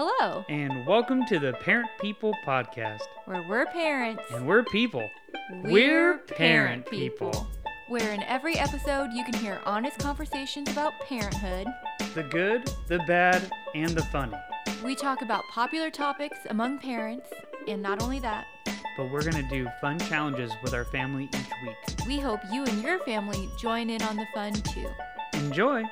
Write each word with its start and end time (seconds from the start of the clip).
Hello, 0.00 0.44
and 0.48 0.86
welcome 0.86 1.26
to 1.26 1.40
the 1.40 1.54
Parent 1.54 1.88
People 2.00 2.32
Podcast. 2.46 3.00
where 3.24 3.42
we're 3.48 3.66
parents. 3.66 4.22
And 4.30 4.46
we're 4.46 4.62
people. 4.62 5.10
We're 5.64 6.18
parent 6.18 6.88
people. 6.88 7.48
Where 7.88 8.12
in 8.12 8.22
every 8.22 8.56
episode 8.58 9.10
you 9.12 9.24
can 9.24 9.34
hear 9.34 9.60
honest 9.66 9.98
conversations 9.98 10.70
about 10.70 10.92
parenthood. 11.00 11.66
The 12.14 12.22
good, 12.22 12.72
the 12.86 13.00
bad, 13.08 13.50
and 13.74 13.90
the 13.90 14.04
funny. 14.04 14.36
We 14.84 14.94
talk 14.94 15.20
about 15.22 15.42
popular 15.52 15.90
topics 15.90 16.38
among 16.48 16.78
parents, 16.78 17.26
and 17.66 17.82
not 17.82 18.00
only 18.00 18.20
that, 18.20 18.46
But 18.96 19.10
we're 19.10 19.28
going 19.28 19.42
to 19.44 19.48
do 19.50 19.66
fun 19.80 19.98
challenges 19.98 20.52
with 20.62 20.74
our 20.74 20.84
family 20.84 21.24
each 21.24 21.52
week. 21.66 22.06
we 22.06 22.20
hope 22.20 22.38
you 22.52 22.62
and 22.62 22.80
your 22.84 23.00
family 23.00 23.48
join 23.60 23.90
in 23.90 24.00
on 24.02 24.14
the 24.14 24.26
fun 24.32 24.52
too. 24.52 24.86
Enjoy! 25.32 25.82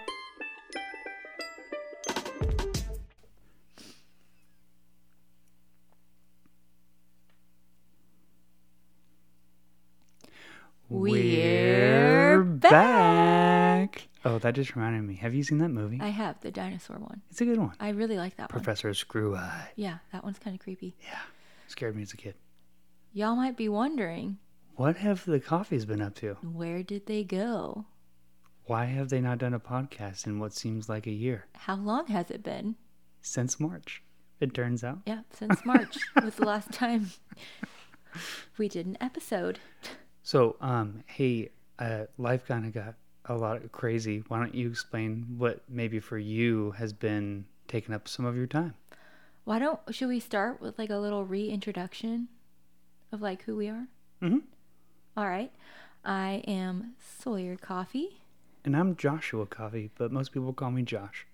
Oh, 14.26 14.38
that 14.40 14.54
just 14.54 14.74
reminded 14.74 15.02
me. 15.02 15.14
Have 15.16 15.34
you 15.34 15.42
seen 15.44 15.58
that 15.58 15.68
movie? 15.68 15.98
I 16.00 16.08
have 16.08 16.40
the 16.40 16.50
dinosaur 16.50 16.98
one. 16.98 17.22
It's 17.30 17.40
a 17.40 17.44
good 17.44 17.58
one. 17.58 17.74
I 17.78 17.90
really 17.90 18.16
like 18.16 18.36
that 18.36 18.52
one. 18.52 18.60
Professor 18.60 18.92
Screw 18.92 19.36
Eye. 19.36 19.68
Yeah, 19.76 19.98
that 20.12 20.24
one's 20.24 20.38
kind 20.38 20.54
of 20.54 20.60
creepy. 20.60 20.96
Yeah, 21.02 21.18
scared 21.68 21.94
me 21.94 22.02
as 22.02 22.12
a 22.12 22.16
kid. 22.16 22.34
Y'all 23.12 23.36
might 23.36 23.56
be 23.56 23.68
wondering, 23.68 24.38
What 24.74 24.96
have 24.96 25.24
the 25.24 25.38
coffees 25.40 25.84
been 25.84 26.02
up 26.02 26.14
to? 26.16 26.34
where 26.42 26.82
did 26.82 27.06
they 27.06 27.22
go? 27.24 27.86
Why 28.64 28.86
have 28.86 29.10
they 29.10 29.20
not 29.20 29.38
done 29.38 29.54
a 29.54 29.60
podcast 29.60 30.26
in 30.26 30.40
what 30.40 30.52
seems 30.52 30.88
like 30.88 31.06
a 31.06 31.12
year? 31.12 31.46
How 31.54 31.76
long 31.76 32.08
has 32.08 32.30
it 32.32 32.42
been? 32.42 32.74
Since 33.22 33.60
March, 33.60 34.02
it 34.40 34.54
turns 34.54 34.82
out. 34.82 34.98
Yeah, 35.06 35.20
since 35.30 35.64
March 35.64 35.96
was 36.22 36.34
the 36.34 36.44
last 36.46 36.72
time 36.72 37.10
we 38.58 38.68
did 38.68 38.86
an 38.86 38.98
episode. 39.00 39.60
So, 40.22 40.56
um, 40.60 41.04
hey, 41.06 41.50
uh, 41.78 42.06
life 42.18 42.44
kind 42.46 42.66
of 42.66 42.72
got 42.74 42.94
a 43.26 43.34
lot 43.34 43.56
of 43.56 43.72
crazy. 43.72 44.22
Why 44.28 44.38
don't 44.38 44.54
you 44.54 44.68
explain 44.68 45.34
what 45.38 45.62
maybe 45.68 46.00
for 46.00 46.18
you 46.18 46.72
has 46.72 46.92
been 46.92 47.44
taking 47.68 47.94
up 47.94 48.08
some 48.08 48.24
of 48.24 48.36
your 48.36 48.46
time? 48.46 48.74
Why 49.44 49.58
don't 49.58 49.78
should 49.90 50.08
we 50.08 50.20
start 50.20 50.60
with 50.60 50.78
like 50.78 50.90
a 50.90 50.96
little 50.96 51.24
reintroduction 51.24 52.28
of 53.12 53.20
like 53.22 53.42
who 53.42 53.56
we 53.56 53.68
are? 53.68 53.86
Mhm. 54.22 54.42
All 55.16 55.28
right. 55.28 55.52
I 56.04 56.42
am 56.46 56.94
Sawyer 56.98 57.56
Coffee. 57.56 58.20
And 58.64 58.76
I'm 58.76 58.96
Joshua 58.96 59.46
Coffee, 59.46 59.90
but 59.96 60.12
most 60.12 60.32
people 60.32 60.52
call 60.52 60.70
me 60.70 60.82
Josh. 60.82 61.26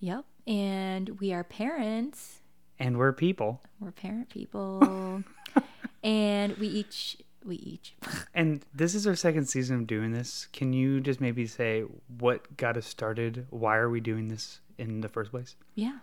Yep. 0.00 0.24
And 0.46 1.18
we 1.20 1.32
are 1.32 1.44
parents. 1.44 2.40
And 2.78 2.98
we're 2.98 3.12
people. 3.12 3.62
We're 3.80 3.92
parent 3.92 4.28
people. 4.28 5.24
and 6.02 6.56
we 6.58 6.66
each 6.68 7.16
we 7.46 7.56
each 7.56 7.94
And 8.34 8.64
this 8.74 8.94
is 8.94 9.06
our 9.06 9.14
second 9.14 9.46
season 9.46 9.76
of 9.76 9.86
doing 9.86 10.12
this. 10.12 10.48
Can 10.52 10.72
you 10.72 11.00
just 11.00 11.20
maybe 11.20 11.46
say 11.46 11.84
what 12.18 12.56
got 12.56 12.76
us 12.76 12.86
started? 12.86 13.46
Why 13.50 13.76
are 13.76 13.88
we 13.90 14.00
doing 14.00 14.28
this 14.28 14.60
in 14.78 15.00
the 15.00 15.08
first 15.08 15.30
place? 15.30 15.56
Yeah. 15.74 15.98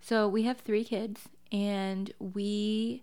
So 0.00 0.28
we 0.28 0.42
have 0.44 0.58
three 0.58 0.84
kids, 0.84 1.22
and 1.52 2.12
we 2.18 3.02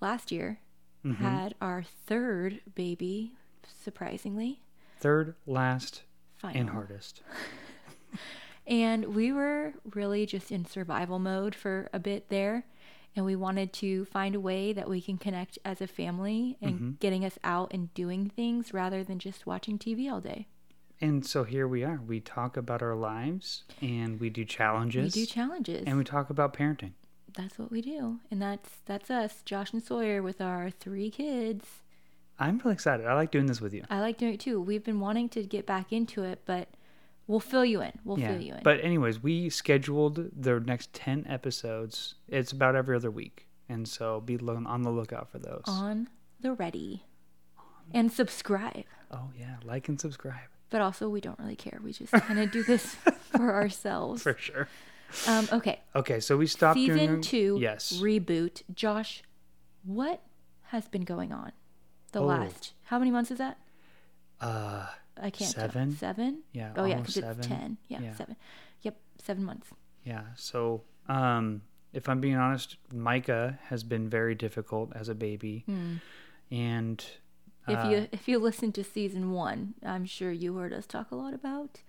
last 0.00 0.30
year 0.32 0.60
Mm-hmm. 1.04 1.22
had 1.24 1.54
our 1.60 1.84
third 2.06 2.60
baby, 2.74 3.32
surprisingly. 3.84 4.60
Third, 4.98 5.36
last, 5.46 6.02
Final. 6.38 6.60
and 6.60 6.70
hardest. 6.70 7.22
And 8.66 9.14
we 9.14 9.32
were 9.32 9.72
really 9.94 10.26
just 10.26 10.52
in 10.52 10.66
survival 10.66 11.18
mode 11.18 11.54
for 11.54 11.88
a 11.92 11.98
bit 11.98 12.28
there. 12.28 12.64
And 13.16 13.24
we 13.24 13.34
wanted 13.36 13.72
to 13.74 14.04
find 14.04 14.34
a 14.34 14.40
way 14.40 14.72
that 14.72 14.88
we 14.88 15.00
can 15.00 15.18
connect 15.18 15.58
as 15.64 15.80
a 15.80 15.86
family 15.86 16.56
and 16.62 16.74
Mm-hmm. 16.74 16.90
getting 17.00 17.24
us 17.24 17.38
out 17.42 17.72
and 17.74 17.92
doing 17.94 18.30
things 18.30 18.72
rather 18.72 19.02
than 19.02 19.18
just 19.18 19.46
watching 19.46 19.78
TV 19.78 20.10
all 20.10 20.20
day. 20.20 20.46
And 21.00 21.24
so 21.26 21.44
here 21.44 21.66
we 21.66 21.82
are. 21.84 22.00
We 22.06 22.20
talk 22.20 22.56
about 22.56 22.82
our 22.82 22.94
lives 22.94 23.64
and 23.82 24.20
we 24.20 24.30
do 24.30 24.44
challenges. 24.44 25.14
We 25.14 25.22
do 25.22 25.26
challenges. 25.26 25.84
and 25.86 25.96
we 25.98 26.04
talk 26.04 26.30
about 26.30 26.52
parenting. 26.54 26.92
that's 27.34 27.58
what 27.58 27.70
we 27.70 27.80
do. 27.82 28.18
And 28.30 28.40
that's 28.42 28.70
that's 28.84 29.10
us, 29.10 29.42
Josh 29.44 29.72
and 29.72 29.82
Sawyer 29.82 30.22
with 30.22 30.40
our 30.40 30.70
three 30.70 31.10
kids. 31.10 31.64
I'm 32.40 32.58
really 32.58 32.74
excited. 32.74 33.06
I 33.06 33.14
like 33.14 33.30
doing 33.32 33.46
this 33.46 33.60
with 33.60 33.74
you. 33.74 33.84
I 33.90 34.00
like 34.00 34.16
doing 34.18 34.34
it 34.34 34.40
too. 34.40 34.60
We've 34.60 34.82
been 34.84 35.00
wanting 35.00 35.28
to 35.30 35.42
get 35.44 35.66
back 35.66 35.92
into 35.92 36.22
it, 36.22 36.42
but 36.46 36.68
we'll 37.28 37.38
fill 37.38 37.64
you 37.64 37.80
in. 37.80 37.92
We'll 38.04 38.16
fill 38.16 38.40
you 38.40 38.54
in. 38.54 38.60
But 38.64 38.82
anyways, 38.82 39.22
we 39.22 39.48
scheduled 39.50 40.30
the 40.36 40.58
next 40.58 40.92
10 40.94 41.26
episodes. 41.28 42.16
It's 42.26 42.50
about 42.50 42.74
every 42.74 42.96
other 42.96 43.10
week. 43.10 43.46
And 43.68 43.86
so 43.86 44.20
be 44.20 44.36
on 44.38 44.82
the 44.82 44.90
lookout 44.90 45.28
for 45.30 45.38
those. 45.38 45.62
on 45.68 46.08
the 46.40 46.52
ready. 46.54 47.04
And 47.94 48.10
subscribe. 48.12 48.84
oh 49.12 49.30
yeah, 49.38 49.56
like 49.64 49.88
and 49.88 49.98
subscribe 50.00 50.48
But 50.70 50.80
also 50.82 51.08
we 51.08 51.20
don't 51.20 51.38
really 51.38 51.56
care. 51.56 51.80
We 51.82 51.92
just 51.92 52.12
kind 52.12 52.38
of 52.38 52.50
do 52.50 52.62
this 52.62 52.94
for 53.36 53.54
ourselves. 53.54 54.22
for 54.22 54.34
sure. 54.38 54.68
Um, 55.26 55.48
okay. 55.52 55.80
Okay, 55.96 56.20
so 56.20 56.36
we 56.36 56.46
stopped 56.46 56.76
Season 56.78 56.96
doing 56.96 57.20
two 57.22 57.58
Yes. 57.60 57.98
reboot. 58.02 58.62
Josh, 58.74 59.22
what 59.84 60.22
has 60.64 60.86
been 60.88 61.04
going 61.04 61.32
on 61.32 61.52
the 62.12 62.20
Oh. 62.20 62.26
last 62.26 62.72
how 62.84 62.98
many 62.98 63.10
months 63.10 63.30
is 63.30 63.38
that? 63.38 63.58
uh 64.40 64.86
I 65.20 65.30
can't 65.30 65.52
tell. 65.54 65.64
Seven? 65.68 65.96
Seven? 65.96 66.42
Yeah, 66.52 66.72
Oh 66.76 66.84
yeah, 66.84 66.96
because 66.98 67.16
it's 67.16 67.46
ten. 67.46 67.76
Yeah, 67.88 68.00
Yeah. 68.00 68.14
seven. 68.14 68.36
Yep, 68.82 68.96
seven 69.22 69.44
months. 69.44 69.68
yeah, 70.04 70.22
so 70.36 70.82
um 71.08 71.62
if 71.92 72.08
I'm 72.08 72.20
being 72.20 72.36
honest, 72.36 72.76
Micah 72.92 73.58
has 73.68 73.82
been 73.82 74.08
very 74.10 74.34
difficult 74.34 74.92
as 74.94 75.08
a 75.08 75.14
baby. 75.14 75.64
And 76.50 77.00
Hmm. 77.64 77.72
If 77.72 77.78
uh, 77.84 77.88
you 77.88 78.08
if 78.12 78.28
you 78.28 78.38
listen 78.38 78.72
to 78.72 78.84
season 78.84 79.32
one, 79.32 79.74
I'm 79.84 80.06
sure 80.06 80.32
you 80.32 80.56
heard 80.56 80.72
us 80.72 80.86
talk 80.86 81.10
a 81.10 81.16
lot 81.16 81.34
about. 81.34 81.82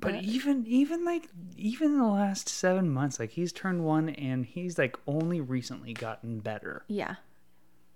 But 0.00 0.16
even 0.24 0.66
even 0.66 1.04
like 1.04 1.28
even 1.56 1.92
in 1.92 1.98
the 1.98 2.06
last 2.06 2.48
seven 2.48 2.90
months, 2.90 3.20
like 3.20 3.30
he's 3.30 3.52
turned 3.52 3.84
one 3.84 4.08
and 4.08 4.44
he's 4.44 4.76
like 4.76 4.96
only 5.06 5.40
recently 5.40 5.92
gotten 5.92 6.40
better. 6.40 6.84
Yeah. 6.88 7.16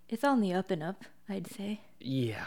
It's 0.09 0.23
on 0.25 0.41
the 0.41 0.53
up 0.55 0.71
and 0.71 0.83
up, 0.83 1.05
I'd 1.29 1.49
say. 1.49 1.81
Yeah. 2.01 2.47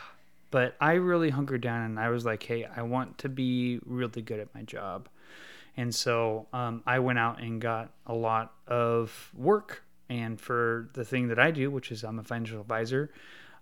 But 0.51 0.75
I 0.79 0.93
really 0.93 1.29
hunkered 1.29 1.61
down 1.61 1.81
and 1.81 1.99
I 1.99 2.09
was 2.09 2.25
like, 2.25 2.43
hey, 2.43 2.67
I 2.75 2.81
want 2.81 3.17
to 3.19 3.29
be 3.29 3.79
really 3.85 4.21
good 4.21 4.39
at 4.39 4.53
my 4.53 4.63
job. 4.63 5.07
And 5.77 5.95
so 5.95 6.47
um, 6.51 6.83
I 6.85 6.99
went 6.99 7.19
out 7.19 7.41
and 7.41 7.61
got 7.61 7.91
a 8.05 8.13
lot 8.13 8.53
of 8.67 9.31
work. 9.35 9.83
And 10.09 10.39
for 10.39 10.89
the 10.93 11.05
thing 11.05 11.29
that 11.29 11.39
I 11.39 11.51
do, 11.51 11.71
which 11.71 11.91
is 11.91 12.03
I'm 12.03 12.19
a 12.19 12.23
financial 12.23 12.59
advisor, 12.59 13.11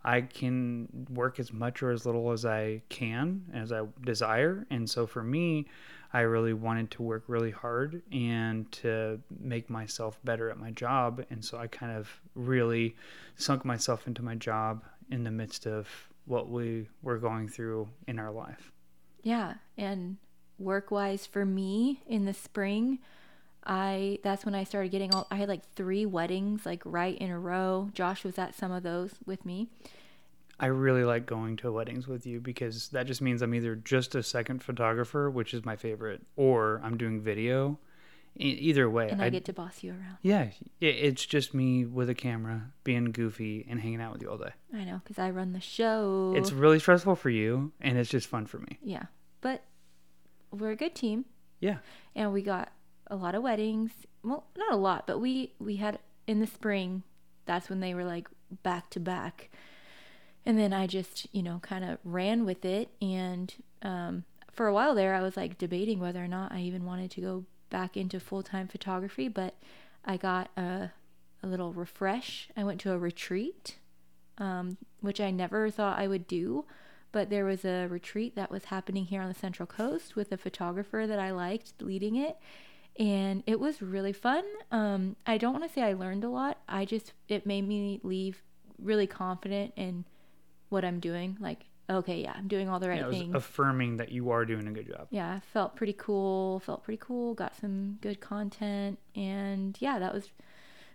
I 0.04 0.22
can 0.22 1.08
work 1.14 1.40
as 1.40 1.54
much 1.54 1.84
or 1.84 1.92
as 1.92 2.06
little 2.06 2.32
as 2.32 2.46
I 2.46 2.82
can, 2.90 3.44
as 3.54 3.72
I 3.72 3.84
desire. 4.04 4.66
And 4.72 4.90
so 4.90 5.06
for 5.06 5.22
me, 5.22 5.68
I 6.12 6.22
really 6.22 6.54
wanted 6.54 6.90
to 6.92 7.04
work 7.04 7.26
really 7.28 7.52
hard 7.52 8.02
and 8.12 8.72
to 8.72 9.20
make 9.40 9.70
myself 9.70 10.20
better 10.24 10.50
at 10.50 10.58
my 10.58 10.72
job. 10.72 11.24
And 11.30 11.46
so 11.46 11.60
I 11.60 11.68
kind 11.68 11.96
of 11.96 12.20
really 12.34 12.96
sunk 13.36 13.64
myself 13.64 14.08
into 14.08 14.24
my 14.24 14.36
job 14.36 14.84
in 15.12 15.24
the 15.24 15.32
midst 15.32 15.68
of 15.68 15.88
what 16.30 16.50
we 16.50 16.88
were 17.02 17.18
going 17.18 17.48
through 17.48 17.90
in 18.08 18.20
our 18.20 18.32
life. 18.32 18.72
Yeah, 19.24 19.56
and 19.78 20.18
work 20.58 20.92
wise 20.92 21.26
for 21.26 21.46
me 21.46 22.02
in 22.08 22.26
the 22.26 22.34
spring, 22.34 23.00
I 23.66 24.20
that's 24.24 24.46
when 24.46 24.56
I 24.56 24.64
started 24.64 24.92
getting 24.92 25.14
all 25.14 25.28
I 25.32 25.36
had 25.36 25.50
like 25.50 25.68
three 25.76 26.06
weddings 26.06 26.66
like 26.66 26.82
right 26.86 27.18
in 27.18 27.30
a 27.30 27.40
row. 27.40 27.90
Josh 27.94 28.24
was 28.24 28.38
at 28.38 28.56
some 28.56 28.72
of 28.72 28.84
those 28.84 29.16
with 29.26 29.46
me. 29.46 29.70
I 30.60 30.68
really 30.68 31.04
like 31.04 31.26
going 31.26 31.56
to 31.58 31.72
weddings 31.72 32.08
with 32.08 32.28
you 32.28 32.40
because 32.40 32.90
that 32.90 33.08
just 33.08 33.22
means 33.22 33.42
I'm 33.42 33.56
either 33.56 33.76
just 33.76 34.14
a 34.14 34.22
second 34.22 34.62
photographer, 34.62 35.30
which 35.30 35.54
is 35.54 35.64
my 35.64 35.78
favorite, 35.78 36.22
or 36.36 36.82
I'm 36.84 36.98
doing 36.98 37.22
video. 37.22 37.80
Either 38.36 38.90
way, 38.90 39.10
And 39.10 39.22
I, 39.22 39.26
I- 39.26 39.30
get 39.30 39.46
to 39.46 39.54
boss 39.54 39.84
you 39.84 39.92
around. 39.92 40.18
yeah, 40.22 40.44
it, 40.80 40.86
it's 40.88 41.26
just 41.26 41.54
me 41.54 41.84
with 41.86 42.10
a 42.10 42.16
camera, 42.16 42.72
being 42.84 43.06
goofy 43.12 43.66
and 43.70 43.80
hanging 43.82 44.00
out 44.02 44.14
with 44.14 44.22
you 44.22 44.30
all 44.30 44.38
day. 44.38 44.52
I 44.74 44.84
know 44.86 45.02
cuz 45.06 45.20
I 45.20 45.30
run 45.32 45.52
the 45.54 45.60
show. 45.60 46.34
It's 46.38 46.52
really 46.54 46.80
stressful 46.80 47.16
for 47.16 47.30
you, 47.30 47.74
and 47.82 47.98
it's 47.98 48.10
just 48.10 48.28
fun 48.28 48.46
for 48.46 48.60
me. 48.60 48.78
yeah. 48.82 49.04
But 49.42 49.64
we're 50.52 50.72
a 50.72 50.76
good 50.76 50.96
team 50.96 51.26
Yeah, 51.60 51.78
and 52.16 52.32
we 52.34 52.42
got 52.42 52.72
a 53.08 53.16
lot 53.16 53.36
of 53.36 53.44
weddings. 53.44 53.92
Well, 54.24 54.46
not 54.58 54.72
a 54.74 54.78
lot, 54.78 55.06
but 55.08 55.20
we 55.20 55.54
we 55.60 55.76
had 55.78 56.00
in 56.28 56.40
the 56.40 56.48
spring. 56.48 57.04
That's 57.46 57.70
when 57.70 57.80
they 57.82 57.94
were 57.94 58.06
like 58.06 58.28
back 58.64 58.90
to 58.92 59.00
back. 59.00 59.50
And 60.46 60.58
then 60.58 60.72
I 60.74 60.88
just, 60.88 61.28
you 61.34 61.44
know, 61.44 61.60
kind 61.60 61.84
of 61.84 61.98
ran 62.04 62.46
with 62.46 62.64
it. 62.66 62.90
And 63.02 63.54
um, 63.82 64.24
for 64.52 64.68
a 64.68 64.74
while 64.74 64.96
there, 64.96 65.14
I 65.14 65.22
was 65.22 65.36
like 65.36 65.58
debating 65.58 66.00
whether 66.00 66.24
or 66.24 66.28
not 66.28 66.52
I 66.52 66.62
even 66.62 66.86
wanted 66.86 67.12
to 67.12 67.22
go 67.22 67.46
back 67.70 67.98
into 67.98 68.20
full 68.20 68.44
time 68.44 68.68
photography. 68.68 69.28
But 69.28 69.56
I 70.06 70.18
got 70.18 70.50
a, 70.58 70.92
a 71.44 71.48
little 71.48 71.74
refresh. 71.74 72.50
I 72.58 72.64
went 72.64 72.80
to 72.82 72.92
a 72.94 72.98
retreat, 72.98 73.78
um, 74.38 74.78
which 75.02 75.20
I 75.22 75.32
never 75.32 75.70
thought 75.70 76.00
I 76.00 76.08
would 76.08 76.28
do. 76.28 76.66
But 77.12 77.30
there 77.30 77.46
was 77.46 77.66
a 77.66 77.88
retreat 77.88 78.36
that 78.36 78.52
was 78.52 78.66
happening 78.66 79.06
here 79.06 79.22
on 79.22 79.30
the 79.30 79.34
Central 79.40 79.66
Coast 79.66 80.16
with 80.16 80.32
a 80.32 80.38
photographer 80.38 81.06
that 81.08 81.20
I 81.20 81.32
liked 81.32 81.82
leading 81.82 82.16
it. 82.16 82.38
and 83.00 83.44
it 83.48 83.60
was 83.60 83.82
really 83.82 84.14
fun. 84.14 84.44
Um, 84.72 85.16
I 85.26 85.38
don't 85.38 85.54
want 85.54 85.66
to 85.66 85.74
say 85.74 85.82
I 85.82 85.94
learned 85.94 86.24
a 86.24 86.30
lot. 86.30 86.60
I 86.68 86.86
just 86.86 87.14
it 87.28 87.46
made 87.46 87.68
me 87.68 88.00
leave 88.04 88.44
really 88.78 89.08
confident 89.08 89.74
in 89.76 90.06
what 90.70 90.84
I'm 90.86 91.00
doing. 91.00 91.38
Like, 91.40 91.66
okay, 91.90 92.22
yeah, 92.22 92.34
I'm 92.36 92.48
doing 92.48 92.70
all 92.70 92.80
the 92.80 92.90
right 92.90 93.00
Yeah, 93.00 93.06
it 93.06 93.08
was 93.10 93.18
things. 93.18 93.36
affirming 93.36 93.98
that 93.98 94.12
you 94.12 94.30
are 94.32 94.46
doing 94.46 94.68
a 94.68 94.72
good 94.72 94.88
job. 94.88 95.08
yeah, 95.10 95.40
felt 95.54 95.76
pretty 95.76 95.94
cool. 95.98 96.60
Felt 96.60 96.84
pretty 96.84 97.02
cool. 97.04 97.34
Got 97.34 97.56
some 97.56 97.98
good 98.02 98.20
content, 98.20 99.00
and 99.16 99.76
yeah, 99.80 100.00
that 100.00 100.14
was 100.14 100.30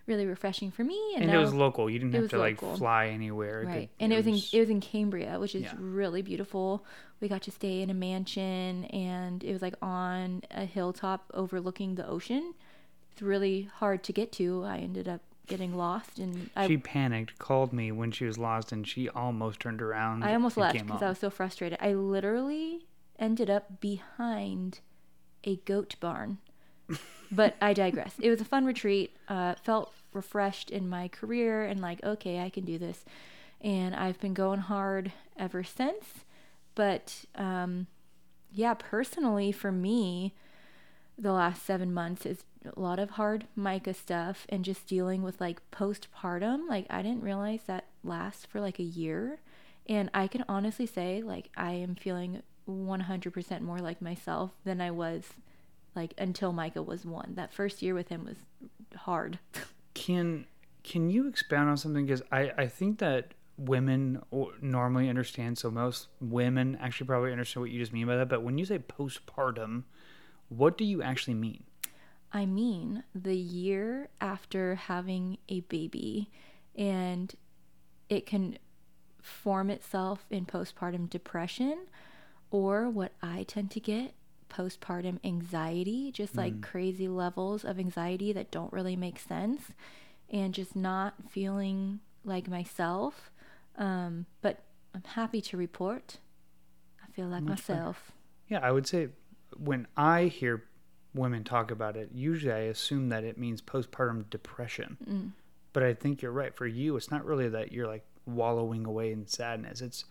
really 0.07 0.27
refreshing 0.27 0.71
for 0.71 0.85
me. 0.85 1.01
And, 1.15 1.25
And, 1.25 1.33
now, 1.33 1.39
it 1.39 1.43
was 1.43 1.55
local. 1.55 1.89
You 1.89 1.99
didn't 1.99 2.13
have 2.15 2.23
was 2.23 2.31
to 2.33 2.39
like 2.39 2.61
fly 2.61 3.07
anywhere. 3.07 3.65
Right, 3.67 3.91
and 3.99 4.13
it 4.13 4.17
was 4.17 4.27
in 4.27 4.35
it 4.35 4.61
was 4.61 4.71
in 4.71 4.81
Cambria, 4.81 5.39
which 5.41 5.55
is 5.55 5.63
Yeah. 5.63 5.75
really 5.79 6.23
beautiful. 6.23 6.85
We 7.21 7.29
got 7.29 7.43
to 7.43 7.51
stay 7.51 7.81
in 7.81 7.89
a 7.91 7.95
mansion, 7.95 8.85
and 8.87 9.43
it 9.43 9.53
was 9.53 9.63
like 9.63 9.75
on 9.83 10.43
a 10.51 10.65
hilltop 10.67 11.31
overlooking 11.35 11.95
the 11.95 12.07
ocean. 12.07 12.55
It's 13.13 13.23
really 13.23 13.71
hard 13.77 14.03
to 14.05 14.13
get 14.13 14.31
to. 14.33 14.65
I 14.65 14.79
ended 14.79 15.09
up 15.09 15.21
getting 15.47 15.77
lost, 15.77 16.19
and 16.19 16.51
I 16.57 16.67
she 16.67 16.77
panicked, 16.77 17.39
called 17.39 17.73
me 17.73 17.93
when 17.93 18.11
she 18.11 18.25
was 18.25 18.39
lost, 18.39 18.73
and 18.73 18.87
she 18.87 19.09
almost 19.09 19.61
turned 19.61 19.83
around. 19.83 20.25
I 20.25 20.35
almost 20.35 20.57
left 20.57 20.75
because. 20.75 21.03
I 21.03 21.09
was 21.09 21.19
so 21.19 21.31
frustrated. 21.31 21.79
I 21.81 21.95
literally 21.95 22.87
ended 23.19 23.51
up 23.51 23.81
behind 23.81 24.81
a 25.45 25.57
goat 25.57 25.97
barn. 26.01 26.39
but 27.33 27.57
I 27.61 27.73
digress. 27.73 28.15
It 28.21 28.31
was 28.31 28.41
a 28.41 28.45
fun 28.45 28.65
retreat. 28.65 29.17
Uh, 29.29 29.55
felt 29.63 29.93
refreshed 30.13 30.71
in 30.71 30.89
my 30.89 31.09
career 31.09 31.65
and 31.65 31.81
like, 31.81 32.03
okay, 32.05 32.41
I 32.41 32.51
can 32.51 32.65
do 32.65 32.79
this. 32.79 33.05
And 33.61 33.95
I've 33.95 34.21
been 34.21 34.35
going 34.35 34.61
hard 34.61 35.13
ever 35.39 35.65
since. 35.65 36.25
But 36.75 37.25
um, 37.35 37.87
yeah, 38.53 38.75
personally, 38.75 39.53
for 39.53 39.73
me, 39.73 40.35
the 41.17 41.33
last 41.33 41.65
seven 41.65 41.93
months 41.93 42.27
is 42.27 42.45
a 42.65 42.81
lot 42.81 42.99
of 42.99 43.11
hard 43.11 43.47
Micah 43.57 43.95
stuff 43.95 44.47
and 44.49 44.65
just 44.65 44.87
dealing 44.87 45.23
with 45.23 45.41
like 45.41 45.61
postpartum. 45.71 46.69
Like, 46.69 46.87
I 46.91 47.03
didn't 47.03 47.23
realize 47.23 47.61
that 47.67 47.87
lasts 48.03 48.47
for 48.47 48.61
like 48.61 48.79
a 48.79 48.85
year. 48.85 49.41
And 49.87 50.11
I 50.15 50.29
can 50.29 50.45
honestly 50.49 50.87
say, 50.87 51.23
like, 51.23 51.51
I 51.57 51.73
am 51.73 51.95
feeling 51.95 52.43
100% 52.69 53.61
more 53.61 53.79
like 53.79 54.01
myself 54.01 54.53
than 54.65 54.81
I 54.81 54.91
was 54.91 55.25
like 55.95 56.15
until 56.19 56.53
Micah 56.53 56.83
was 56.83 57.05
one. 57.05 57.35
That 57.35 57.53
first 57.53 57.83
year 57.83 57.95
with 57.95 58.09
him 58.09 58.25
was 58.25 58.37
hard. 58.97 59.39
Can 59.95 60.47
can 60.83 61.09
you 61.09 61.29
expound 61.29 61.71
on 61.71 61.77
something? 61.77 62.05
Because 62.05 62.23
I 62.33 62.51
I 62.59 62.67
think 62.67 62.99
that 62.99 63.33
women 63.57 64.21
normally 64.61 65.09
understand. 65.09 65.57
So 65.57 65.71
most 65.71 66.09
women 66.21 66.77
actually 66.81 67.07
probably 67.07 67.31
understand 67.31 67.63
what 67.63 67.71
you 67.71 67.79
just 67.79 67.93
mean 67.93 68.09
by 68.09 68.17
that. 68.17 68.29
But 68.29 68.43
when 68.43 68.59
you 68.59 68.65
say 68.65 68.81
postpartum, 68.81 69.85
what 70.49 70.77
do 70.77 70.85
you 70.85 71.01
actually 71.01 71.35
mean? 71.35 71.63
I 72.35 72.47
mean, 72.47 73.05
the 73.15 73.37
year 73.37 74.09
after 74.21 74.75
having 74.75 75.39
a 75.49 75.61
baby, 75.61 76.31
and 76.75 77.33
it 78.09 78.27
can 78.27 78.59
form 79.23 79.71
itself 79.71 80.27
in 80.31 80.45
postpartum 80.45 81.09
depression, 81.09 81.87
or 82.51 82.91
what 82.91 83.13
I 83.23 83.45
tend 83.45 83.71
to 83.71 83.81
get 83.81 84.15
postpartum 84.51 85.19
anxiety, 85.25 86.11
just 86.13 86.37
like 86.37 86.61
crazy 86.61 87.07
levels 87.09 87.65
of 87.65 87.79
anxiety 87.79 88.33
that 88.33 88.51
don't 88.51 88.73
really 88.73 88.97
make 88.97 89.21
sense, 89.21 89.71
and 90.29 90.53
just 90.53 90.75
not 90.75 91.15
feeling 91.31 92.01
like 92.25 92.49
myself. 92.49 93.31
Um, 93.79 94.27
but 94.43 94.65
I'm 94.93 95.05
happy 95.05 95.41
to 95.41 95.57
report 95.57 96.19
I 97.03 97.11
feel 97.13 97.27
like 97.29 97.45
Much 97.45 97.67
better. 97.67 97.81
myself. 97.81 98.13
Yeah, 98.49 98.59
I 98.61 98.73
would 98.73 98.87
say 98.89 99.09
when 99.57 99.87
I 99.97 100.25
hear 100.25 100.65
women 101.15 101.45
talk 101.45 101.71
about 101.71 101.97
it, 101.97 102.11
usually 102.13 102.53
I 102.53 102.59
assume 102.59 103.09
that 103.11 103.25
it 103.25 103.39
means 103.39 103.63
postpartum 103.63 104.29
depression. 104.31 104.97
Mm. 105.09 105.31
But 105.73 105.83
I 105.83 105.95
think 105.95 106.23
you're 106.23 106.33
right. 106.33 106.55
For 106.55 106.67
you, 106.67 106.97
it's 106.97 107.11
not 107.11 107.25
really 107.25 107.49
that 107.49 107.73
you're 107.73 107.87
like 107.87 108.05
wallowing 108.27 108.87
away 108.87 109.13
in 109.13 109.27
sadness. 109.27 109.81
It's 109.81 110.05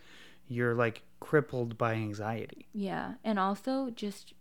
you're 0.48 0.74
like 0.76 1.02
crippled 1.20 1.78
by 1.78 1.94
anxiety. 1.94 2.68
Yeah, 2.74 3.14
and 3.24 3.40
also 3.40 3.90
just 3.90 4.34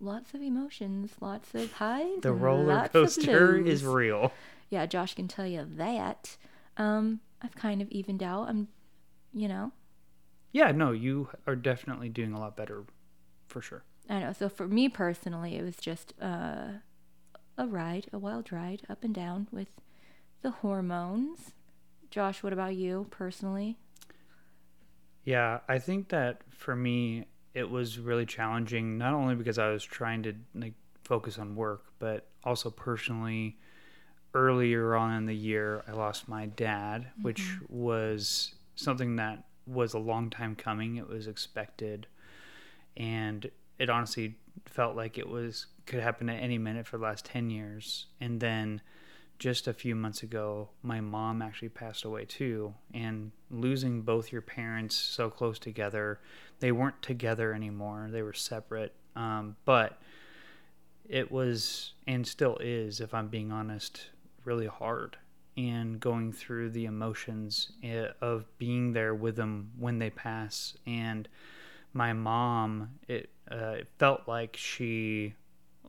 lots 0.00 0.32
of 0.32 0.40
emotions, 0.42 1.12
lots 1.20 1.54
of 1.54 1.72
highs. 1.72 2.22
The 2.22 2.32
roller 2.32 2.88
coaster 2.88 3.56
is 3.58 3.84
real. 3.84 4.32
Yeah, 4.70 4.86
Josh 4.86 5.14
can 5.14 5.28
tell 5.28 5.46
you 5.46 5.66
that. 5.76 6.36
Um, 6.76 7.20
I've 7.42 7.54
kind 7.56 7.82
of 7.82 7.90
evened 7.90 8.22
out. 8.22 8.48
I'm, 8.48 8.68
you 9.34 9.48
know, 9.48 9.72
Yeah, 10.52 10.72
no, 10.72 10.92
you 10.92 11.28
are 11.46 11.56
definitely 11.56 12.08
doing 12.08 12.32
a 12.32 12.40
lot 12.40 12.56
better 12.56 12.84
for 13.48 13.60
sure. 13.60 13.84
I 14.10 14.18
know. 14.18 14.32
So 14.32 14.48
for 14.48 14.66
me 14.66 14.88
personally, 14.88 15.56
it 15.56 15.62
was 15.62 15.76
just 15.76 16.14
uh, 16.20 16.72
a 17.56 17.66
ride, 17.66 18.08
a 18.12 18.18
wild 18.18 18.50
ride, 18.50 18.82
up 18.90 19.04
and 19.04 19.14
down 19.14 19.46
with 19.52 19.68
the 20.42 20.50
hormones. 20.50 21.52
Josh, 22.10 22.42
what 22.42 22.52
about 22.52 22.74
you 22.74 23.06
personally? 23.10 23.78
Yeah, 25.24 25.60
I 25.68 25.78
think 25.78 26.08
that 26.08 26.42
for 26.50 26.74
me 26.74 27.26
it 27.54 27.70
was 27.70 27.98
really 27.98 28.26
challenging 28.26 28.98
not 28.98 29.12
only 29.12 29.36
because 29.36 29.58
I 29.58 29.70
was 29.70 29.84
trying 29.84 30.24
to 30.24 30.34
like 30.54 30.74
focus 31.04 31.38
on 31.38 31.54
work, 31.54 31.84
but 32.00 32.26
also 32.42 32.68
personally 32.68 33.58
earlier 34.34 34.96
on 34.96 35.14
in 35.14 35.26
the 35.26 35.36
year 35.36 35.84
I 35.86 35.92
lost 35.92 36.28
my 36.28 36.46
dad, 36.46 37.08
which 37.22 37.58
was 37.68 38.54
something 38.74 39.16
that 39.16 39.44
was 39.66 39.94
a 39.94 39.98
long 39.98 40.30
time 40.30 40.56
coming. 40.56 40.96
It 40.96 41.08
was 41.08 41.28
expected 41.28 42.08
and 42.96 43.50
it 43.80 43.88
honestly 43.88 44.36
felt 44.66 44.94
like 44.94 45.18
it 45.18 45.28
was 45.28 45.66
could 45.86 46.00
happen 46.00 46.28
at 46.28 46.40
any 46.40 46.58
minute 46.58 46.86
for 46.86 46.98
the 46.98 47.02
last 47.02 47.24
10 47.24 47.50
years. 47.50 48.06
And 48.20 48.38
then 48.38 48.82
just 49.40 49.66
a 49.66 49.72
few 49.72 49.96
months 49.96 50.22
ago, 50.22 50.68
my 50.82 51.00
mom 51.00 51.40
actually 51.40 51.70
passed 51.70 52.04
away 52.04 52.26
too. 52.26 52.74
And 52.92 53.32
losing 53.50 54.02
both 54.02 54.30
your 54.30 54.42
parents 54.42 54.94
so 54.94 55.30
close 55.30 55.58
together, 55.58 56.20
they 56.60 56.70
weren't 56.70 57.02
together 57.02 57.54
anymore, 57.54 58.08
they 58.12 58.22
were 58.22 58.34
separate. 58.34 58.92
Um, 59.16 59.56
but 59.64 60.00
it 61.08 61.32
was, 61.32 61.94
and 62.06 62.24
still 62.26 62.58
is, 62.60 63.00
if 63.00 63.14
I'm 63.14 63.28
being 63.28 63.50
honest, 63.50 64.10
really 64.44 64.66
hard. 64.66 65.16
And 65.56 65.98
going 65.98 66.32
through 66.32 66.70
the 66.70 66.84
emotions 66.84 67.72
eh, 67.82 68.08
of 68.20 68.46
being 68.58 68.92
there 68.92 69.14
with 69.14 69.36
them 69.36 69.72
when 69.78 69.98
they 69.98 70.10
pass. 70.10 70.76
And 70.86 71.28
my 71.92 72.12
mom, 72.12 72.90
it, 73.08 73.30
uh, 73.50 73.74
it 73.78 73.88
felt 73.98 74.22
like 74.26 74.56
she 74.56 75.34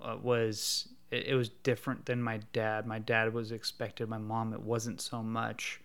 uh, 0.02 0.18
was 0.22 0.88
it, 1.12 1.28
it 1.28 1.36
was 1.36 1.50
different 1.50 2.06
than 2.06 2.22
my 2.22 2.40
dad. 2.54 2.88
My 2.88 3.00
dad 3.00 3.34
was 3.34 3.52
expected. 3.52 4.10
My 4.10 4.18
mom, 4.18 4.54
it 4.54 4.62
wasn't 4.62 5.02
so 5.02 5.22
much, 5.22 5.80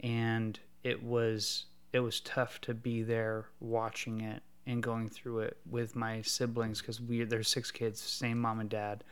and 0.00 0.58
it 0.82 1.02
was 1.02 1.66
it 1.92 2.00
was 2.00 2.20
tough 2.20 2.60
to 2.62 2.74
be 2.74 3.02
there 3.02 3.46
watching 3.58 4.20
it 4.20 4.42
and 4.66 4.82
going 4.82 5.08
through 5.08 5.40
it 5.40 5.56
with 5.68 5.96
my 5.96 6.22
siblings 6.22 6.80
because 6.80 7.00
we 7.00 7.24
there's 7.24 7.48
six 7.48 7.70
kids, 7.70 8.00
same 8.00 8.38
mom 8.38 8.60
and 8.60 8.70
dad, 8.70 9.04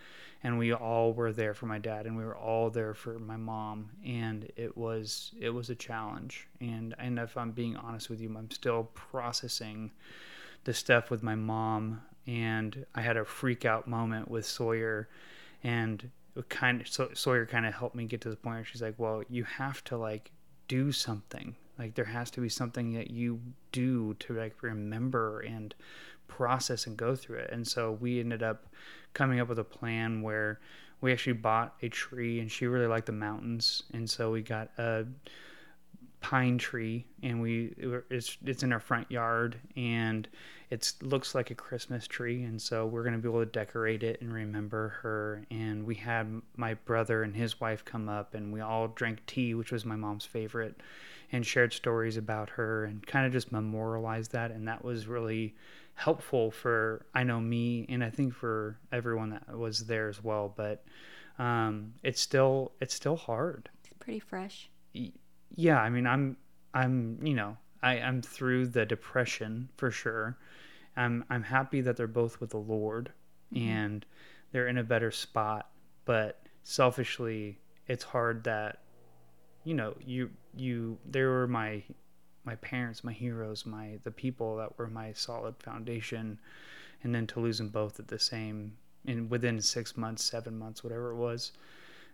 and 0.43 0.59
we 0.59 0.73
all 0.73 1.13
were 1.13 1.33
there 1.33 1.55
for 1.55 1.67
my 1.67 1.79
dad 1.79 2.07
and 2.07 2.17
we 2.17 2.25
were 2.25 2.37
all 2.37 2.71
there 2.71 2.95
for 2.95 3.19
my 3.19 3.37
mom, 3.37 3.91
and 4.07 4.51
it 4.57 4.77
was 4.77 5.33
it 5.39 5.51
was 5.51 5.69
a 5.71 5.75
challenge. 5.75 6.47
And 6.61 6.95
and 6.99 7.19
if 7.19 7.37
I'm 7.37 7.51
being 7.51 7.77
honest 7.77 8.09
with 8.09 8.21
you, 8.21 8.35
I'm 8.37 8.51
still 8.51 8.85
processing 8.95 9.91
the 10.69 10.75
stuff 10.75 11.11
with 11.11 11.23
my 11.23 11.35
mom 11.35 12.03
and 12.27 12.85
I 12.95 13.01
had 13.01 13.17
a 13.17 13.25
freak 13.25 13.65
out 13.65 13.89
moment 13.89 14.31
with 14.31 14.45
Sawyer 14.45 15.09
and 15.65 16.11
kind 16.51 16.83
of 16.83 16.89
so, 16.89 17.09
Sawyer 17.15 17.47
kind 17.47 17.65
of 17.65 17.73
helped 17.73 17.97
me 17.97 18.05
get 18.05 18.21
to 18.21 18.29
the 18.29 18.37
point 18.37 18.57
where 18.57 18.65
she's 18.67 18.83
like, 18.83 18.97
"Well, 18.99 19.23
you 19.31 19.45
have 19.45 19.83
to 19.85 19.97
like 19.97 20.31
do 20.69 20.93
something. 20.93 21.57
Like 21.79 21.95
there 21.95 22.05
has 22.05 22.31
to 22.33 22.43
be 22.43 22.51
something 22.51 22.93
that 22.93 23.11
you 23.11 23.41
do 23.73 24.13
to 24.19 24.35
like 24.35 24.63
remember 24.63 25.41
and 25.41 25.75
process 26.29 26.87
and 26.87 26.99
go 26.99 27.17
through 27.17 27.39
it." 27.39 27.51
And 27.51 27.67
so 27.67 27.93
we 27.93 28.21
ended 28.21 28.43
up 28.43 28.67
coming 29.15 29.41
up 29.41 29.49
with 29.49 29.59
a 29.59 29.65
plan 29.65 30.21
where 30.21 30.61
we 31.01 31.13
actually 31.13 31.33
bought 31.33 31.77
a 31.81 31.89
tree 31.89 32.41
and 32.41 32.53
she 32.53 32.67
really 32.67 32.87
liked 32.87 33.07
the 33.07 33.13
mountains 33.13 33.85
and 33.95 34.11
so 34.11 34.33
we 34.33 34.43
got 34.43 34.69
a 34.77 35.07
pine 36.21 36.59
tree 36.59 37.07
and 37.23 37.41
we 37.41 37.73
it's 38.11 38.37
it's 38.45 38.63
in 38.63 38.73
our 38.73 38.81
front 38.81 39.11
yard 39.11 39.57
and 39.77 40.29
it 40.71 40.93
looks 41.01 41.35
like 41.35 41.51
a 41.51 41.55
Christmas 41.55 42.07
tree 42.07 42.43
and 42.43 42.61
so 42.61 42.87
we're 42.87 43.03
going 43.03 43.15
to 43.15 43.19
be 43.21 43.29
able 43.29 43.41
to 43.41 43.51
decorate 43.51 44.03
it 44.03 44.21
and 44.21 44.33
remember 44.33 44.91
her. 45.03 45.45
And 45.51 45.85
we 45.87 45.95
had 45.95 46.43
my 46.57 46.75
brother 46.75 47.23
and 47.23 47.35
his 47.35 47.61
wife 47.61 47.85
come 47.85 48.09
up 48.09 48.35
and 48.35 48.53
we 48.53 48.61
all 48.61 48.89
drank 48.89 49.25
tea 49.27 49.55
which 49.55 49.73
was 49.73 49.85
my 49.85 49.97
mom's 49.97 50.27
favorite 50.27 50.81
and 51.33 51.47
shared 51.47 51.73
stories 51.73 52.17
about 52.17 52.51
her 52.51 52.85
and 52.85 53.07
kind 53.07 53.27
of 53.27 53.33
just 53.33 53.51
memorialized 53.53 54.33
that. 54.33 54.51
And 54.51 54.69
that 54.69 54.85
was 54.85 55.07
really 55.07 55.55
helpful 55.95 56.51
for 56.51 57.07
I 57.15 57.25
know 57.25 57.41
me 57.41 57.87
and 57.89 58.05
I 58.05 58.11
think 58.11 58.35
for 58.35 58.79
everyone 58.93 59.31
that 59.31 59.57
was 59.57 59.87
there 59.87 60.09
as 60.09 60.23
well 60.23 60.53
but 60.57 60.85
um 61.39 61.95
it's 62.03 62.21
still 62.21 62.73
it's 62.81 62.95
still 62.95 63.17
hard. 63.17 63.69
It's 63.81 63.91
pretty 63.99 64.21
fresh. 64.21 64.71
yeah 65.57 65.81
i 65.81 65.89
mean 65.89 66.07
i'm 66.07 66.37
i'm 66.75 67.19
you 67.23 67.35
know 67.35 67.57
i 67.83 67.99
i'm 68.01 68.23
through 68.23 68.67
the 68.67 68.85
depression 68.87 69.69
for 69.77 69.91
sure 69.91 70.37
i'm 70.97 71.25
i'm 71.31 71.43
happy 71.43 71.81
that 71.81 71.97
they're 71.97 72.07
both 72.07 72.41
with 72.41 72.51
the 72.51 72.57
lord 72.57 73.13
mm-hmm. 73.53 73.69
and 73.69 74.07
they're 74.53 74.69
in 74.69 74.79
a 74.79 74.85
better 74.85 75.11
spot. 75.11 75.71
But 76.05 76.43
selfishly, 76.63 77.59
it's 77.87 78.05
hard 78.05 78.45
that 78.45 78.81
you 79.65 79.75
know 79.75 79.95
you 80.05 80.31
you 80.57 80.99
they 81.09 81.23
were 81.23 81.47
my 81.47 81.83
my 82.45 82.55
parents, 82.57 83.05
my 83.05 83.13
heroes, 83.13 83.67
my 83.67 83.99
the 84.05 84.11
people 84.11 84.57
that 84.57 84.79
were 84.79 84.89
my 84.89 85.13
solid 85.13 85.55
foundation, 85.59 86.39
and 87.03 87.15
then 87.15 87.27
to 87.29 87.41
lose 87.41 87.59
them 87.59 87.69
both 87.69 88.01
at 88.01 88.09
the 88.09 88.19
same 88.19 88.77
in 89.05 89.29
within 89.29 89.61
six 89.61 89.97
months, 89.97 90.25
seven 90.25 90.59
months, 90.59 90.83
whatever 90.83 91.13
it 91.13 91.17
was, 91.17 91.53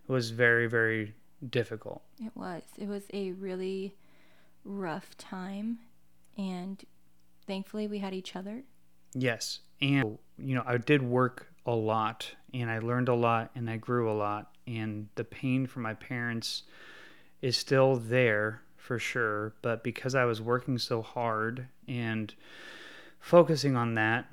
it 0.07 0.11
was 0.11 0.31
very 0.31 0.67
very 0.67 1.13
difficult. 1.49 2.01
It 2.19 2.35
was. 2.35 2.63
It 2.77 2.87
was 2.87 3.03
a 3.13 3.31
really 3.33 3.95
rough 4.65 5.15
time, 5.17 5.79
and 6.37 6.83
thankfully 7.47 7.87
we 7.87 7.99
had 7.99 8.13
each 8.13 8.35
other. 8.35 8.63
Yes, 9.13 9.59
and 9.81 10.17
you 10.37 10.55
know 10.55 10.63
I 10.65 10.77
did 10.77 11.01
work 11.01 11.47
a 11.65 11.75
lot, 11.75 12.35
and 12.53 12.69
I 12.69 12.79
learned 12.79 13.07
a 13.07 13.15
lot, 13.15 13.51
and 13.55 13.69
I 13.69 13.77
grew 13.77 14.11
a 14.11 14.13
lot, 14.13 14.55
and 14.67 15.07
the 15.15 15.23
pain 15.23 15.65
from 15.67 15.83
my 15.83 15.93
parents 15.93 16.63
is 17.41 17.55
still 17.57 17.95
there 17.95 18.61
for 18.75 18.99
sure. 18.99 19.53
But 19.61 19.83
because 19.83 20.15
I 20.15 20.25
was 20.25 20.41
working 20.41 20.77
so 20.77 21.01
hard 21.01 21.67
and 21.87 22.33
focusing 23.19 23.75
on 23.75 23.95
that, 23.95 24.25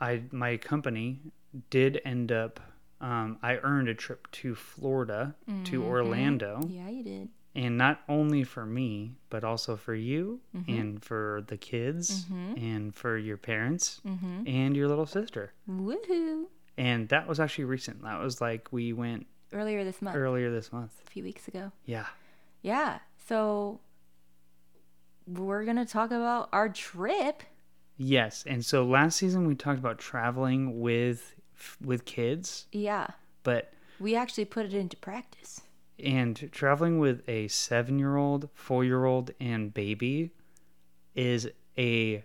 I 0.00 0.22
my 0.30 0.56
company 0.56 1.20
did 1.68 2.00
end 2.04 2.32
up. 2.32 2.60
Um, 3.00 3.38
I 3.42 3.56
earned 3.56 3.88
a 3.88 3.94
trip 3.94 4.30
to 4.32 4.54
Florida 4.54 5.34
to 5.64 5.82
Orlando, 5.82 6.60
Yeah, 6.68 6.90
you 6.90 7.02
did. 7.02 7.28
And 7.54 7.76
not 7.76 8.00
only 8.08 8.44
for 8.44 8.64
me, 8.64 9.16
but 9.28 9.42
also 9.44 9.76
for 9.76 9.94
you 9.94 10.40
mm-hmm. 10.56 10.70
and 10.70 11.04
for 11.04 11.42
the 11.48 11.56
kids 11.56 12.24
mm-hmm. 12.26 12.56
and 12.56 12.94
for 12.94 13.16
your 13.18 13.36
parents 13.36 14.00
mm-hmm. 14.06 14.46
and 14.46 14.76
your 14.76 14.88
little 14.88 15.06
sister. 15.06 15.52
Woohoo! 15.68 16.44
And 16.78 17.08
that 17.08 17.26
was 17.28 17.40
actually 17.40 17.64
recent. 17.64 18.02
That 18.02 18.20
was 18.20 18.40
like 18.40 18.68
we 18.70 18.92
went 18.92 19.26
Earlier 19.52 19.82
this 19.84 20.00
month, 20.00 20.16
earlier 20.16 20.50
this 20.50 20.72
month. 20.72 20.92
a 21.06 21.10
few 21.10 21.24
weeks 21.24 21.48
ago. 21.48 21.72
Yeah. 21.84 22.06
Yeah. 22.62 22.98
So 23.26 23.80
we're 25.26 25.64
gonna 25.64 25.86
talk 25.86 26.10
about 26.10 26.48
our 26.52 26.68
trip. 26.68 27.42
Yes, 27.96 28.44
and 28.46 28.64
so 28.64 28.84
last 28.84 29.18
season 29.18 29.46
we 29.46 29.54
talked 29.54 29.78
about 29.78 29.98
traveling 29.98 30.80
with 30.80 31.34
with 31.84 32.04
kids, 32.06 32.66
Yeah. 32.72 33.08
but 33.42 33.72
We 33.98 34.14
actually 34.16 34.46
put 34.46 34.64
it 34.64 34.72
into 34.72 34.96
practice. 34.96 35.60
And 36.00 36.50
traveling 36.52 36.98
with 36.98 37.22
a 37.28 37.46
7-year-old, 37.46 38.48
4-year-old 38.54 39.32
and 39.40 39.72
baby 39.72 40.30
is 41.14 41.48
a 41.76 42.24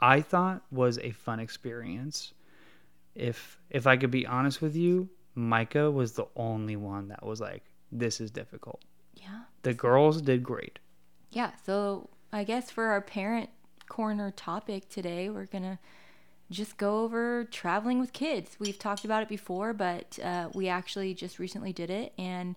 I 0.00 0.20
thought 0.20 0.62
was 0.70 0.98
a 0.98 1.10
fun 1.10 1.40
experience. 1.40 2.32
If 3.14 3.58
if 3.70 3.86
I 3.86 3.96
could 3.96 4.10
be 4.10 4.26
honest 4.26 4.62
with 4.62 4.76
you, 4.76 5.08
Micah 5.34 5.90
was 5.90 6.12
the 6.12 6.26
only 6.36 6.76
one 6.76 7.08
that 7.08 7.24
was 7.24 7.40
like 7.40 7.64
this 7.90 8.20
is 8.20 8.30
difficult. 8.30 8.84
Yeah. 9.14 9.42
The 9.62 9.74
girls 9.74 10.22
did 10.22 10.42
great. 10.44 10.78
Yeah. 11.30 11.50
So 11.66 12.10
I 12.32 12.44
guess 12.44 12.70
for 12.70 12.84
our 12.86 13.00
parent 13.00 13.50
corner 13.88 14.30
topic 14.30 14.88
today, 14.88 15.30
we're 15.30 15.46
gonna 15.46 15.78
just 16.50 16.76
go 16.76 17.02
over 17.02 17.44
traveling 17.44 17.98
with 17.98 18.12
kids. 18.12 18.56
We've 18.58 18.78
talked 18.78 19.04
about 19.04 19.22
it 19.22 19.28
before, 19.28 19.72
but 19.72 20.18
uh, 20.22 20.48
we 20.54 20.68
actually 20.68 21.12
just 21.14 21.38
recently 21.38 21.72
did 21.72 21.90
it, 21.90 22.12
and 22.16 22.56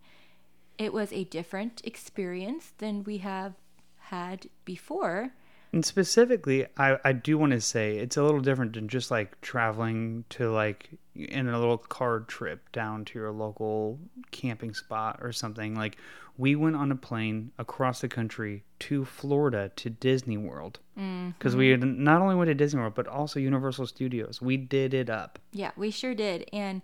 it 0.81 0.91
was 0.91 1.13
a 1.13 1.25
different 1.25 1.79
experience 1.83 2.73
than 2.79 3.03
we 3.03 3.19
have 3.19 3.53
had 3.97 4.47
before. 4.65 5.31
And 5.71 5.85
specifically, 5.85 6.65
I, 6.75 6.97
I 7.05 7.13
do 7.13 7.37
want 7.37 7.51
to 7.51 7.61
say 7.61 7.97
it's 7.97 8.17
a 8.17 8.23
little 8.23 8.41
different 8.41 8.73
than 8.73 8.87
just 8.87 9.11
like 9.11 9.39
traveling 9.41 10.25
to 10.29 10.51
like 10.51 10.89
in 11.13 11.47
a 11.47 11.59
little 11.59 11.77
car 11.77 12.21
trip 12.21 12.71
down 12.71 13.05
to 13.05 13.19
your 13.19 13.31
local 13.31 13.99
camping 14.31 14.73
spot 14.73 15.19
or 15.21 15.31
something. 15.31 15.75
Like 15.75 15.97
we 16.35 16.55
went 16.55 16.75
on 16.75 16.91
a 16.91 16.95
plane 16.95 17.51
across 17.59 18.01
the 18.01 18.09
country 18.09 18.63
to 18.79 19.05
Florida 19.05 19.71
to 19.75 19.91
Disney 19.91 20.37
World 20.37 20.79
mm-hmm. 20.97 21.29
because 21.29 21.55
we 21.55 21.69
had 21.69 21.83
not 21.83 22.21
only 22.21 22.33
went 22.35 22.49
to 22.49 22.55
Disney 22.55 22.81
World 22.81 22.95
but 22.95 23.07
also 23.07 23.39
Universal 23.39 23.85
Studios. 23.85 24.41
We 24.41 24.57
did 24.57 24.95
it 24.95 25.11
up. 25.11 25.37
Yeah, 25.51 25.71
we 25.77 25.91
sure 25.91 26.15
did. 26.15 26.49
And 26.51 26.81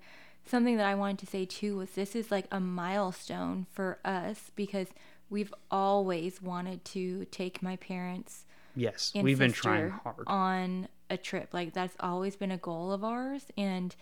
something 0.49 0.77
that 0.77 0.85
I 0.85 0.95
wanted 0.95 1.19
to 1.19 1.25
say 1.27 1.45
too 1.45 1.77
was 1.77 1.91
this 1.91 2.15
is 2.15 2.31
like 2.31 2.45
a 2.51 2.59
milestone 2.59 3.65
for 3.71 3.99
us 4.05 4.51
because 4.55 4.87
we've 5.29 5.53
always 5.69 6.41
wanted 6.41 6.83
to 6.85 7.25
take 7.25 7.61
my 7.61 7.75
parents 7.75 8.45
Yes, 8.75 9.11
we've 9.15 9.39
been 9.39 9.51
trying 9.51 9.89
hard. 9.89 10.23
on 10.27 10.87
a 11.09 11.17
trip. 11.17 11.53
Like 11.53 11.73
that's 11.73 11.95
always 11.99 12.35
been 12.35 12.51
a 12.51 12.57
goal 12.57 12.91
of 12.91 13.03
ours 13.03 13.45
and 13.57 13.95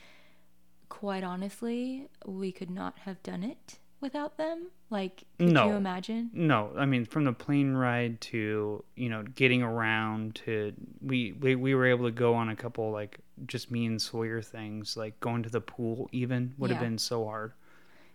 quite 0.90 1.24
honestly, 1.24 2.10
we 2.26 2.52
could 2.52 2.70
not 2.70 3.00
have 3.00 3.22
done 3.24 3.44
it 3.44 3.80
without 4.06 4.38
them. 4.38 4.68
Like 4.90 5.24
could 5.40 5.50
No. 5.52 5.68
you 5.68 5.74
imagine? 5.74 6.30
No, 6.34 6.72
I 6.78 6.86
mean 6.86 7.06
from 7.06 7.26
the 7.26 7.34
plane 7.34 7.74
ride 7.74 8.22
to 8.32 8.84
you 8.96 9.10
know 9.10 9.24
getting 9.24 9.62
around 9.64 10.36
to 10.46 10.74
we 11.02 11.34
we, 11.34 11.56
we 11.56 11.76
were 11.76 11.86
able 11.88 12.06
to 12.06 12.12
go 12.12 12.34
on 12.36 12.50
a 12.50 12.56
couple 12.56 12.92
like 12.92 13.18
just 13.48 13.72
me 13.72 13.86
and 13.86 14.02
Sawyer 14.02 14.42
things 14.42 14.96
like 14.96 15.20
going 15.20 15.44
to 15.44 15.50
the 15.50 15.60
pool 15.62 16.08
even 16.12 16.54
would 16.58 16.70
have 16.72 16.80
been 16.80 16.98
so 16.98 17.26
hard. 17.26 17.52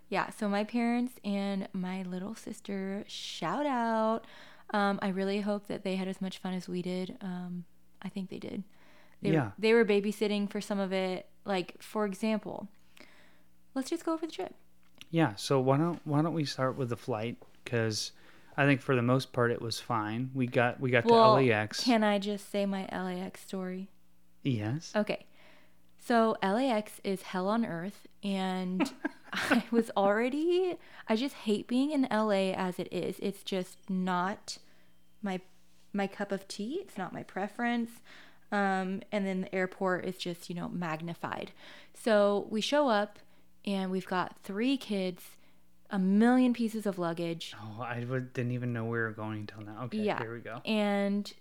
Yeah, 0.09 0.31
so 0.31 0.49
my 0.49 0.65
parents 0.65 1.15
and 1.25 1.69
my 1.73 2.03
little 2.03 2.35
sister, 2.35 3.05
shout 3.07 3.65
out. 3.67 4.25
Um, 4.73 4.99
I 5.03 5.09
really 5.09 5.41
hope 5.41 5.69
that 5.69 5.85
they 5.85 5.95
had 5.97 6.09
as 6.09 6.21
much 6.21 6.39
fun 6.39 6.53
as 6.55 6.69
we 6.69 6.83
did. 6.83 7.17
Um, 7.21 7.65
I 8.03 8.09
think 8.09 8.29
they 8.31 8.39
did. 8.41 8.65
They, 9.23 9.31
Yeah. 9.31 9.51
They 9.59 9.73
were 9.73 9.85
babysitting 9.85 10.51
for 10.51 10.61
some 10.61 10.81
of 10.81 10.93
it. 10.93 11.27
Like, 11.45 11.81
for 11.81 12.07
example, 12.07 12.67
let's 13.75 13.89
just 13.91 14.05
go 14.05 14.13
over 14.15 14.27
the 14.27 14.33
trip. 14.33 14.55
Yeah, 15.11 15.35
so 15.37 15.61
why 15.61 15.77
don't 15.79 16.01
why 16.05 16.23
don't 16.23 16.35
we 16.35 16.45
start 16.45 16.77
with 16.77 16.89
the 16.91 16.97
flight 16.97 17.37
because 17.65 18.13
I 18.57 18.65
think 18.67 18.81
for 18.81 18.95
the 18.95 19.03
most 19.03 19.33
part 19.33 19.51
it 19.51 19.61
was 19.63 19.81
fine. 19.81 20.31
We 20.35 20.47
got 20.47 20.81
we 20.81 20.91
got 20.91 21.05
Well, 21.05 21.37
to 21.37 21.43
LAX. 21.43 21.83
Can 21.83 22.05
I 22.05 22.19
just 22.19 22.51
say 22.51 22.67
my 22.67 22.87
LAX 22.93 23.41
story? 23.41 23.89
yes. 24.43 24.93
Okay. 24.95 25.27
So 25.99 26.37
LAX 26.43 27.01
is 27.05 27.23
hell 27.23 27.49
on 27.49 27.65
earth 27.67 28.07
and 28.23 28.91
I 29.33 29.63
was 29.71 29.91
already 29.97 30.77
I 31.09 31.17
just 31.17 31.35
hate 31.35 31.67
being 31.69 31.91
in 31.91 32.07
LA 32.11 32.53
as 32.53 32.79
it 32.79 32.89
is. 32.93 33.17
It's 33.21 33.43
just 33.43 33.79
not 33.91 34.59
my 35.23 35.41
my 35.93 36.07
cup 36.07 36.31
of 36.33 36.47
tea. 36.49 36.79
It's 36.83 36.97
not 36.97 37.13
my 37.13 37.23
preference. 37.25 37.91
Um, 38.53 39.03
and 39.13 39.25
then 39.27 39.43
the 39.43 39.55
airport 39.55 40.05
is 40.05 40.17
just, 40.17 40.49
you 40.49 40.57
know, 40.57 40.69
magnified. 40.69 41.53
So 41.95 42.47
we 42.51 42.61
show 42.61 42.89
up 42.89 43.19
and 43.67 43.91
we've 43.91 44.07
got 44.07 44.37
three 44.43 44.77
kids, 44.77 45.23
a 45.91 45.99
million 45.99 46.53
pieces 46.53 46.87
of 46.87 46.99
luggage. 46.99 47.55
Oh, 47.61 47.83
I 47.83 48.01
didn't 48.01 48.53
even 48.53 48.73
know 48.73 48.85
we 48.85 48.99
were 48.99 49.11
going 49.13 49.41
until 49.41 49.63
now. 49.63 49.85
Okay, 49.85 49.99
Yeah. 49.99 50.19
here 50.19 50.33
we 50.35 50.41
go. 50.41 50.61
And 50.65 51.33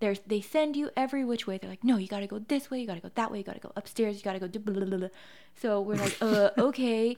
there's 0.00 0.20
they 0.26 0.40
send 0.40 0.76
you 0.76 0.90
every 0.96 1.24
which 1.24 1.46
way. 1.46 1.56
They're 1.58 1.70
like, 1.70 1.84
no, 1.84 1.96
you 1.96 2.08
gotta 2.08 2.26
go 2.26 2.38
this 2.38 2.70
way, 2.70 2.80
you 2.80 2.86
gotta 2.86 3.00
go 3.00 3.10
that 3.14 3.30
way, 3.30 3.38
you 3.38 3.44
gotta 3.44 3.60
go 3.60 3.72
upstairs, 3.76 4.16
you 4.16 4.22
gotta 4.22 4.38
go. 4.40 4.48
Blah, 4.48 4.74
blah, 4.74 4.84
blah, 4.84 4.98
blah. 4.98 5.08
So 5.54 5.80
we're 5.80 5.96
like, 5.96 6.16
uh, 6.20 6.50
okay, 6.58 7.16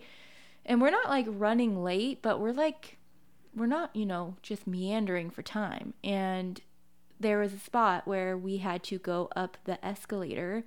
and 0.64 0.80
we're 0.80 0.90
not 0.90 1.08
like 1.08 1.26
running 1.28 1.82
late, 1.82 2.20
but 2.22 2.38
we're 2.40 2.52
like, 2.52 2.98
we're 3.54 3.66
not, 3.66 3.94
you 3.96 4.04
know, 4.06 4.36
just 4.42 4.66
meandering 4.66 5.30
for 5.30 5.42
time. 5.42 5.94
And 6.04 6.60
there 7.18 7.38
was 7.38 7.54
a 7.54 7.58
spot 7.58 8.06
where 8.06 8.36
we 8.36 8.58
had 8.58 8.82
to 8.84 8.98
go 8.98 9.30
up 9.34 9.56
the 9.64 9.82
escalator 9.84 10.64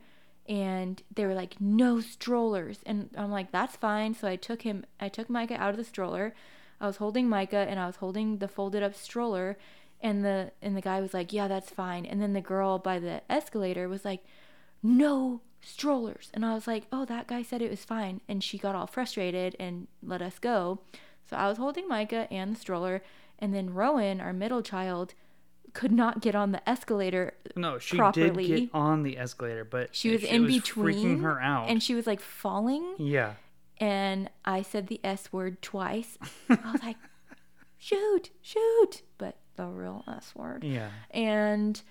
and 0.50 1.04
they 1.14 1.28
were 1.28 1.36
like 1.36 1.62
no 1.62 2.02
strollers. 2.02 2.80
And 2.86 3.12
i'm 3.16 3.32
like 3.32 3.52
that's 3.52 3.76
fine. 3.76 4.16
So 4.16 4.28
i 4.28 4.36
took 4.36 4.64
him 4.64 4.84
i 5.00 5.08
took 5.08 5.30
micah 5.30 5.62
out 5.62 5.70
of 5.70 5.78
the 5.78 5.84
stroller. 5.84 6.34
I 6.82 6.88
was 6.88 6.98
holding 6.98 7.30
micah 7.30 7.68
and 7.70 7.80
i 7.80 7.86
was 7.86 7.98
holding 7.98 8.40
the 8.40 8.48
folded 8.48 8.84
up 8.84 8.96
stroller. 8.96 9.58
And 10.02 10.26
the 10.26 10.52
and 10.62 10.76
the 10.76 10.82
guy 10.82 11.00
was 11.00 11.14
like 11.14 11.32
yeah 11.32 11.48
that's 11.48 11.70
fine. 11.70 12.06
And 12.06 12.22
then 12.22 12.34
the 12.34 12.42
girl 12.42 12.80
by 12.80 13.00
the 13.00 13.22
escalator 13.30 13.88
was 13.88 14.04
like 14.04 14.26
no 14.82 15.42
strollers. 15.62 16.32
And 16.34 16.44
i 16.44 16.56
was 16.56 16.66
like 16.66 16.88
oh 16.92 17.06
that 17.06 17.28
guy 17.28 17.44
said 17.44 17.62
it 17.62 17.70
was 17.72 17.86
fine. 17.86 18.22
And 18.28 18.44
she 18.44 18.58
got 18.58 18.76
all 18.76 18.88
frustrated 18.88 19.56
and 19.60 19.88
let 20.02 20.22
us 20.22 20.40
go. 20.40 20.80
So 21.30 21.38
i 21.38 21.48
was 21.48 21.60
holding 21.60 21.88
micah 21.88 22.28
and 22.32 22.56
the 22.56 22.60
stroller. 22.60 23.04
And 23.38 23.54
then 23.54 23.74
rowan 23.74 24.20
our 24.20 24.34
middle 24.34 24.64
child 24.64 25.14
could 25.74 25.92
not 25.92 26.22
get 26.22 26.36
on 26.36 26.52
the 26.52 26.70
escalator 26.70 27.34
No, 27.56 27.78
she 27.80 27.98
properly. 27.98 28.48
did 28.48 28.60
get 28.62 28.70
on 28.74 29.04
the 29.04 29.18
escalator, 29.18 29.64
but 29.66 29.96
she 29.96 30.12
was 30.12 30.24
it 30.24 30.30
in 30.32 30.44
was 30.44 30.56
between 30.56 30.96
freaking 31.20 31.22
her 31.22 31.40
out. 31.42 31.70
and 31.70 31.82
she 31.84 31.96
was 31.96 32.06
like 32.08 32.20
falling 32.22 32.96
yeah. 32.98 33.34
and 33.80 34.30
i 34.46 34.62
said 34.62 34.88
the 34.88 35.00
s 35.04 35.32
word 35.32 35.62
twice 35.62 36.18
i 36.50 36.72
was 36.72 36.82
like 36.84 36.98
shoot 37.78 38.30
shoot 38.42 39.02
but 39.18 39.38
the 39.56 39.66
real 39.68 40.04
s 40.08 40.34
word 40.36 40.64
Yeah. 40.64 40.90
and 41.12 41.82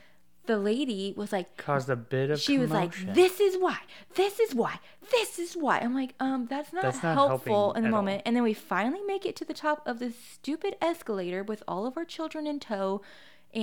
the 0.46 0.58
lady 0.58 1.12
was 1.16 1.30
like 1.30 1.56
Caused 1.58 1.90
a 1.90 1.96
bit 1.96 2.30
of 2.30 2.40
she 2.40 2.58
was 2.58 2.70
like 2.70 2.94
this 3.14 3.38
is 3.40 3.56
why 3.58 3.78
this 4.14 4.40
is 4.40 4.54
why 4.54 4.78
this 5.14 5.38
is 5.38 5.54
why 5.54 5.78
i'm 5.78 5.94
like 5.94 6.14
um 6.20 6.46
that's 6.48 6.72
not, 6.72 6.82
That's 6.82 7.02
not 7.02 7.14
helpful 7.14 7.72
in 7.74 7.82
the 7.82 7.88
at 7.88 7.94
all. 7.94 8.00
moment 8.02 8.22
and 8.24 8.34
then 8.34 8.42
we 8.42 8.54
finally 8.54 9.02
make 9.06 9.26
it 9.26 9.36
to 9.36 9.44
the 9.44 9.52
top 9.54 9.86
of 9.86 9.98
this 9.98 10.14
stupid 10.18 10.76
escalator 10.80 11.42
with 11.42 11.62
all 11.68 11.86
of 11.86 11.96
our 11.98 12.04
children 12.06 12.46
in 12.46 12.60
tow 12.60 13.02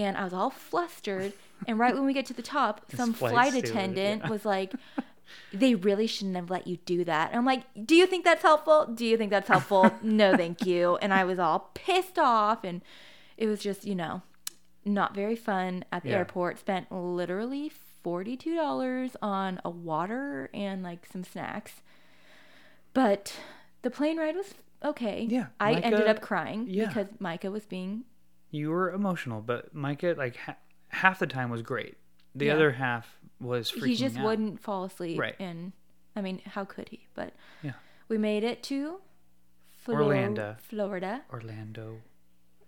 and 0.04 0.18
i 0.18 0.24
was 0.24 0.34
all 0.34 0.50
flustered 0.50 1.34
and 1.68 1.80
right 1.80 1.94
when 1.94 2.06
we 2.06 2.14
get 2.14 2.26
to 2.26 2.34
the 2.34 2.42
top 2.42 2.82
some 2.96 3.14
flight 3.14 3.32
flight 3.32 3.54
attendant 3.56 4.22
yeah. 4.24 4.30
was 4.30 4.46
like 4.46 4.74
they 5.54 5.76
really 5.76 6.08
shouldn't 6.08 6.36
have 6.36 6.50
let 6.50 6.68
you 6.68 6.78
do 6.86 7.04
that. 7.04 7.30
And 7.30 7.38
I'm 7.40 7.46
like, 7.46 7.64
do 7.86 7.96
you 7.96 8.06
think 8.06 8.24
that's 8.24 8.42
helpful? 8.44 8.86
Do 8.94 9.06
you 9.06 9.18
think 9.18 9.32
that's 9.32 9.48
helpful? 9.48 9.92
no, 10.04 10.36
thank 10.36 10.66
you. 10.66 10.98
And 10.98 11.14
I 11.14 11.24
was 11.24 11.40
all 11.40 11.72
pissed 11.74 12.20
off. 12.20 12.64
And 12.64 12.82
it 13.38 13.48
was 13.48 13.60
just, 13.60 13.86
you 13.86 13.96
know, 13.96 14.22
not 14.84 15.16
very 15.16 15.36
fun 15.36 15.84
at 15.92 16.04
the 16.04 16.10
Yeah. 16.10 16.18
airport. 16.18 16.60
Spent 16.60 16.92
literally 16.92 17.72
$42 18.04 19.16
on 19.22 19.60
a 19.66 19.70
water 19.70 20.50
and 20.54 20.84
like 20.84 21.06
some 21.12 21.24
snacks. 21.24 21.82
But 22.94 23.34
the 23.82 23.90
plane 23.90 24.18
ride 24.18 24.36
was 24.36 24.54
okay. 24.84 25.26
Yeah, 25.30 25.48
I 25.60 25.74
Micah- 25.74 25.86
ended 25.86 26.08
up 26.08 26.22
crying 26.22 26.66
yeah. 26.70 26.88
because 26.88 27.08
Micah 27.20 27.52
was 27.52 27.66
being 27.66 28.04
You 28.56 28.70
were 28.70 28.92
emotional, 28.94 29.42
but 29.42 29.74
Micah, 29.76 30.16
like 30.18 30.38
ha- 30.38 30.56
half 30.90 31.20
the 31.20 31.28
time 31.28 31.50
was 31.50 31.62
great. 31.62 31.98
The 32.34 32.46
Yeah. 32.46 32.54
other 32.56 32.72
half 32.72 33.20
was 33.40 33.72
freaking 33.72 33.88
he 33.88 33.96
just 33.96 34.18
out. 34.18 34.24
wouldn't 34.26 34.60
fall 34.62 34.86
asleep 34.86 35.20
Right. 35.20 35.36
and 35.40 35.74
i 36.16 36.22
mean 36.22 36.40
how 36.46 36.64
could 36.64 36.88
he 36.88 37.06
but 37.16 37.34
Yeah. 37.62 37.74
we 38.08 38.18
made 38.18 38.46
it 38.46 38.64
to 38.64 39.02
Flo- 39.72 39.96
Orlando. 39.96 40.56
florida 40.62 41.24
Orlando. 41.30 42.00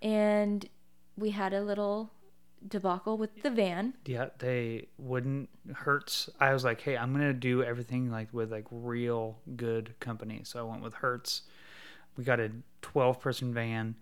and 0.02 0.68
we 1.18 1.30
had 1.32 1.54
a 1.54 1.62
little 1.64 2.12
debacle 2.68 3.18
with 3.18 3.42
the 3.44 3.50
van 3.50 3.94
Yeah, 4.06 4.30
they 4.40 4.88
wouldn't 4.98 5.50
Hertz. 5.74 6.30
I 6.40 6.52
was 6.54 6.64
like, 6.66 6.82
hey, 6.82 6.98
I'm 6.98 7.14
gonna 7.14 7.34
do 7.34 7.64
everything 7.64 8.12
like 8.12 8.34
with 8.34 8.52
like 8.52 8.66
real 8.70 9.40
good 9.56 9.96
company. 10.02 10.42
So 10.44 10.60
I 10.60 10.70
went 10.70 10.84
with 10.84 10.96
Hertz. 10.96 11.44
We 12.18 12.24
got 12.26 12.40
a 12.42 12.52
12 12.82 13.22
person 13.22 13.54
van, 13.54 13.96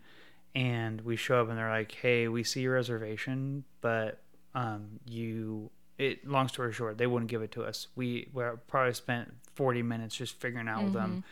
and 0.55 1.01
we 1.01 1.15
show 1.15 1.41
up 1.41 1.49
and 1.49 1.57
they're 1.57 1.69
like, 1.69 1.91
hey, 1.91 2.27
we 2.27 2.43
see 2.43 2.61
your 2.61 2.73
reservation, 2.73 3.63
but 3.81 4.19
um, 4.53 4.99
you. 5.05 5.69
It 5.97 6.27
long 6.27 6.49
story 6.49 6.73
short, 6.73 6.97
they 6.97 7.07
wouldn't 7.07 7.31
give 7.31 7.41
it 7.41 7.53
to 7.53 7.63
us. 7.63 7.87
We 7.95 8.27
we 8.33 8.43
probably 8.67 8.93
spent 8.93 9.33
40 9.53 9.81
minutes 9.81 10.13
just 10.15 10.37
figuring 10.41 10.67
out 10.67 10.83
with 10.83 10.93
them. 10.93 11.23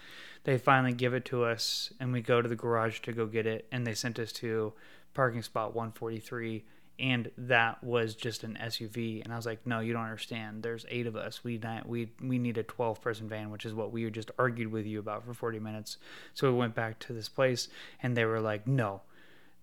They 0.46 0.58
finally 0.58 0.94
give 0.94 1.14
it 1.14 1.26
to 1.26 1.44
us, 1.44 1.92
and 2.00 2.14
we 2.14 2.22
go 2.22 2.42
to 2.42 2.48
the 2.48 2.56
garage 2.56 3.02
to 3.02 3.12
go 3.12 3.26
get 3.26 3.46
it, 3.46 3.68
and 3.74 3.86
they 3.86 3.94
sent 3.94 4.20
us 4.20 4.32
to 4.34 4.72
parking 5.14 5.42
spot 5.42 5.76
143 5.76 6.64
and 7.00 7.32
that 7.38 7.84
was 7.84 8.16
just 8.16 8.44
an 8.44 8.58
SUV 8.62 9.24
and 9.24 9.34
I 9.34 9.36
was 9.36 9.46
like 9.46 9.66
no 9.66 9.80
you 9.80 9.94
don't 9.94 10.04
understand 10.04 10.64
there's 10.64 10.86
8 10.90 11.08
of 11.08 11.16
us 11.16 11.44
we 11.44 11.58
not, 11.58 11.88
we 11.88 12.10
we 12.22 12.38
need 12.38 12.58
a 12.58 12.64
12 12.64 13.02
person 13.02 13.28
van 13.28 13.50
which 13.50 13.66
is 13.66 13.74
what 13.74 13.92
we 13.92 14.10
just 14.12 14.32
argued 14.38 14.72
with 14.72 14.86
you 14.86 15.00
about 15.00 15.26
for 15.26 15.34
40 15.34 15.60
minutes 15.60 15.98
so 16.34 16.52
we 16.52 16.58
went 16.58 16.76
back 16.76 17.00
to 17.00 17.14
this 17.14 17.30
place 17.30 17.68
and 18.02 18.16
they 18.16 18.26
were 18.26 18.40
like 18.40 18.68
no 18.68 19.02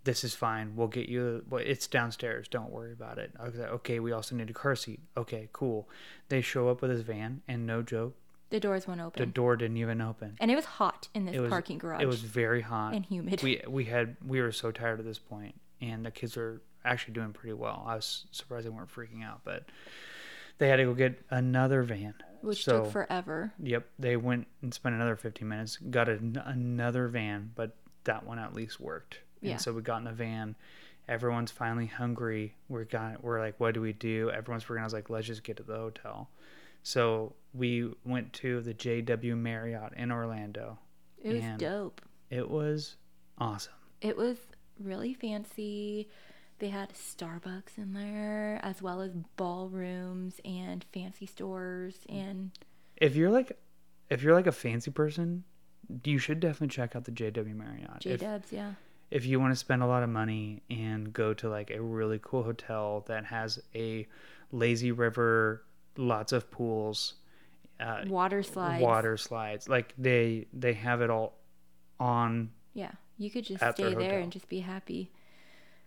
this 0.04 0.25
is 0.25 0.35
fine 0.35 0.75
we'll 0.76 0.88
get 0.88 1.09
you 1.09 1.45
well, 1.49 1.62
it's 1.64 1.87
downstairs 1.87 2.49
don't 2.49 2.71
worry 2.71 2.92
about 2.92 3.19
it. 3.19 3.33
I 3.38 3.45
was 3.45 3.57
like 3.57 3.71
okay 3.71 4.00
we 4.00 4.12
also 4.12 4.35
need 4.35 4.50
a 4.50 4.54
car 4.54 4.76
seat. 4.76 5.00
Okay 5.16 5.49
cool. 5.52 5.88
They 6.28 6.40
show 6.40 6.69
up 6.69 6.83
with 6.83 6.90
his 6.90 7.02
van 7.02 7.42
and 7.49 7.66
no 7.66 7.83
joke 7.83 8.14
the 8.50 8.61
doors 8.61 8.87
won't 8.87 9.00
open. 9.00 9.21
the 9.21 9.26
door 9.26 9.57
didn't 9.57 9.76
even 9.76 10.00
open. 10.00 10.37
And 10.40 10.50
it 10.50 10.57
was 10.57 10.64
hot 10.64 11.09
in 11.14 11.25
this 11.25 11.37
it 11.37 11.40
was 11.40 11.50
parking 11.50 11.78
garage. 11.78 12.02
it 12.02 12.07
was 12.07 12.21
very 12.21 12.62
hot. 12.62 12.95
And 12.95 13.07
humid. 13.07 13.42
We 13.42 13.62
we 13.69 13.85
had 13.85 14.16
we 14.26 14.40
were 14.40 14.52
so 14.52 14.71
tired 14.71 14.99
at 14.99 15.07
this 15.07 15.19
point 15.19 15.54
and 15.80 16.04
the 16.04 16.11
kids 16.11 16.37
were 16.37 16.61
actually 16.85 17.14
doing 17.14 17.33
pretty 17.33 17.54
well. 17.54 17.85
I 17.87 17.95
was 17.95 18.25
surprised 18.33 18.66
they 18.66 18.71
weren't 18.71 18.92
freaking 18.92 19.25
out 19.25 19.40
but 19.45 19.64
they 20.59 20.69
had 20.69 20.76
to 20.76 20.85
go 20.85 20.95
get 20.95 21.23
another 21.30 21.83
van. 21.83 22.14
Which 22.42 22.64
so 22.64 22.85
took 22.85 22.92
forever. 22.92 23.52
Yep 23.62 23.87
they 23.99 24.16
went 24.16 24.47
and 24.62 24.75
spent 24.75 24.95
another 24.95 25.16
15 25.16 25.47
minutes 25.47 25.76
got 25.76 26.09
an 26.09 26.40
another 26.45 27.09
van 27.09 27.52
but 27.54 27.76
that 28.04 28.26
one 28.26 28.38
at 28.38 28.54
least 28.54 28.80
worked 28.80 29.19
Yeah. 29.40 29.52
and 29.52 29.61
so 29.61 29.73
we 29.73 29.82
got 29.82 29.99
in 29.99 30.04
the 30.04 30.12
van. 30.12 30.54
Everyone's 31.09 31.50
finally 31.50 31.87
hungry. 31.87 32.54
We're 32.68 32.85
got 32.85 33.23
we're 33.25 33.40
like 33.40 33.59
what 33.59 33.75
do 33.75 33.80
we 33.80 33.92
do? 33.92 34.30
Everyone's 34.30 34.64
freaking 34.64 34.80
i 34.80 34.85
was 34.85 34.92
like 34.92 35.11
let's 35.11 35.26
just 35.26 35.42
get 35.44 35.56
to 35.56 35.62
the 35.62 35.76
hotel. 35.76 36.30
So 36.82 37.35
we 37.52 37.90
went 38.04 38.32
to 38.35 38.61
the 38.61 38.75
jw 38.75 39.37
marriott 39.37 39.92
in 39.97 40.11
orlando. 40.12 40.78
It 41.23 41.35
was 41.35 41.59
dope. 41.59 42.00
it 42.30 42.49
was 42.49 42.97
awesome. 43.38 43.73
It 44.00 44.16
was 44.16 44.38
really 44.79 45.12
fancy. 45.14 46.09
They 46.59 46.68
had 46.68 46.92
starbucks 46.92 47.79
in 47.79 47.92
there 47.94 48.61
as 48.62 48.83
well 48.83 49.00
as 49.00 49.12
ballrooms 49.37 50.40
and 50.44 50.85
fancy 50.92 51.26
stores 51.26 51.96
and 52.09 52.50
if 52.96 53.16
you're 53.16 53.31
like 53.31 53.59
if 54.11 54.22
you're 54.22 54.35
like 54.35 54.46
a 54.46 54.53
fancy 54.53 54.90
person 54.90 55.44
you 56.05 56.18
should 56.18 56.38
definitely 56.38 56.68
check 56.68 56.94
out 56.94 57.05
the 57.05 57.11
jw 57.12 57.55
marriott. 57.55 58.00
J-dubs 58.00 58.53
yeah 58.53 58.72
if 59.11 59.27
you 59.27 59.40
want 59.40 59.53
to 59.53 59.57
spend 59.57 59.83
a 59.83 59.87
lot 59.87 60.03
of 60.03 60.09
money 60.09 60.62
and 60.70 61.12
go 61.12 61.35
to 61.35 61.49
like 61.49 61.70
a 61.70 61.81
really 61.81 62.20
cool 62.23 62.42
hotel 62.44 63.05
that 63.09 63.25
has 63.27 63.61
a 63.75 64.07
lazy 64.53 64.92
river 64.92 65.62
lots 65.96 66.33
of 66.33 66.51
pools 66.51 67.14
uh, 67.81 68.03
water 68.09 68.42
slides 68.42 68.83
water 68.83 69.16
slides 69.16 69.68
like 69.68 69.94
they 69.99 70.46
they 70.53 70.75
have 70.75 71.01
it 71.01 71.11
all 71.11 71.35
on 71.99 72.51
Yeah, 72.73 72.92
you 73.18 73.31
could 73.31 73.44
just 73.44 73.62
stay 73.73 73.94
there 73.94 74.20
and 74.20 74.33
just 74.33 74.49
be 74.49 74.61
happy. 74.61 75.11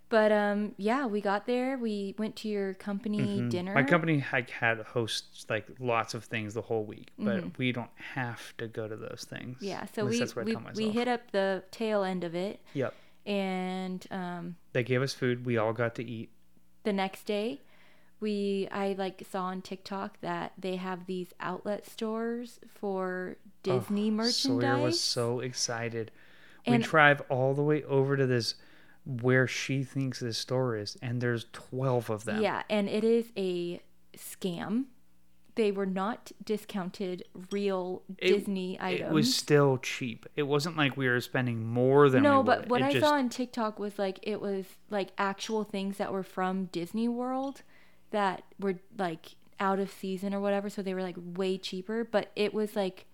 But 0.10 0.32
um, 0.32 0.76
yeah, 0.78 1.08
we 1.08 1.22
got 1.22 1.48
there. 1.48 1.76
We 1.78 2.14
went 2.20 2.36
to 2.38 2.48
your 2.48 2.76
company 2.76 3.42
dinner. 3.50 3.72
Mm-hmm. 3.72 3.80
my 3.84 3.84
company 3.84 4.24
like 4.32 4.50
had 4.52 4.80
hosts 4.82 5.46
like 5.50 5.66
lots 5.80 6.14
of 6.14 6.24
things 6.26 6.54
the 6.54 6.62
whole 6.62 6.84
week 6.84 7.10
but 7.18 7.44
Mhm. 7.44 7.58
we 7.58 7.72
don't 7.72 7.90
have 8.14 8.56
to 8.58 8.68
go 8.68 8.88
to 8.88 8.96
those 8.96 9.26
things 9.28 9.58
Yeah, 9.62 9.86
so 9.96 10.06
we 10.06 10.20
that's 10.20 10.36
what 10.36 10.48
I 10.48 10.72
we, 10.76 10.86
we 10.88 10.92
hit 10.92 11.08
up 11.08 11.32
the 11.32 11.64
tail 11.72 12.04
end 12.04 12.24
of 12.24 12.36
it, 12.36 12.60
yep 12.74 12.94
and 13.26 14.06
um, 14.12 14.56
they 14.74 14.84
gave 14.84 15.02
us 15.02 15.14
food 15.14 15.46
we 15.46 15.58
all 15.58 15.74
got 15.74 15.96
to 15.96 16.04
eat 16.04 16.30
the 16.84 16.94
next 16.94 17.26
day, 17.26 17.62
we 18.20 18.68
I 18.72 18.96
like 18.98 19.24
saw 19.30 19.46
on 19.46 19.62
TikTok 19.62 20.20
that 20.22 20.54
they 20.58 20.76
have 20.78 21.06
these 21.06 21.34
outlet 21.40 21.86
stores 21.86 22.60
for 22.68 23.38
Disney 23.64 24.10
Oh, 24.10 24.12
merchandise. 24.12 24.62
Sawyer 24.62 24.78
was 24.82 25.00
so 25.00 25.40
excited. 25.40 26.12
We 26.68 26.78
drive 26.78 27.22
all 27.30 27.54
the 27.54 27.64
way 27.64 27.84
over 27.84 28.16
to 28.16 28.26
this 28.26 28.56
where 29.06 29.48
she 29.48 29.84
thinks 29.84 30.20
this 30.20 30.38
store 30.38 30.78
is, 30.78 30.98
and 31.02 31.20
there's 31.20 31.46
twelve 31.52 32.10
of 32.10 32.24
them. 32.24 32.42
Yeah, 32.42 32.64
and 32.70 32.88
it 32.88 33.04
is 33.04 33.32
a 33.36 33.82
scam. 34.18 34.86
They 35.56 35.72
were 35.72 35.86
not 35.86 36.32
discounted 36.44 37.24
real 37.52 38.02
It- 38.18 38.28
Disney 38.28 38.78
items. 38.82 39.10
It 39.10 39.14
was 39.14 39.36
still 39.36 39.78
cheap. 39.78 40.26
It 40.36 40.44
wasn't 40.44 40.78
like 40.78 40.98
we 40.98 41.08
were 41.08 41.22
spending 41.22 41.68
more 41.68 42.10
than 42.10 42.24
no, 42.24 42.40
we 42.42 42.46
but 42.48 42.60
would. 42.62 42.70
what 42.72 42.82
It 42.82 42.86
I 42.86 42.94
just, 42.94 43.06
saw 43.06 43.14
on 43.16 43.30
TikTok 43.30 43.78
was 43.80 44.00
like 44.00 44.20
it 44.24 44.42
was 44.42 44.66
like 44.90 45.10
actual 45.18 45.64
things 45.64 45.98
that 45.98 46.12
were 46.12 46.24
from 46.24 46.66
Disney 46.66 47.08
World 47.08 47.62
that 48.12 48.44
were 48.60 48.80
like 48.98 49.36
out 49.60 49.80
of 49.80 49.92
season 49.92 50.34
or 50.34 50.40
whatever, 50.40 50.70
so 50.70 50.82
they 50.82 50.94
were 50.94 51.04
like 51.04 51.16
way 51.18 51.58
cheaper. 51.58 52.04
But 52.04 52.32
it 52.36 52.54
was 52.54 52.76
like 52.76 53.06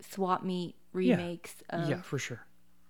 swap 0.00 0.42
meet 0.44 0.76
remakes 0.92 1.62
of 1.70 1.88
yeah, 1.88 2.02
for 2.02 2.18
sure. 2.18 2.46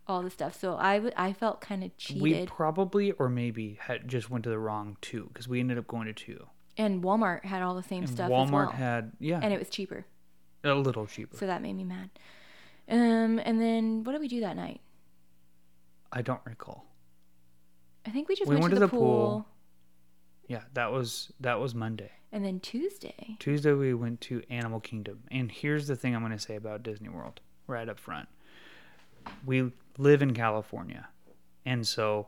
all 0.07 0.23
the 0.23 0.31
stuff. 0.31 0.59
So 0.59 0.77
I 0.77 0.97
w- 0.97 1.15
I 1.17 1.33
felt 1.33 1.61
kind 1.63 1.83
of 1.83 1.97
cheated. 1.97 2.23
We 2.23 2.47
probably 2.47 3.13
or 3.13 3.29
maybe 3.31 3.79
had 3.81 4.07
just 4.09 4.29
went 4.29 4.45
to 4.45 4.51
the 4.51 4.59
wrong 4.59 4.97
two 5.01 5.29
because 5.33 5.49
we 5.49 5.61
ended 5.61 5.79
up 5.79 5.87
going 5.87 6.07
to 6.09 6.13
two. 6.13 6.47
And 6.77 7.03
Walmart 7.03 7.45
had 7.45 7.63
all 7.63 7.75
the 7.75 7.83
same 7.83 8.05
And 8.05 8.11
stuff 8.13 8.31
Walmart 8.31 8.45
as 8.47 8.51
well, 8.51 8.71
had 8.71 9.13
yeah 9.21 9.41
and 9.43 9.53
it 9.53 9.59
was 9.59 9.69
cheaper. 9.69 10.05
a 10.65 10.75
little 10.75 11.07
cheaper. 11.07 11.37
So 11.37 11.47
that 11.47 11.61
made 11.63 11.75
me 11.75 11.85
mad. 11.85 12.11
Um, 12.89 13.39
and 13.45 13.61
then 13.61 14.05
what 14.05 14.13
did 14.13 14.21
we 14.21 14.29
do 14.29 14.41
that 14.41 14.57
night? 14.57 14.81
I 16.13 16.23
don't 16.23 16.41
recall. 16.45 16.85
I 18.07 18.11
think 18.11 18.29
we 18.29 18.35
just 18.35 18.49
We 18.49 18.57
went, 18.57 18.63
went 18.65 18.71
to 18.73 18.77
to 18.77 18.81
the, 18.81 18.87
the 18.87 18.91
pool, 18.91 19.01
pool. 19.01 19.47
Yeah, 20.49 20.63
that 20.75 20.93
was 20.93 21.33
that 21.41 21.61
was 21.61 21.75
Monday. 21.75 22.11
and 22.33 22.45
then 22.45 22.61
Tuesday. 22.61 23.37
Tuesday 23.39 23.73
we 23.73 23.95
went 23.95 24.21
to 24.23 24.43
Animal 24.51 24.81
Kingdom. 24.81 25.23
And 25.31 25.51
here's 25.51 25.87
the 25.87 25.97
thing 25.97 26.15
I'm 26.15 26.21
going 26.23 26.33
to 26.33 26.39
say 26.39 26.57
about 26.57 26.83
Disney 26.83 27.09
World 27.09 27.41
right 27.67 27.89
up 27.89 27.99
front. 27.99 28.29
We 29.47 29.73
live 29.99 30.21
in 30.23 30.35
California. 30.35 31.09
And 31.65 31.87
so 31.87 32.27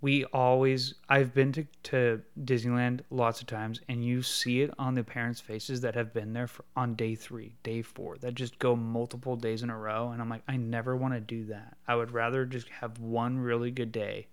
we 0.00 0.24
always 0.26 0.94
I've 1.08 1.32
been 1.32 1.52
to, 1.52 1.66
to 1.84 2.22
Disneyland 2.44 3.00
lots 3.10 3.40
of 3.40 3.46
times 3.46 3.80
and 3.88 4.04
you 4.04 4.22
see 4.22 4.60
it 4.60 4.70
on 4.78 4.94
the 4.94 5.04
parents' 5.04 5.40
faces 5.40 5.80
that 5.80 5.94
have 5.94 6.12
been 6.12 6.32
there 6.32 6.46
for, 6.46 6.64
on 6.76 6.94
day 6.94 7.14
3, 7.14 7.54
day 7.62 7.82
4 7.82 8.18
that 8.18 8.34
just 8.34 8.58
go 8.58 8.76
multiple 8.76 9.36
days 9.36 9.62
in 9.62 9.70
a 9.70 9.78
row 9.78 10.10
and 10.10 10.20
I'm 10.20 10.28
like 10.28 10.42
I 10.46 10.56
never 10.56 10.96
want 10.96 11.14
to 11.14 11.20
do 11.20 11.46
that. 11.46 11.76
I 11.88 11.96
would 11.96 12.10
rather 12.10 12.44
just 12.44 12.68
have 12.68 12.98
one 12.98 13.38
really 13.38 13.70
good 13.70 13.92
day. 13.92 14.26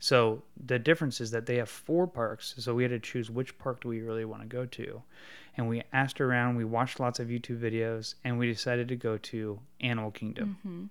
So 0.00 0.42
the 0.66 0.78
difference 0.78 1.20
is 1.20 1.30
that 1.32 1.44
they 1.44 1.56
have 1.56 1.68
four 1.68 2.06
parks, 2.06 2.54
so 2.56 2.74
we 2.74 2.82
had 2.84 2.90
to 2.90 2.98
choose 2.98 3.30
which 3.30 3.56
park 3.58 3.82
do 3.82 3.88
we 3.88 4.00
really 4.00 4.24
want 4.24 4.40
to 4.40 4.48
go 4.48 4.64
to. 4.64 5.02
And 5.58 5.68
we 5.68 5.82
asked 5.92 6.22
around, 6.22 6.56
we 6.56 6.64
watched 6.64 7.00
lots 7.00 7.20
of 7.20 7.28
YouTube 7.28 7.60
videos, 7.60 8.14
and 8.24 8.38
we 8.38 8.46
decided 8.46 8.88
to 8.88 8.96
go 8.96 9.18
to 9.18 9.60
Animal 9.80 10.10
Kingdom. 10.10 10.56
hmm 10.62 10.84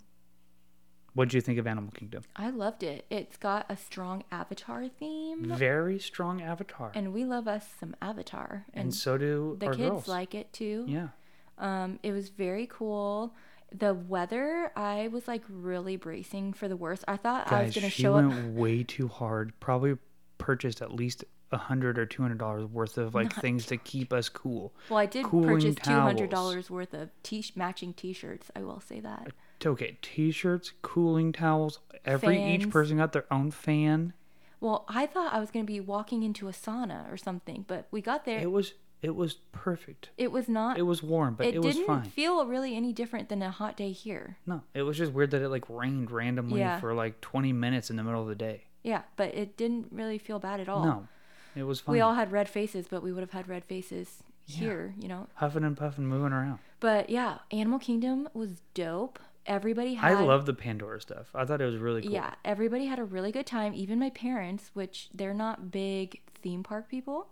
What 1.20 1.28
did 1.28 1.34
you 1.36 1.42
think 1.42 1.60
of 1.60 1.68
Animal 1.68 1.92
Kingdom? 1.92 2.24
I 2.38 2.50
loved 2.50 2.82
it. 2.82 3.04
It's 3.10 3.36
got 3.36 3.66
a 3.68 3.76
strong 3.76 4.24
Avatar 4.32 4.88
theme, 4.88 5.44
Very 5.54 6.00
strong 6.00 6.42
Avatar, 6.42 6.94
and, 6.96 7.08
and 7.08 7.14
we 7.14 7.26
love 7.26 7.46
us 7.46 7.66
some 7.78 7.94
Avatar, 8.02 8.66
and, 8.74 8.96
so 8.96 9.18
do 9.18 9.58
the 9.60 9.66
our 9.66 9.74
kids 9.74 9.90
girls. 9.90 10.08
like 10.08 10.34
it 10.34 10.54
too. 10.54 10.86
yeah, 10.88 11.10
Um, 11.58 12.00
it 12.04 12.14
was 12.14 12.30
very 12.30 12.68
cool. 12.68 13.36
The 13.78 13.94
weather, 13.94 14.72
I 14.78 15.10
was 15.10 15.28
like 15.28 15.44
really 15.50 15.98
bracing 15.98 16.54
for 16.54 16.70
the 16.70 16.78
worst. 16.78 17.04
I 17.06 17.18
thought 17.18 17.52
I 17.52 17.64
was 17.64 17.76
gonna 17.76 17.90
she 17.90 18.04
show 18.04 18.14
went 18.14 18.32
up. 18.32 18.46
way 18.54 18.84
too 18.84 19.10
hard. 19.10 19.52
Probably 19.60 19.98
purchased 20.38 20.82
at 20.82 20.94
least 20.94 21.26
a 21.52 21.58
hundred 21.58 22.00
or 22.00 22.06
two 22.06 22.22
hundred 22.22 22.38
dollars 22.38 22.66
worth 22.66 22.98
of 22.98 23.14
like 23.14 23.26
Not 23.36 23.42
things 23.42 23.66
to 23.66 23.76
keep 23.76 24.14
us 24.14 24.30
cool. 24.30 24.74
Well, 24.88 25.00
I 25.00 25.06
did 25.06 25.26
Cooling 25.26 25.50
purchase 25.50 25.76
two 25.84 25.92
hundred 25.92 26.30
dollars 26.30 26.70
worth 26.70 26.94
of 26.94 27.10
t- 27.24 27.44
matching 27.58 27.92
T-shirts. 27.94 28.50
I 28.56 28.62
will 28.62 28.80
say 28.80 29.02
that. 29.02 29.34
Okay, 29.66 29.98
t-shirts, 30.02 30.74
cooling 30.82 31.32
towels. 31.32 31.80
Every 32.06 32.38
each 32.54 32.62
Fans. 32.62 32.74
person 32.74 32.98
got 32.98 33.12
their 33.12 33.26
own 33.32 33.52
fan. 33.52 34.14
Well, 34.62 34.86
I 34.88 35.06
thought 35.06 35.34
I 35.34 35.40
was 35.40 35.52
going 35.52 35.66
to 35.66 35.72
be 35.72 35.80
walking 35.80 36.24
into 36.24 36.48
a 36.48 36.52
sauna 36.52 37.12
or 37.12 37.18
something, 37.18 37.66
but 37.68 37.88
we 37.92 38.02
got 38.02 38.26
there. 38.26 38.40
It 38.40 38.52
was 38.52 38.74
it 39.02 39.16
was 39.16 39.36
perfect. 39.54 40.10
It 40.18 40.32
was 40.32 40.50
not. 40.50 40.78
It 40.78 40.82
was 40.82 41.02
warm, 41.02 41.36
but 41.36 41.48
it, 41.48 41.56
it, 41.56 41.64
was 41.64 41.76
didn't 41.76 41.88
fine. 41.88 42.04
feel 42.04 42.46
really 42.46 42.76
any 42.76 42.92
different 42.92 43.30
than 43.30 43.42
a 43.42 43.50
hot 43.52 43.78
day 43.78 43.92
here. 43.94 44.38
No, 44.46 44.64
it 44.74 44.82
was 44.82 44.98
just 44.98 45.14
weird 45.14 45.32
that 45.32 45.42
it 45.42 45.48
like 45.50 45.64
rained 45.70 46.12
randomly 46.12 46.60
Yeah. 46.60 46.80
for 46.80 46.94
like 46.94 47.22
20 47.22 47.54
minutes 47.54 47.90
in 47.90 47.96
the 47.96 48.04
middle 48.04 48.22
of 48.22 48.28
the 48.28 48.36
day. 48.36 48.66
Yeah, 48.84 49.04
but 49.16 49.34
it 49.34 49.56
didn't 49.56 49.88
really 49.92 50.18
feel 50.18 50.40
bad 50.40 50.60
at 50.60 50.68
all. 50.68 50.84
No, 50.84 51.08
it 51.56 51.64
was 51.64 51.80
fine. 51.80 51.94
We 51.94 52.02
all 52.02 52.16
had 52.16 52.32
red 52.32 52.50
faces, 52.50 52.88
but 52.90 53.02
we 53.02 53.14
would 53.14 53.22
have 53.22 53.32
had 53.32 53.48
red 53.48 53.64
faces 53.64 54.24
here, 54.46 54.94
you 55.00 55.08
know. 55.08 55.28
huffing 55.36 55.64
and 55.64 55.78
puffing, 55.78 56.06
moving 56.06 56.34
around. 56.34 56.60
But 56.80 57.10
yeah, 57.10 57.40
Animal 57.52 57.80
Kingdom 57.80 58.28
was 58.34 58.62
dope. 58.74 59.20
Everybody 59.50 59.96
had 59.96 60.12
I 60.12 60.22
love 60.22 60.46
the 60.46 60.54
Pandora 60.54 61.02
stuff. 61.02 61.32
I 61.34 61.44
thought 61.44 61.60
it 61.60 61.66
was 61.66 61.78
really 61.78 62.04
cool. 62.04 62.12
Yeah, 62.12 62.36
everybody 62.46 62.86
had 62.86 63.00
a 63.00 63.04
really 63.04 63.32
good 63.32 63.48
time. 63.48 63.74
Even 63.74 63.98
my 64.00 64.12
parents, 64.12 64.70
which 64.74 65.10
they're 65.14 65.34
not 65.34 65.72
big 65.72 66.22
theme 66.42 66.62
park 66.64 66.88
people. 66.88 67.28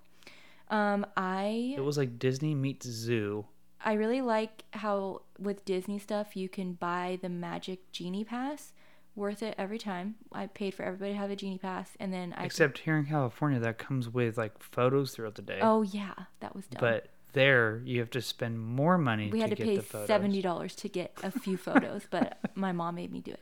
Um, 0.70 1.06
I 1.16 1.76
It 1.78 1.82
was 1.82 1.98
like 1.98 2.18
Disney 2.20 2.56
meets 2.56 2.88
zoo. 2.88 3.46
I 3.86 3.94
really 3.94 4.22
like 4.22 4.64
how 4.72 5.22
with 5.40 5.64
Disney 5.64 6.00
stuff 6.00 6.36
you 6.36 6.50
can 6.50 6.74
buy 6.74 7.20
the 7.22 7.30
Magic 7.30 7.92
Genie 7.92 8.24
Pass. 8.26 8.74
Worth 9.16 9.42
it 9.42 9.56
every 9.58 9.80
time. 9.80 10.16
I 10.32 10.46
paid 10.46 10.76
for 10.76 10.84
everybody 10.84 11.14
to 11.14 11.18
have 11.18 11.32
a 11.32 11.36
Genie 11.36 11.58
Pass, 11.58 11.92
and 12.00 12.14
then 12.14 12.34
I. 12.38 12.46
Except 12.46 12.80
here 12.80 12.98
in 12.98 13.06
California, 13.06 13.60
that 13.60 13.78
comes 13.80 14.10
with 14.10 14.38
like 14.38 14.62
photos 14.62 15.12
throughout 15.12 15.36
the 15.36 15.42
day. 15.42 15.60
oh 15.62 15.82
yeah, 15.84 16.14
that 16.40 16.56
was 16.56 16.66
dumb. 16.68 16.80
but 16.82 17.08
there, 17.34 17.82
you 17.86 18.00
have 18.00 18.10
to 18.12 18.22
spend 18.22 18.60
more 18.60 18.98
money 18.98 19.30
we 19.32 19.40
to 19.40 19.48
had 19.48 19.58
to 19.58 19.64
get 19.64 19.92
pay 19.92 20.06
seventy 20.06 20.42
dollars 20.42 20.76
to 20.78 20.90
get 20.90 21.14
a 21.24 21.32
few 21.32 21.58
photos, 21.68 22.04
but 22.10 22.38
my 22.56 22.72
mom 22.72 22.96
made 22.96 23.12
me 23.12 23.20
do 23.22 23.32
it. 23.32 23.42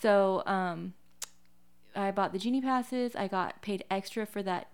So 0.00 0.42
um, 0.46 0.94
I 1.94 2.10
bought 2.10 2.32
the 2.32 2.38
genie 2.38 2.60
passes. 2.60 3.14
I 3.16 3.28
got 3.28 3.62
paid 3.62 3.84
extra 3.90 4.26
for 4.26 4.42
that 4.42 4.68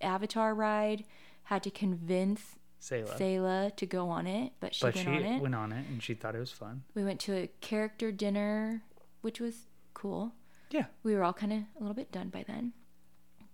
Avatar 0.00 0.54
ride. 0.54 1.04
Had 1.44 1.62
to 1.64 1.70
convince 1.70 2.56
Selah. 2.78 3.16
Selah 3.16 3.72
to 3.76 3.86
go 3.86 4.08
on 4.08 4.26
it, 4.26 4.52
but 4.60 4.74
she 4.74 4.84
but 4.84 4.94
went 4.94 5.06
she 5.06 5.14
on 5.14 5.22
it. 5.22 5.42
went 5.42 5.54
on 5.54 5.72
it 5.72 5.86
and 5.88 6.02
she 6.02 6.14
thought 6.14 6.34
it 6.34 6.38
was 6.38 6.50
fun. 6.52 6.82
We 6.94 7.04
went 7.04 7.20
to 7.20 7.32
a 7.32 7.46
character 7.60 8.12
dinner, 8.12 8.82
which 9.22 9.40
was 9.40 9.66
cool. 9.94 10.32
Yeah. 10.70 10.86
We 11.02 11.14
were 11.14 11.22
all 11.22 11.32
kind 11.32 11.52
of 11.52 11.58
a 11.60 11.80
little 11.80 11.94
bit 11.94 12.12
done 12.12 12.28
by 12.28 12.44
then. 12.46 12.72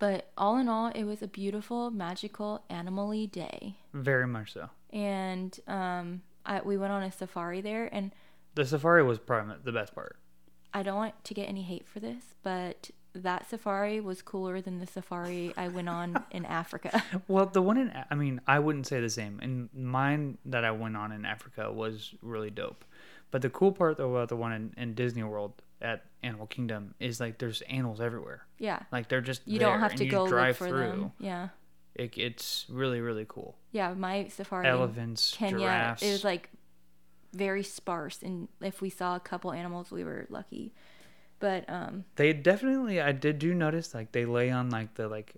But 0.01 0.31
all 0.35 0.57
in 0.57 0.67
all, 0.67 0.87
it 0.87 1.03
was 1.03 1.21
a 1.21 1.27
beautiful, 1.27 1.91
magical, 1.91 2.63
animally 2.71 3.27
day. 3.27 3.75
Very 3.93 4.25
much 4.25 4.53
so. 4.53 4.67
And 4.91 5.57
um, 5.67 6.23
I, 6.43 6.59
we 6.61 6.75
went 6.75 6.91
on 6.91 7.03
a 7.03 7.11
safari 7.11 7.61
there, 7.61 7.87
and 7.93 8.11
The 8.55 8.65
safari 8.65 9.03
was 9.03 9.19
probably 9.19 9.57
the 9.63 9.71
best 9.71 9.93
part. 9.93 10.17
I 10.73 10.81
don't 10.81 10.95
want 10.95 11.23
to 11.23 11.35
get 11.35 11.47
any 11.47 11.61
hate 11.61 11.85
for 11.87 11.99
this, 11.99 12.33
but 12.41 12.89
that 13.13 13.47
safari 13.47 14.01
was 14.01 14.23
cooler 14.23 14.59
than 14.59 14.79
the 14.79 14.87
safari 14.87 15.53
I 15.55 15.67
went 15.67 15.87
on 15.87 16.23
in 16.31 16.45
Africa. 16.45 17.03
Well, 17.27 17.45
the 17.45 17.61
one 17.61 17.77
in, 17.77 17.93
I 18.09 18.15
mean, 18.15 18.41
I 18.47 18.57
wouldn't 18.57 18.87
say 18.87 19.01
the 19.01 19.09
same. 19.09 19.39
And 19.39 19.69
mine 19.71 20.39
that 20.45 20.65
I 20.65 20.71
went 20.71 20.97
on 20.97 21.11
in 21.11 21.25
Africa 21.25 21.71
was 21.71 22.15
really 22.23 22.49
dope. 22.49 22.85
But 23.31 23.41
the 23.41 23.49
cool 23.49 23.71
part 23.71 23.97
though 23.97 24.11
about 24.15 24.29
the 24.29 24.35
one 24.35 24.51
in, 24.51 24.73
in 24.77 24.93
Disney 24.93 25.23
World 25.23 25.53
at 25.81 26.05
Animal 26.21 26.45
Kingdom 26.47 26.93
is 26.99 27.19
like 27.19 27.37
there's 27.39 27.61
animals 27.63 27.99
everywhere. 28.01 28.45
yeah. 28.59 28.79
Like 28.91 29.07
they're 29.09 29.21
just 29.21 29.41
You 29.47 29.57
don't 29.59 29.79
have 29.79 29.95
to 29.95 30.05
go 30.05 30.27
drive 30.27 30.49
look 30.49 30.57
for 30.57 30.67
through. 30.69 30.79
them. 30.89 31.11
Yeah. 31.19 31.47
It, 31.95 32.17
it's 32.17 32.65
really 32.69 33.01
really 33.01 33.25
cool. 33.27 33.57
Yeah, 33.71 33.93
my 33.93 34.27
safari 34.27 34.67
Elephants, 34.67 35.33
Kenya, 35.37 35.59
giraffes. 35.59 36.03
it 36.03 36.11
was 36.11 36.23
like 36.23 36.49
very 37.33 37.63
sparse. 37.63 38.21
And 38.21 38.47
if 38.61 38.81
we 38.81 38.89
saw 38.89 39.15
a 39.15 39.19
couple 39.19 39.51
animals, 39.53 39.91
we 39.91 40.03
were 40.03 40.25
lucky. 40.29 40.73
But 41.39 41.65
um, 41.69 42.03
they 42.17 42.33
definitely 42.33 43.01
I 43.01 43.13
did 43.13 43.39
do 43.39 43.53
notice 43.53 43.93
like 43.95 44.11
they 44.11 44.25
lay 44.25 44.51
on 44.51 44.69
like 44.69 44.93
the 44.95 45.07
like 45.07 45.33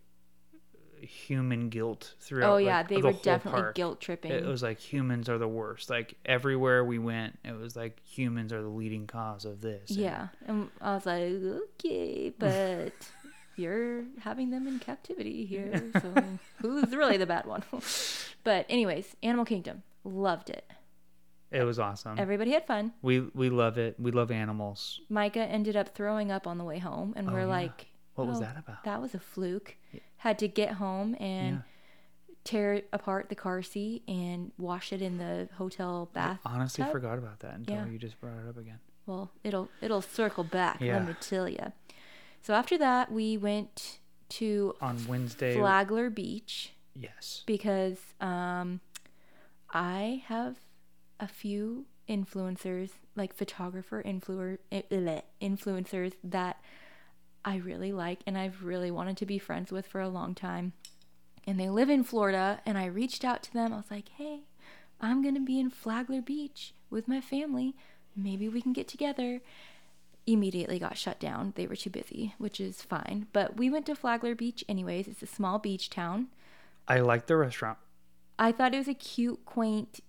human 1.04 1.70
guilt 1.70 2.16
throughout. 2.20 2.54
oh 2.54 2.58
yeah, 2.58 2.78
like, 2.78 2.88
they 2.90 3.02
the 3.02 3.08
were 3.08 3.14
definitely 3.14 3.62
park. 3.62 3.76
guilt 3.76 4.02
tripping. 4.02 4.32
It 4.32 4.46
was 4.46 4.64
like 4.64 4.80
humans 4.80 5.30
are 5.30 5.38
the 5.38 5.48
worst. 5.48 5.90
Like 5.90 6.16
everywhere 6.26 6.84
we 6.84 7.00
went, 7.00 7.38
it 7.44 7.56
was 7.56 7.76
like 7.76 8.00
humans 8.06 8.52
are 8.54 8.62
the 8.62 8.68
leading 8.70 9.08
cause 9.08 9.46
of 9.46 9.62
this. 9.62 9.92
Yeah, 9.92 10.28
and 10.48 10.70
I 10.82 10.96
was 10.96 11.06
like, 11.06 11.22
okay, 11.24 12.34
but 12.38 12.94
you're 13.56 14.04
having 14.22 14.50
them 14.50 14.68
in 14.68 14.80
captivity 14.80 15.46
here, 15.46 15.92
so 16.02 16.14
who's 16.62 16.96
really 16.96 17.18
the 17.18 17.28
bad 17.28 17.46
one? 17.46 17.64
but 18.44 18.66
anyways, 18.70 19.16
Animal 19.22 19.46
Kingdom, 19.46 19.84
loved 20.04 20.50
it. 20.50 20.66
It 21.52 21.64
was 21.64 21.78
awesome. 21.78 22.18
Everybody 22.18 22.52
had 22.52 22.66
fun. 22.66 22.94
we 23.04 23.20
we 23.20 23.52
love 23.52 23.78
it. 23.78 24.00
We 24.00 24.10
love 24.12 24.32
animals. 24.32 25.02
Micah 25.08 25.42
ended 25.46 25.76
up 25.76 25.90
throwing 25.90 26.32
up 26.32 26.48
on 26.48 26.58
the 26.58 26.64
way 26.64 26.80
home, 26.80 27.14
and 27.16 27.30
Oh, 27.30 27.34
we're 27.34 27.42
yeah. 27.42 27.46
like, 27.46 27.88
What 28.16 28.28
was 28.28 28.38
"Oh, 28.38 28.42
that 28.42 28.58
about? 28.58 28.84
That 28.86 29.00
was 29.00 29.14
a 29.14 29.20
fluke. 29.20 29.76
Had 30.24 30.40
to 30.40 30.48
get 30.48 30.76
home 30.76 31.16
and 31.20 31.56
Yeah. 31.58 32.34
tear 32.46 32.82
apart 32.94 33.28
the 33.28 33.36
car 33.36 33.62
seat 33.62 34.04
and 34.08 34.54
wash 34.58 34.94
it 34.94 35.02
in 35.02 35.18
the 35.18 35.50
hotel 35.58 36.10
bath. 36.14 36.40
Honestly, 36.46 36.82
tub. 36.84 36.94
forgot 36.94 37.18
about 37.18 37.40
that 37.42 37.56
until 37.56 37.76
Yeah. 37.76 37.88
you 37.88 37.98
just 37.98 38.20
brought 38.22 38.38
it 38.38 38.48
up 38.48 38.56
again. 38.58 38.80
Well, 39.06 39.32
it'll 39.44 39.68
it'll 39.82 40.02
circle 40.02 40.46
back. 40.46 40.80
Yeah. 40.80 41.00
Let 41.00 41.08
me 41.08 41.16
tell 41.20 41.50
you. 41.50 41.74
So 42.42 42.54
after 42.54 42.78
that, 42.78 43.12
we 43.12 43.36
went 43.36 44.00
to 44.30 44.76
On 44.80 44.98
Wednesday, 45.08 45.56
Flagler 45.58 46.10
Beach 46.10 46.74
yes, 46.96 47.44
because 47.46 48.00
um, 48.22 48.80
I 49.72 50.24
have 50.28 50.56
a 51.20 51.28
few 51.28 51.86
influencers, 52.08 52.92
like 53.16 53.34
photographer 53.34 54.02
influer, 54.02 54.60
eh, 54.72 55.22
influencers 55.42 56.14
that 56.24 56.62
I 57.46 57.58
really 57.58 57.92
like 57.92 58.22
and 58.26 58.38
I've 58.38 58.64
really 58.64 58.92
wanted 58.92 59.18
to 59.18 59.26
be 59.26 59.38
friends 59.38 59.72
with 59.72 59.88
for 59.88 60.02
a 60.02 60.10
long 60.10 60.36
time. 60.36 60.74
And 61.46 61.60
they 61.60 61.70
live 61.70 61.90
in 61.90 62.06
Florida, 62.06 62.62
and 62.66 62.78
I 62.78 62.86
reached 62.86 63.26
out 63.26 63.44
to 63.44 63.54
them. 63.54 63.74
I 63.74 63.78
was 63.78 63.92
like, 63.92 64.08
hey, 64.18 64.44
I'm 65.02 65.22
going 65.22 65.36
to 65.36 65.42
be 65.42 65.60
in 65.60 65.70
Flagler 65.70 66.22
Beach 66.22 66.74
with 66.90 67.08
my 67.08 67.20
family. 67.20 67.76
Maybe 68.16 68.48
we 68.48 68.62
can 68.62 68.72
get 68.72 68.88
together. 68.88 69.42
Immediately 70.26 70.80
got 70.80 70.98
shut 70.98 71.20
down. 71.20 71.52
They 71.58 71.68
were 71.68 71.76
too 71.76 71.90
busy, 71.90 72.34
which 72.38 72.62
is 72.62 72.82
fine. 72.82 73.28
But 73.34 73.58
we 73.58 73.70
went 73.70 73.86
to 73.88 73.96
Flagler 73.96 74.36
Beach 74.36 74.64
anyways. 74.70 75.10
It's 75.10 75.22
a 75.22 75.28
small 75.28 75.60
beach 75.60 75.90
town. 75.90 76.28
I 76.88 77.00
like 77.00 77.26
the 77.26 77.36
restaurant. 77.36 77.78
I 78.40 78.54
thought 78.54 78.74
it 78.74 78.78
was 78.78 78.88
a 78.88 78.94
cute, 78.94 79.44
quaint, 79.46 80.00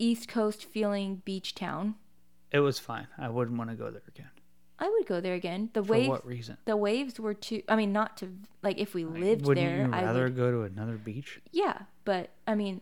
East 0.00 0.28
Coast 0.28 0.64
feeling 0.64 1.22
beach 1.24 1.54
town. 1.54 1.94
It 2.50 2.60
was 2.60 2.78
fine. 2.80 3.06
I 3.16 3.28
wouldn't 3.28 3.56
want 3.56 3.70
to 3.70 3.76
go 3.76 3.90
there 3.90 4.02
again. 4.08 4.30
I 4.80 4.88
would 4.88 5.06
go 5.06 5.20
there 5.20 5.34
again. 5.34 5.70
The 5.72 5.82
For 5.82 5.90
waves, 5.92 6.08
what 6.08 6.26
reason? 6.26 6.56
the 6.64 6.76
waves 6.76 7.18
were 7.18 7.34
too. 7.34 7.62
I 7.68 7.74
mean, 7.76 7.92
not 7.92 8.16
to 8.18 8.28
like 8.62 8.78
if 8.78 8.94
we 8.94 9.04
lived 9.04 9.46
Wouldn't 9.46 9.66
there. 9.66 9.86
you 9.86 9.92
I 9.92 10.02
rather 10.04 10.24
would. 10.24 10.36
go 10.36 10.50
to 10.52 10.62
another 10.62 10.96
beach? 10.96 11.40
Yeah, 11.52 11.78
but 12.04 12.30
I 12.46 12.54
mean, 12.54 12.80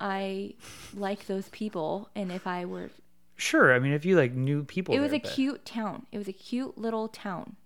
I 0.00 0.54
like 0.94 1.26
those 1.26 1.48
people, 1.50 2.10
and 2.16 2.30
if 2.32 2.46
I 2.46 2.64
were, 2.64 2.90
Sure. 3.36 3.72
I 3.74 3.78
mean, 3.78 3.92
if 3.92 4.04
you 4.04 4.16
like 4.16 4.32
new 4.32 4.64
people, 4.64 4.94
it 4.94 4.98
was 5.00 5.10
there, 5.10 5.18
a 5.18 5.22
but- 5.22 5.32
cute 5.32 5.64
town. 5.64 6.06
It 6.10 6.18
was 6.18 6.26
a 6.28 6.32
cute 6.32 6.76
little 6.78 7.06
town, 7.08 7.56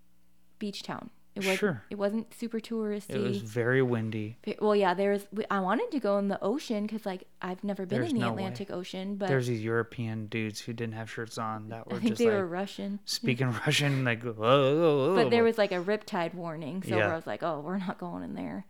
beach 0.59 0.83
town. 0.83 1.11
It 1.37 1.47
was. 1.47 1.59
Sure. 1.59 1.83
It 1.91 1.97
wasn't 1.97 2.35
super 2.35 2.59
touristy. 2.59 3.11
It 3.15 3.19
was 3.21 3.39
very 3.39 3.83
windy. 3.83 4.37
Well, 4.61 4.75
yeah, 4.75 4.95
there 4.95 5.13
was. 5.13 5.27
I 5.51 5.61
wanted 5.61 5.91
to 5.93 6.01
go 6.01 6.19
in 6.19 6.27
the 6.27 6.43
ocean 6.43 6.87
because, 6.87 7.07
like, 7.07 7.25
I've 7.41 7.63
never 7.63 7.87
been 7.87 8.01
There's 8.01 8.13
in 8.13 8.19
the 8.19 8.27
no 8.27 8.33
way. 8.33 8.43
Atlantic 8.43 8.71
Ocean, 8.73 9.15
but 9.15 9.29
There's 9.29 9.47
these 9.47 9.63
European 9.63 10.27
dudes 10.27 10.59
who 10.61 10.73
didn't 10.73 10.95
have 10.95 11.09
shirts 11.09 11.39
on 11.39 11.69
that 11.69 11.87
were 11.91 11.97
I 11.97 12.01
think 12.01 12.11
just 12.11 12.19
they 12.19 12.25
like 12.27 12.35
were 12.35 12.47
Russian. 12.47 12.99
speaking 13.05 13.53
Russian, 13.67 14.05
like 14.05 14.25
whoa, 14.25 14.33
whoa, 14.35 15.15
whoa. 15.15 15.15
But 15.15 15.31
there 15.31 15.45
was 15.45 15.57
like 15.57 15.71
a 15.71 15.81
riptide 15.81 16.35
warning, 16.35 16.83
so 16.83 16.97
Yeah. 16.97 17.13
I 17.13 17.15
was 17.17 17.27
like, 17.29 17.43
"Oh, 17.45 17.61
we're 17.61 17.79
not 17.79 17.99
going 17.99 18.25
in 18.25 18.35
there." 18.35 18.67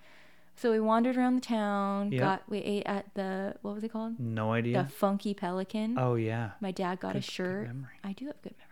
So 0.56 0.70
we 0.70 0.80
wandered 0.80 1.16
around 1.16 1.36
the 1.36 1.40
town. 1.40 2.12
Yeah. 2.12 2.18
Got 2.18 2.42
we 2.46 2.58
ate 2.58 2.82
at 2.84 3.06
the 3.14 3.54
what 3.62 3.74
was 3.74 3.82
it 3.84 3.90
called? 3.90 4.20
no 4.20 4.52
idea. 4.52 4.82
The 4.82 4.88
Funky 4.90 5.32
Pelican. 5.32 5.98
oh 5.98 6.16
yeah, 6.16 6.50
My 6.60 6.72
dad 6.72 7.00
got 7.00 7.14
Good- 7.14 7.20
a 7.20 7.22
shirt. 7.22 7.70
I 8.04 8.12
do 8.12 8.26
have 8.26 8.42
good 8.42 8.54
memory. 8.58 8.66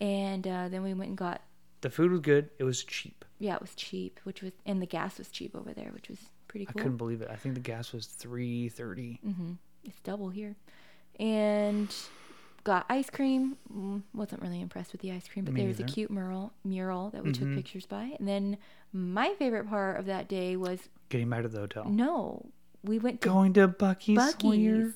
And 0.00 0.46
uh, 0.46 0.68
then 0.68 0.84
we 0.84 0.94
went 0.94 1.08
and 1.08 1.18
got 1.18 1.42
the 1.80 1.90
food 1.90 2.10
was 2.10 2.20
good. 2.20 2.50
It 2.58 2.64
was 2.64 2.82
cheap. 2.84 3.24
yeah, 3.38 3.54
it 3.54 3.60
was 3.60 3.74
cheap, 3.74 4.20
which 4.24 4.42
was 4.42 4.52
and 4.66 4.80
the 4.82 4.86
gas 4.86 5.18
was 5.18 5.28
cheap 5.30 5.54
over 5.54 5.72
there, 5.72 5.90
which 5.92 6.08
was 6.08 6.18
pretty 6.48 6.66
I 6.68 6.72
couldn't 6.72 6.96
believe 6.96 7.22
it. 7.22 7.28
I 7.30 7.36
think 7.36 7.54
the 7.54 7.60
gas 7.60 7.92
was 7.92 8.06
three 8.06 8.68
thirty. 8.68 9.20
hmm 9.24 9.52
It's 9.84 10.00
double 10.00 10.28
here. 10.30 10.56
And 11.18 11.94
got 12.64 12.86
ice 12.88 13.10
cream. 13.10 13.56
Mm, 13.74 14.02
wasn't 14.14 14.42
really 14.42 14.60
impressed 14.60 14.92
with 14.92 15.00
the 15.00 15.12
ice 15.12 15.26
cream, 15.28 15.44
but 15.44 15.54
Me 15.54 15.60
there 15.60 15.68
was 15.68 15.80
a 15.80 15.84
cute 15.84 16.10
mural 16.10 16.52
mural 16.64 17.10
that 17.10 17.24
we 17.24 17.32
took 17.32 17.54
pictures 17.54 17.86
by. 17.86 18.14
And 18.18 18.26
then 18.28 18.56
my 18.92 19.34
favorite 19.38 19.68
part 19.68 19.98
of 19.98 20.06
that 20.06 20.28
day 20.28 20.56
was 20.56 20.80
Getting 21.08 21.28
back 21.30 21.42
to 21.42 21.48
the 21.48 21.60
hotel. 21.60 21.84
no, 21.88 22.46
we 22.84 22.98
went 22.98 23.20
to 23.22 23.28
Going 23.28 23.52
to 23.54 23.68
Buc-ee's, 23.68 24.18
Buc-ee's. 24.18 24.94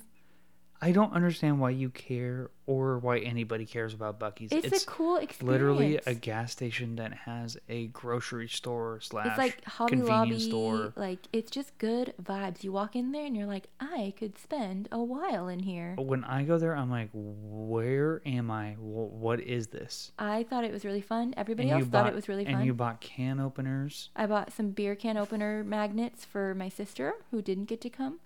I 0.82 0.92
don't 0.92 1.14
understand 1.14 1.60
why 1.60 1.70
you 1.70 1.88
care 1.88 2.50
or 2.66 2.98
why 2.98 3.18
anybody 3.20 3.64
cares 3.64 3.94
about 3.94 4.18
Buc-ee's. 4.20 4.52
It's, 4.52 4.82
a 4.82 4.86
cool 4.86 5.16
experience. 5.16 5.42
literally 5.52 6.00
a 6.04 6.12
gas 6.14 6.52
station 6.52 6.96
that 6.96 7.12
has 7.14 7.56
a 7.70 7.86
grocery 7.86 8.48
store 8.48 9.00
slash 9.00 9.28
It's 9.28 9.38
like 9.38 9.64
Hobby 9.64 9.96
convenience 9.96 10.44
Lobby. 10.44 10.50
store. 10.50 10.92
Like 10.96 11.20
it's 11.32 11.50
just 11.50 11.78
good 11.78 12.12
vibes. 12.22 12.64
You 12.64 12.72
walk 12.72 12.96
in 12.96 13.12
there 13.12 13.24
and 13.24 13.34
you're 13.34 13.46
like, 13.46 13.68
I 13.80 14.12
could 14.18 14.36
spend 14.38 14.88
a 14.92 15.02
while 15.02 15.48
in 15.48 15.60
here. 15.60 15.94
When 15.98 16.22
I 16.24 16.42
go 16.42 16.58
there, 16.58 16.76
I'm 16.76 16.90
like, 16.90 17.08
where 17.14 18.20
am 18.26 18.50
I? 18.50 18.72
What 18.78 19.40
is 19.40 19.68
this? 19.68 20.12
I 20.18 20.42
thought 20.42 20.64
it 20.64 20.72
was 20.72 20.84
really 20.84 21.00
fun. 21.00 21.32
Everybody 21.38 21.70
And 21.70 21.80
else 21.80 21.88
thought 21.90 22.04
bought- 22.04 22.12
it 22.12 22.14
was 22.16 22.28
really 22.28 22.44
fun. 22.44 22.54
And 22.56 22.66
you 22.66 22.74
bought 22.74 23.00
can 23.00 23.40
openers. 23.40 24.10
I 24.16 24.26
bought 24.26 24.52
some 24.52 24.70
beer 24.70 24.94
can 24.96 25.16
opener 25.16 25.64
magnets 25.64 26.26
for 26.26 26.54
my 26.54 26.68
sister 26.68 27.14
who 27.30 27.40
didn't 27.40 27.66
get 27.66 27.80
to 27.82 27.88
come. 27.90 28.18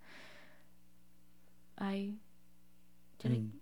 I 1.79 2.15
did. 3.19 3.31
and 3.33 3.53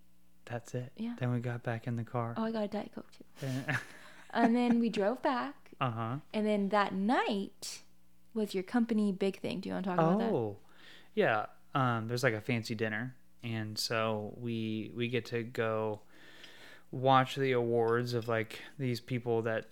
that's 0.44 0.74
it. 0.74 0.92
Yeah. 0.96 1.14
Then 1.18 1.32
we 1.32 1.40
got 1.40 1.62
back 1.62 1.86
in 1.86 1.96
the 1.96 2.04
car. 2.04 2.34
Oh, 2.36 2.44
I 2.44 2.50
got 2.50 2.64
a 2.64 2.68
diet 2.68 2.92
coke 2.94 3.10
too. 3.40 3.46
And 4.36 4.54
then 4.54 4.80
we 4.80 4.90
drove 4.90 5.22
back, 5.22 5.54
uh 5.80 5.90
huh. 5.90 6.16
and 6.34 6.46
then 6.46 6.68
that 6.68 6.92
night 6.92 7.82
was 8.34 8.54
your 8.54 8.62
company 8.62 9.10
big 9.10 9.40
thing. 9.40 9.60
Do 9.60 9.70
you 9.70 9.74
want 9.74 9.86
to 9.86 9.90
talk 9.90 9.98
about 9.98 10.18
that? 10.18 10.30
Oh, 10.30 10.56
yeah. 11.14 11.46
Um, 11.74 12.06
there's 12.06 12.22
like 12.22 12.34
a 12.34 12.40
fancy 12.40 12.74
dinner, 12.74 13.16
and 13.42 13.78
so 13.78 14.34
we 14.36 14.92
we 14.94 15.08
get 15.08 15.24
to 15.26 15.42
go 15.42 16.00
watch 16.90 17.36
the 17.36 17.52
awards 17.52 18.14
of 18.14 18.28
like 18.28 18.60
these 18.78 19.00
people 19.00 19.42
that 19.42 19.66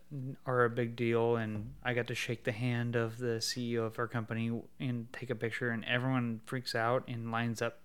are 0.47 0.65
a 0.65 0.71
big 0.71 0.97
deal, 0.97 1.37
and 1.37 1.75
I 1.83 1.93
got 1.93 2.07
to 2.07 2.15
shake 2.15 2.45
the 2.45 2.53
hand 2.53 2.97
of 2.97 3.19
the 3.19 3.37
CEO 3.41 3.85
of 3.85 3.99
our 3.99 4.07
company 4.07 4.63
and 4.81 5.13
take 5.13 5.29
a 5.31 5.35
picture, 5.35 5.71
and 5.71 5.85
everyone 5.85 6.41
freaks 6.47 6.75
out 6.75 7.05
and 7.07 7.31
lines 7.31 7.61
up 7.61 7.81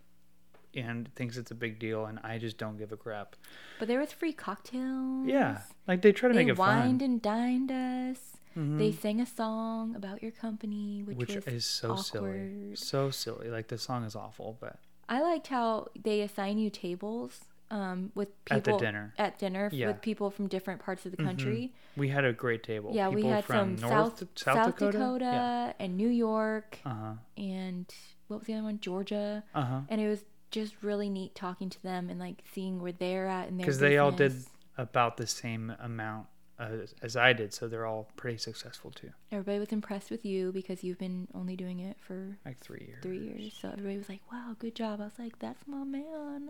and 0.76 1.14
thinks 1.16 1.38
it's 1.38 1.52
a 1.52 1.56
big 1.56 1.80
deal, 1.80 2.06
and 2.06 2.20
I 2.24 2.38
just 2.38 2.58
don't 2.58 2.78
give 2.78 2.92
a 2.92 2.98
crap. 2.98 3.36
But 3.80 3.88
there 3.88 4.00
was 4.00 4.12
free 4.12 4.34
cocktails. 4.34 5.28
Yeah, 5.28 5.62
like 5.88 6.02
they 6.02 6.12
try 6.12 6.30
to 6.30 6.34
They 6.34 6.46
make 6.46 6.54
it 6.54 6.58
wined 6.58 7.00
fun, 7.02 7.10
and 7.10 7.22
dined 7.22 7.72
us. 7.72 8.38
Mhm. 8.56 8.78
They 8.78 8.92
sang 8.92 9.22
a 9.22 9.26
song 9.26 9.96
about 9.96 10.22
your 10.24 10.32
company, 10.32 11.04
which, 11.04 11.18
which 11.18 11.36
was 11.36 11.46
is 11.48 11.66
so 11.66 11.96
silly, 11.96 12.76
so 12.76 13.10
silly. 13.12 13.50
Like 13.50 13.68
the 13.68 13.78
song 13.78 14.04
is 14.04 14.16
awful, 14.16 14.58
but 14.60 14.80
I 15.08 15.22
liked 15.22 15.48
how 15.48 15.88
they 16.02 16.22
assign 16.22 16.58
you 16.58 16.70
tables 16.70 17.46
um, 17.72 18.12
with 18.16 18.30
At 18.50 18.64
the 18.64 18.72
people 18.72 18.80
dinner. 18.80 19.14
At 19.20 19.38
dinner 19.38 19.70
Yeah. 19.72 19.88
with 19.88 20.02
people 20.02 20.32
from 20.32 20.48
different 20.48 20.82
parts 20.82 21.06
of 21.06 21.12
the 21.12 21.24
country. 21.24 21.74
we 21.96 22.10
had 22.10 22.26
a 22.26 22.34
great 22.34 22.64
table. 22.64 22.92
Yeah, 22.94 23.10
we 23.10 23.18
People 23.18 23.30
had 23.32 23.46
from 23.46 23.78
some 23.78 23.90
North 23.90 24.20
South 24.20 24.28
South, 24.36 24.76
Dakota. 24.80 25.26
Yeah. 25.26 25.74
and 25.80 25.96
New 25.96 26.10
York 26.10 26.80
Uh 26.84 26.90
huh. 26.90 27.14
and 27.38 27.94
what 28.28 28.38
was 28.40 28.48
the 28.48 28.54
other 28.56 28.64
one? 28.64 28.80
Georgia. 28.80 29.44
Uh 29.54 29.62
huh. 29.66 29.82
And 29.90 30.02
it 30.02 30.08
was 30.08 30.26
just 30.52 30.76
really 30.82 31.10
neat 31.10 31.36
talking 31.36 31.70
to 31.70 31.82
them 31.84 32.10
and 32.10 32.20
like 32.20 32.44
seeing 32.54 32.80
where 32.82 32.92
they're 32.92 33.28
at 33.28 33.48
and 33.48 33.60
their 33.60 33.66
Because 33.66 33.80
they 33.80 33.98
all 33.98 34.12
did 34.12 34.34
about 34.78 35.18
the 35.18 35.28
same 35.28 35.74
amount 35.80 36.28
as, 36.58 36.94
as 37.02 37.16
I 37.16 37.34
did, 37.34 37.54
so 37.54 37.68
they're 37.68 37.86
all 37.86 38.10
pretty 38.18 38.38
successful 38.38 38.92
too. 38.92 39.12
Everybody 39.32 39.60
was 39.60 39.70
impressed 39.72 40.12
with 40.12 40.26
you 40.26 40.52
because 40.52 40.84
you've 40.84 40.98
been 41.00 41.28
only 41.34 41.56
doing 41.56 41.80
it 41.80 41.98
for 42.00 42.38
Like 42.46 42.60
three 42.60 42.86
years. 42.88 43.02
three 43.04 43.20
years. 43.20 43.54
So 43.62 43.70
everybody 43.70 43.98
was 43.98 44.10
like, 44.10 44.22
wow, 44.32 44.56
good 44.60 44.76
job. 44.76 45.00
I 45.00 45.06
was 45.06 45.20
like, 45.20 45.40
that's 45.40 45.66
my 45.68 45.84
man. 45.84 46.50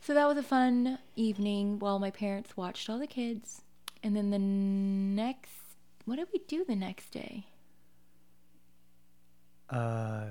So 0.00 0.14
that 0.14 0.26
was 0.26 0.38
a 0.38 0.42
fun 0.42 0.98
evening 1.14 1.78
while 1.78 1.98
my 1.98 2.10
parents 2.10 2.56
watched 2.56 2.88
all 2.90 2.98
the 2.98 3.06
kids. 3.06 3.62
And 4.02 4.16
then 4.16 4.30
the 4.30 4.38
next, 4.38 5.52
what 6.06 6.16
did 6.16 6.28
we 6.32 6.40
do 6.48 6.64
the 6.64 6.74
next 6.74 7.10
day? 7.10 7.46
Uh, 9.68 10.26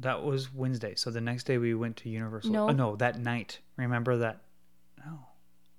that 0.00 0.22
was 0.22 0.52
Wednesday. 0.52 0.94
So 0.96 1.10
the 1.10 1.20
next 1.20 1.44
day 1.44 1.58
we 1.58 1.74
went 1.74 1.96
to 1.98 2.08
Universal. 2.08 2.52
No. 2.52 2.68
Oh, 2.68 2.72
no, 2.72 2.96
that 2.96 3.18
night. 3.20 3.58
Remember 3.76 4.16
that? 4.18 4.40
No. 5.04 5.18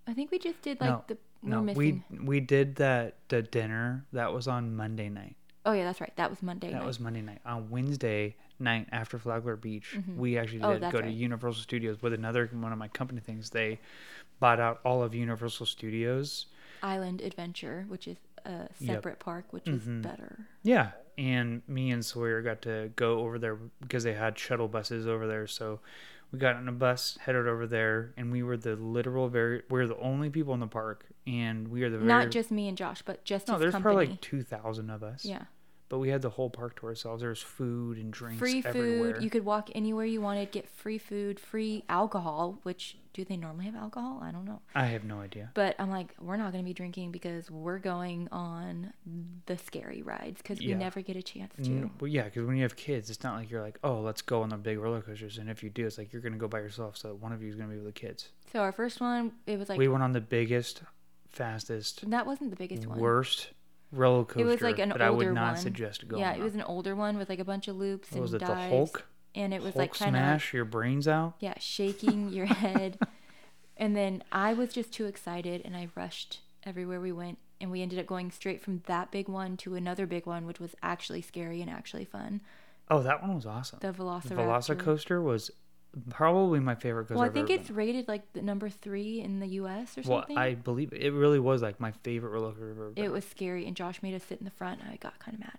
I 0.07 0.13
think 0.13 0.31
we 0.31 0.39
just 0.39 0.61
did 0.61 0.79
like 0.81 0.89
No, 0.89 1.03
the, 1.07 1.17
No, 1.43 1.61
we 1.73 2.01
we 2.23 2.39
did 2.39 2.75
that 2.75 3.17
the 3.29 3.41
dinner. 3.41 4.05
That 4.13 4.33
was 4.33 4.47
on 4.47 4.75
Monday 4.75 5.09
night. 5.09 5.35
Oh 5.65 5.73
yeah, 5.73 5.83
that's 5.83 6.01
right. 6.01 6.15
That 6.15 6.29
was 6.29 6.41
Monday. 6.41 6.71
That 6.71 6.77
night. 6.79 6.85
was 6.85 6.99
Monday 6.99 7.21
night. 7.21 7.39
On 7.45 7.69
Wednesday 7.69 8.35
night 8.59 8.87
after 8.91 9.19
Flagler 9.19 9.55
Beach, 9.55 9.95
Mhm. 9.95 10.15
we 10.17 10.37
actually 10.37 10.61
Oh, 10.63 10.73
did 10.73 10.81
that's 10.83 10.91
go 10.93 11.01
to. 11.01 11.09
Universal 11.09 11.61
Studios 11.61 12.01
with 12.01 12.13
another 12.13 12.47
one 12.47 12.71
of 12.71 12.79
my 12.79 12.87
company 12.87 13.21
things. 13.21 13.51
They 13.51 13.79
bought 14.39 14.59
out 14.59 14.81
all 14.83 15.03
of 15.03 15.13
Universal 15.13 15.67
Studios. 15.67 16.47
Island 16.83 17.21
Adventure, 17.21 17.85
which 17.89 18.07
is 18.07 18.17
a 18.43 18.67
separate 18.73 19.19
park, 19.19 19.45
which 19.53 19.65
Mhm. 19.65 19.75
is 19.99 20.03
better. 20.03 20.47
Yeah, 20.63 20.91
and 21.17 21.61
me 21.67 21.91
and 21.91 22.05
Sawyer 22.05 22.41
got 22.41 22.61
to 22.63 22.91
go 22.95 23.19
over 23.19 23.39
there 23.39 23.57
because 23.81 24.03
they 24.03 24.13
had 24.13 24.37
shuttle 24.37 24.67
buses 24.67 25.07
over 25.07 25.27
there. 25.27 25.47
So 25.47 25.79
we 26.31 26.39
got 26.39 26.55
on 26.55 26.67
a 26.67 26.71
bus, 26.71 27.17
headed 27.21 27.47
over 27.47 27.67
there, 27.67 28.13
and 28.15 28.31
we 28.31 28.41
were 28.43 28.57
the 28.57 28.75
literal 28.75 29.27
very. 29.27 29.63
We 29.69 29.81
are 29.81 29.87
the 29.87 29.99
only 29.99 30.29
people 30.29 30.53
in 30.53 30.59
the 30.61 30.67
park, 30.67 31.05
and 31.27 31.67
we 31.67 31.83
are 31.83 31.89
the 31.89 31.97
very. 31.97 32.07
Not 32.07 32.31
just 32.31 32.51
me 32.51 32.67
and 32.67 32.77
Josh, 32.77 33.01
but 33.01 33.23
just 33.25 33.47
no, 33.47 33.59
there's 33.59 33.73
company. 33.73 33.93
probably 33.93 34.07
like 34.11 34.21
two 34.21 34.41
thousand 34.41 34.89
of 34.89 35.03
us. 35.03 35.25
yeah, 35.25 35.43
but 35.91 35.99
we 35.99 36.07
had 36.07 36.21
the 36.21 36.29
whole 36.29 36.49
park 36.49 36.79
to 36.79 36.85
ourselves. 36.85 37.19
There 37.19 37.29
was 37.31 37.41
food 37.41 37.97
and 37.97 38.13
drinks 38.13 38.39
free 38.39 38.63
everywhere. 38.63 39.15
food. 39.15 39.23
You 39.25 39.29
could 39.29 39.43
walk 39.43 39.69
anywhere 39.75 40.05
you 40.05 40.21
wanted, 40.21 40.49
get 40.51 40.69
free 40.69 40.97
food, 40.97 41.37
free 41.37 41.83
alcohol. 41.89 42.59
Which 42.63 42.95
do 43.11 43.25
they 43.25 43.35
normally 43.35 43.65
have 43.65 43.75
alcohol? 43.75 44.21
I 44.23 44.31
don't 44.31 44.45
know. 44.45 44.61
I 44.73 44.85
have 44.85 45.03
no 45.03 45.19
idea. 45.19 45.51
But 45.53 45.75
I'm 45.79 45.89
like, 45.89 46.15
we're 46.17 46.37
not 46.37 46.53
going 46.53 46.63
to 46.63 46.65
be 46.67 46.73
drinking 46.73 47.11
because 47.11 47.51
we're 47.51 47.77
going 47.77 48.29
on 48.31 48.93
the 49.47 49.57
scary 49.57 50.01
rides 50.01 50.37
because 50.41 50.59
we 50.59 50.73
never 50.75 51.01
get 51.01 51.17
a 51.17 51.21
chance 51.21 51.53
to. 51.61 51.69
N- 51.69 51.91
Well, 51.99 52.07
yeah, 52.07 52.23
because 52.23 52.45
when 52.47 52.55
you 52.55 52.63
have 52.63 52.77
kids, 52.77 53.09
it's 53.09 53.21
not 53.21 53.35
like 53.35 53.51
you're 53.51 53.61
like, 53.61 53.77
oh, 53.83 53.99
let's 53.99 54.21
go 54.21 54.43
on 54.43 54.47
the 54.47 54.55
big 54.57 54.79
roller 54.79 55.01
coasters. 55.01 55.39
And 55.39 55.49
if 55.49 55.61
you 55.61 55.69
do, 55.69 55.85
it's 55.85 55.97
like 55.97 56.13
you're 56.13 56.21
gonna 56.21 56.37
go 56.37 56.47
by 56.47 56.59
yourself. 56.59 56.95
So 56.95 57.15
one 57.19 57.33
of 57.33 57.43
you 57.43 57.49
is 57.49 57.55
gonna 57.57 57.67
be 57.67 57.75
with 57.75 57.85
the 57.85 57.91
kids. 57.91 58.29
So 58.53 58.61
our 58.61 58.71
first 58.71 59.01
one, 59.01 59.33
it 59.45 59.59
was 59.59 59.67
like 59.67 59.77
we 59.77 59.89
went 59.89 60.03
on 60.03 60.13
the 60.13 60.21
biggest, 60.21 60.83
fastest, 61.27 62.09
that 62.09 62.25
wasn't 62.25 62.49
the 62.51 62.55
biggest 62.55 62.87
one. 62.87 62.97
worst 62.97 63.49
roller 63.91 64.23
coaster 64.25 64.41
It 64.41 64.45
was 64.45 64.61
like 64.61 64.79
an 64.79 64.89
that 64.89 65.01
I 65.01 65.09
would 65.09 65.27
older 65.27 65.33
not 65.33 65.53
one. 65.53 65.61
suggest 65.61 66.07
going. 66.07 66.21
yeah, 66.21 66.31
it 66.33 66.37
on. 66.39 66.43
was 66.43 66.55
an 66.55 66.61
older 66.63 66.95
one 66.95 67.17
with 67.17 67.29
like 67.29 67.39
a 67.39 67.45
bunch 67.45 67.67
of 67.67 67.75
loops 67.75 68.09
What 68.11 68.15
and 68.15 68.21
was 68.21 68.33
it? 68.33 68.39
dives. 68.39 68.51
The 68.71 68.75
Hulk? 68.75 69.05
and 69.35 69.53
it 69.53 69.61
was 69.61 69.73
Hulk 69.73 69.77
like 69.77 69.93
kind 69.93 70.15
of 70.15 70.19
smash 70.19 70.53
your 70.53 70.65
brains 70.65 71.07
out. 71.07 71.35
yeah, 71.39 71.53
shaking 71.59 72.29
your 72.29 72.45
head. 72.47 72.97
And 73.77 73.95
then 73.95 74.23
I 74.31 74.53
was 74.53 74.73
just 74.73 74.91
too 74.93 75.07
excited 75.07 75.61
and 75.65 75.75
I 75.75 75.87
rushed 75.95 76.41
everywhere 76.63 76.99
we 77.01 77.11
went. 77.11 77.39
And 77.59 77.71
we 77.71 77.81
ended 77.81 77.97
up 77.97 78.05
going 78.05 78.29
straight 78.29 78.61
from 78.61 78.83
that 78.85 79.09
big 79.11 79.27
one 79.27 79.57
to 79.57 79.73
another 79.75 80.05
big 80.05 80.27
one, 80.27 80.45
which 80.45 80.59
was 80.59 80.75
actually 80.83 81.21
scary 81.23 81.61
and 81.61 81.69
actually 81.69 82.05
fun. 82.05 82.41
Oh, 82.91 83.01
that 83.01 83.21
one 83.23 83.33
was 83.33 83.45
awesome. 83.47 83.79
The 83.81 83.91
The 83.91 84.03
Velociraptor. 84.03 84.35
Velocicoaster 84.35 85.23
was 85.23 85.49
probably 86.09 86.59
my 86.59 86.75
favorite. 86.75 87.09
Well, 87.09 87.21
I 87.21 87.29
think 87.29 87.49
it's 87.49 87.67
been 87.67 87.75
rated 87.75 88.07
like 88.07 88.33
the 88.33 88.41
number 88.41 88.69
three 88.69 89.19
in 89.21 89.39
the 89.39 89.47
U.S. 89.47 89.97
or 89.97 90.01
on. 90.01 90.09
Well, 90.09 90.19
something. 90.21 90.37
I 90.37 90.55
believe 90.55 90.93
it 90.93 91.13
really 91.13 91.39
was 91.39 91.61
like 91.61 91.79
my 91.79 91.91
favorite 92.03 92.29
roller 92.29 92.51
coaster. 92.51 92.71
I've 92.71 92.77
ever 92.77 92.89
been 92.91 93.03
it 93.03 93.11
was 93.11 93.25
scary, 93.25 93.67
and 93.67 93.75
Josh 93.75 94.01
made 94.01 94.13
us 94.13 94.23
sit 94.23 94.39
in 94.39 94.45
the 94.45 94.51
front, 94.51 94.81
and 94.81 94.89
I 94.89 94.95
got 94.97 95.19
kind 95.19 95.35
of 95.35 95.41
mad. 95.41 95.57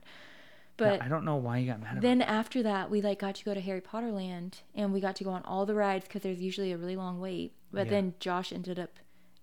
But 0.78 1.02
I 1.02 1.08
don't 1.08 1.24
know 1.24 1.36
why 1.36 1.58
you 1.58 1.70
got 1.70 1.80
mad 1.80 2.00
then 2.00 2.22
after 2.22 2.62
that, 2.62 2.90
we 2.90 3.02
like 3.02 3.18
got 3.18 3.34
to 3.36 3.44
go 3.44 3.54
to 3.54 3.60
Harry 3.60 3.80
Potter 3.80 4.10
Land, 4.10 4.60
and 4.74 4.92
we 4.92 5.00
got 5.00 5.16
to 5.16 5.24
go 5.24 5.30
on 5.30 5.42
all 5.44 5.66
the 5.66 5.74
rides 5.74 6.06
because 6.06 6.22
there's 6.22 6.40
usually 6.40 6.72
a 6.72 6.76
really 6.76 6.96
long 6.96 7.20
wait. 7.20 7.52
But 7.70 7.86
Yeah. 7.86 7.90
then 7.90 8.14
Josh 8.20 8.52
ended 8.52 8.78
up 8.78 8.90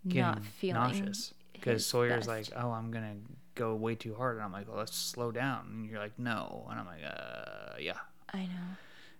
getting 0.07 0.21
not 0.21 0.43
feeling 0.43 0.81
nauseous 0.81 1.33
because 1.53 1.85
Sawyer's 1.85 2.25
best. 2.25 2.51
like, 2.51 2.63
"Oh, 2.63 2.71
I'm 2.71 2.89
gonna 2.89 3.15
go 3.55 3.75
way 3.75 3.95
too 3.95 4.15
hard," 4.15 4.37
and 4.37 4.43
I'm 4.43 4.51
like, 4.51 4.67
"Well, 4.67 4.77
let's 4.77 4.95
slow 4.95 5.31
down." 5.31 5.67
And 5.69 5.89
you're 5.89 5.99
like, 5.99 6.17
"No," 6.17 6.65
and 6.69 6.79
I'm 6.79 6.85
like, 6.87 7.03
"Uh, 7.05 7.75
yeah." 7.79 7.99
I 8.33 8.45
know. 8.45 8.75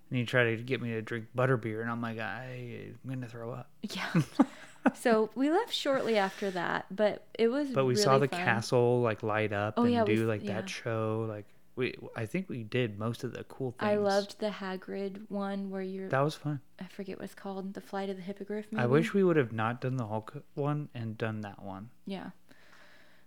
And 0.09 0.17
he 0.17 0.25
tried 0.25 0.55
to 0.55 0.63
get 0.63 0.81
me 0.81 0.89
to 0.91 1.01
drink 1.01 1.25
butterbeer, 1.37 1.81
and 1.81 1.89
I'm 1.91 2.01
like, 2.01 2.17
I, 2.19 2.91
"I'm 3.03 3.09
gonna 3.09 3.27
throw 3.27 3.51
up." 3.51 3.69
Yeah. 3.83 4.09
so 4.95 5.29
we 5.35 5.49
left 5.51 5.73
shortly 5.73 6.17
after 6.17 6.49
that, 6.51 6.85
but 6.89 7.25
it 7.37 7.47
was. 7.49 7.69
But 7.69 7.85
we 7.85 7.95
saw 7.95 8.17
the 8.17 8.27
fun. 8.27 8.39
castle 8.39 9.01
like 9.01 9.21
light 9.23 9.53
up 9.53 9.75
Oh, 9.77 9.83
and 9.83 9.93
yeah, 9.93 10.05
do 10.05 10.13
s- 10.13 10.19
like 10.27 10.43
yeah. 10.43 10.53
that 10.61 10.69
show. 10.69 11.25
Like 11.29 11.45
we, 11.75 11.95
I 12.15 12.25
think 12.25 12.49
we 12.49 12.63
did 12.63 12.97
most 12.97 13.23
of 13.23 13.33
the 13.33 13.43
cool 13.43 13.71
things. 13.79 13.87
I 13.91 13.95
loved 13.97 14.39
the 14.39 14.49
Hagrid 14.49 15.29
one 15.29 15.69
where 15.69 15.81
you're. 15.83 16.09
that 16.09 16.21
was 16.21 16.33
fun. 16.35 16.59
I 16.79 16.85
forget 16.85 17.17
what 17.19 17.25
it's 17.25 17.35
called. 17.35 17.73
The 17.75 17.81
Flight 17.81 18.09
of 18.09 18.15
the 18.15 18.23
Hippogriff. 18.23 18.65
Maybe? 18.71 18.81
I 18.83 18.87
wish 18.87 19.13
we 19.13 19.23
would 19.23 19.37
have 19.37 19.53
not 19.53 19.79
done 19.79 19.97
the 19.97 20.07
Hulk 20.07 20.43
one 20.55 20.89
and 20.95 21.17
done 21.17 21.41
that 21.41 21.61
one. 21.61 21.89
Yeah. 22.07 22.31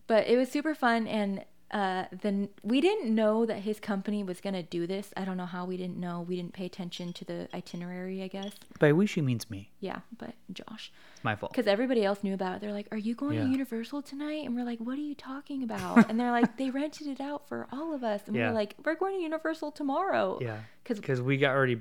But 0.09 0.27
it 0.27 0.37
was 0.37 0.51
super 0.51 0.75
fun, 0.75 1.07
and 1.07 1.45
uh, 1.73 2.05
then 2.23 2.49
we 2.63 2.81
didn't 2.81 3.15
know 3.15 3.47
that 3.47 3.61
his 3.61 3.81
company 3.81 4.23
was 4.23 4.41
gonna 4.41 4.63
do 4.63 4.87
this. 4.87 5.13
I 5.17 5.25
don't 5.25 5.37
know 5.37 5.47
how 5.47 5.65
we 5.65 5.77
didn't 5.77 5.97
know. 5.99 6.21
We 6.21 6.37
didn't 6.37 6.53
pay 6.53 6.67
attention 6.67 7.13
to 7.15 7.25
the 7.25 7.49
itinerary, 7.55 8.23
I 8.23 8.29
guess. 8.29 8.53
By 8.79 8.93
we, 8.93 9.07
she 9.07 9.21
means 9.23 9.49
me. 9.51 9.71
Yeah, 9.81 10.01
but 10.19 10.35
Josh, 10.53 10.93
It's 11.15 11.25
my 11.25 11.35
fault. 11.35 11.53
because 11.53 11.67
everybody 11.67 12.05
else 12.05 12.23
knew 12.23 12.35
about 12.35 12.57
it. 12.57 12.61
They're 12.61 12.73
like, 12.73 12.89
"Are 12.93 12.99
you 12.99 13.15
going 13.15 13.37
Yeah. 13.39 13.45
to 13.45 13.51
Universal 13.51 14.03
tonight?" 14.03 14.45
And 14.47 14.55
we're 14.55 14.65
like, 14.65 14.79
"What 14.81 14.99
are 14.99 15.03
you 15.03 15.15
talking 15.15 15.63
about?" 15.63 16.09
and 16.11 16.19
they're 16.21 16.31
like, 16.31 16.57
"They 16.57 16.71
rented 16.71 17.07
it 17.07 17.21
out 17.21 17.49
for 17.49 17.67
all 17.73 17.95
of 17.95 18.05
us." 18.05 18.23
And 18.27 18.37
Yeah. 18.37 18.49
we're 18.49 18.55
like, 18.55 18.75
"We're 18.85 18.95
going 18.95 19.17
to 19.17 19.23
Universal 19.23 19.73
tomorrow." 19.73 20.39
Yeah, 20.43 20.59
because 20.85 21.21
we 21.23 21.37
got 21.39 21.55
already 21.57 21.81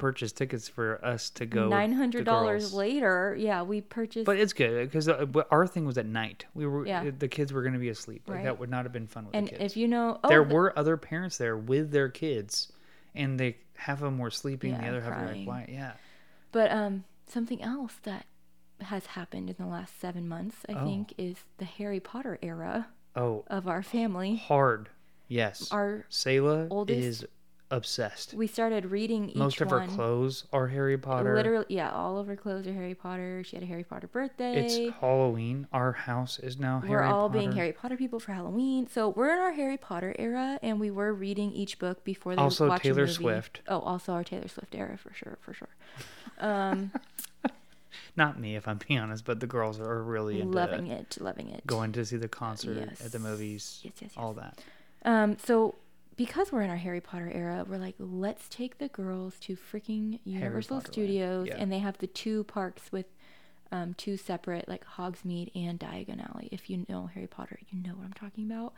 purchased 0.00 0.36
tickets 0.36 0.68
for 0.68 1.04
us 1.04 1.30
to 1.30 1.46
go. 1.46 1.68
nine 1.68 1.90
the 1.90 1.96
hundred 1.96 2.24
dollars 2.24 2.72
later, 2.74 3.36
yeah, 3.38 3.62
we 3.62 3.80
purchased. 3.82 4.26
But 4.26 4.38
it's 4.38 4.52
good 4.52 4.88
because 4.90 5.08
our 5.08 5.66
thing 5.66 5.84
was 5.84 5.96
at 5.98 6.06
night. 6.06 6.46
We 6.54 6.66
were 6.66 6.86
Yeah. 6.86 7.10
the 7.16 7.28
kids 7.28 7.52
were 7.52 7.62
going 7.62 7.74
to 7.74 7.78
be 7.78 7.90
asleep. 7.90 8.22
Like 8.26 8.36
Right. 8.38 8.44
that 8.44 8.58
would 8.58 8.70
not 8.70 8.84
have 8.84 8.92
been 8.92 9.06
fun 9.06 9.26
with 9.26 9.34
and 9.36 9.46
the 9.46 9.50
kids. 9.52 9.62
if 9.72 9.76
you 9.76 9.86
know, 9.86 10.18
oh, 10.24 10.28
there 10.28 10.44
the- 10.44 10.54
were 10.54 10.76
other 10.78 10.96
parents 10.96 11.36
there 11.38 11.56
with 11.56 11.90
their 11.92 12.08
kids, 12.08 12.72
and 13.14 13.38
they 13.38 13.58
half 13.76 13.98
of 13.98 14.04
them 14.04 14.18
were 14.18 14.30
sleeping, 14.30 14.76
the 14.76 14.82
Yeah, 14.82 14.88
other 14.88 15.00
half 15.02 15.10
were 15.10 15.18
like 15.18 15.28
crying. 15.30 15.44
quiet. 15.44 15.68
Yeah, 15.68 15.92
But 16.52 16.70
um, 16.72 17.04
something 17.26 17.62
else 17.62 17.94
that 18.02 18.26
has 18.80 19.06
happened 19.06 19.50
in 19.50 19.56
the 19.58 19.66
last 19.66 20.00
seven 20.00 20.26
months, 20.26 20.56
I 20.68 20.72
Oh. 20.72 20.84
think, 20.86 21.12
is 21.18 21.44
the 21.58 21.64
Harry 21.66 22.00
Potter 22.00 22.38
era 22.42 22.88
Oh, 23.14 23.44
of 23.48 23.68
our 23.68 23.82
family. 23.82 24.36
hard. 24.36 24.88
Yes. 25.28 25.70
Our 25.70 26.06
Selah 26.08 26.66
oldest- 26.70 26.98
is 26.98 27.26
obsessed. 27.70 28.34
we 28.34 28.46
started 28.46 28.86
reading 28.86 29.28
each 29.30 29.36
Most 29.36 29.60
of 29.60 29.70
her 29.70 29.78
one. 29.80 29.88
clothes 29.88 30.44
are 30.52 30.66
Harry 30.68 30.98
Potter. 30.98 31.34
Literally, 31.34 31.66
yeah, 31.68 31.90
all 31.90 32.18
of 32.18 32.26
her 32.26 32.36
clothes 32.36 32.66
are 32.66 32.72
Harry 32.72 32.94
Potter. 32.94 33.42
She 33.44 33.56
had 33.56 33.62
a 33.62 33.66
Harry 33.66 33.84
Potter 33.84 34.06
birthday. 34.08 34.64
It's 34.66 34.96
Halloween. 35.00 35.66
Our 35.72 35.92
house 35.92 36.38
is 36.38 36.58
now 36.58 36.80
Harry 36.80 36.80
Potter. 36.80 36.90
we're 36.90 36.98
Harry 37.02 37.12
all 37.12 37.28
Potter. 37.28 37.38
being 37.38 37.52
Harry 37.52 37.72
Potter 37.72 37.96
people 37.96 38.18
for 38.20 38.32
Halloween. 38.32 38.88
So 38.88 39.08
we're 39.10 39.32
in 39.32 39.38
our 39.38 39.52
Harry 39.52 39.76
Potter 39.76 40.14
era, 40.18 40.58
and 40.62 40.80
we 40.80 40.90
were 40.90 41.12
reading 41.12 41.52
each 41.52 41.78
book 41.78 42.02
before 42.04 42.34
they 42.34 42.42
Also 42.42 42.68
watch 42.68 42.82
Taylor 42.82 43.02
movie. 43.02 43.12
Swift. 43.12 43.60
Oh, 43.68 43.80
also 43.80 44.12
our 44.14 44.24
Taylor 44.24 44.48
Swift 44.48 44.74
era 44.74 44.96
for 44.98 45.12
sure, 45.14 45.38
for 45.40 45.54
sure. 45.54 45.68
Um, 46.38 46.90
Not 48.16 48.38
me, 48.38 48.56
if 48.56 48.66
I'm 48.68 48.78
being 48.88 48.98
honest, 49.00 49.24
but 49.24 49.40
the 49.40 49.46
girls 49.46 49.78
are 49.80 50.02
really 50.02 50.40
into 50.40 50.52
loving 50.56 50.88
it, 50.88 51.16
loving 51.20 51.48
it. 51.48 51.66
going 51.66 51.92
to 51.92 52.04
see 52.04 52.16
the 52.16 52.28
concert 52.28 52.78
at 53.04 53.12
the 53.12 53.18
movies, 53.18 53.80
Yes, 53.82 53.92
yes, 54.00 54.10
yes. 54.10 54.12
all 54.16 54.32
that. 54.34 54.58
Um, 55.04 55.36
so 55.38 55.76
because 56.20 56.52
we're 56.52 56.60
in 56.60 56.68
our 56.68 56.76
Harry 56.76 57.00
Potter 57.00 57.32
era, 57.32 57.64
we're 57.66 57.78
like, 57.78 57.94
let's 57.98 58.46
take 58.50 58.76
the 58.76 58.88
girls 58.88 59.40
to 59.40 59.56
freaking 59.56 60.20
Universal 60.24 60.82
Studios, 60.82 61.48
yeah. 61.48 61.56
and 61.56 61.72
they 61.72 61.78
have 61.78 61.96
the 61.96 62.06
two 62.06 62.44
parks 62.44 62.92
with 62.92 63.06
um, 63.72 63.94
two 63.94 64.18
separate, 64.18 64.68
like 64.68 64.84
Hogsmeade 64.84 65.50
and 65.54 65.80
Diagon 65.80 66.22
Alley. 66.28 66.50
If 66.52 66.68
you 66.68 66.84
know 66.90 67.06
Harry 67.06 67.26
Potter, 67.26 67.58
you 67.70 67.82
know 67.82 67.94
what 67.94 68.04
I'm 68.04 68.12
talking 68.12 68.44
about. 68.44 68.74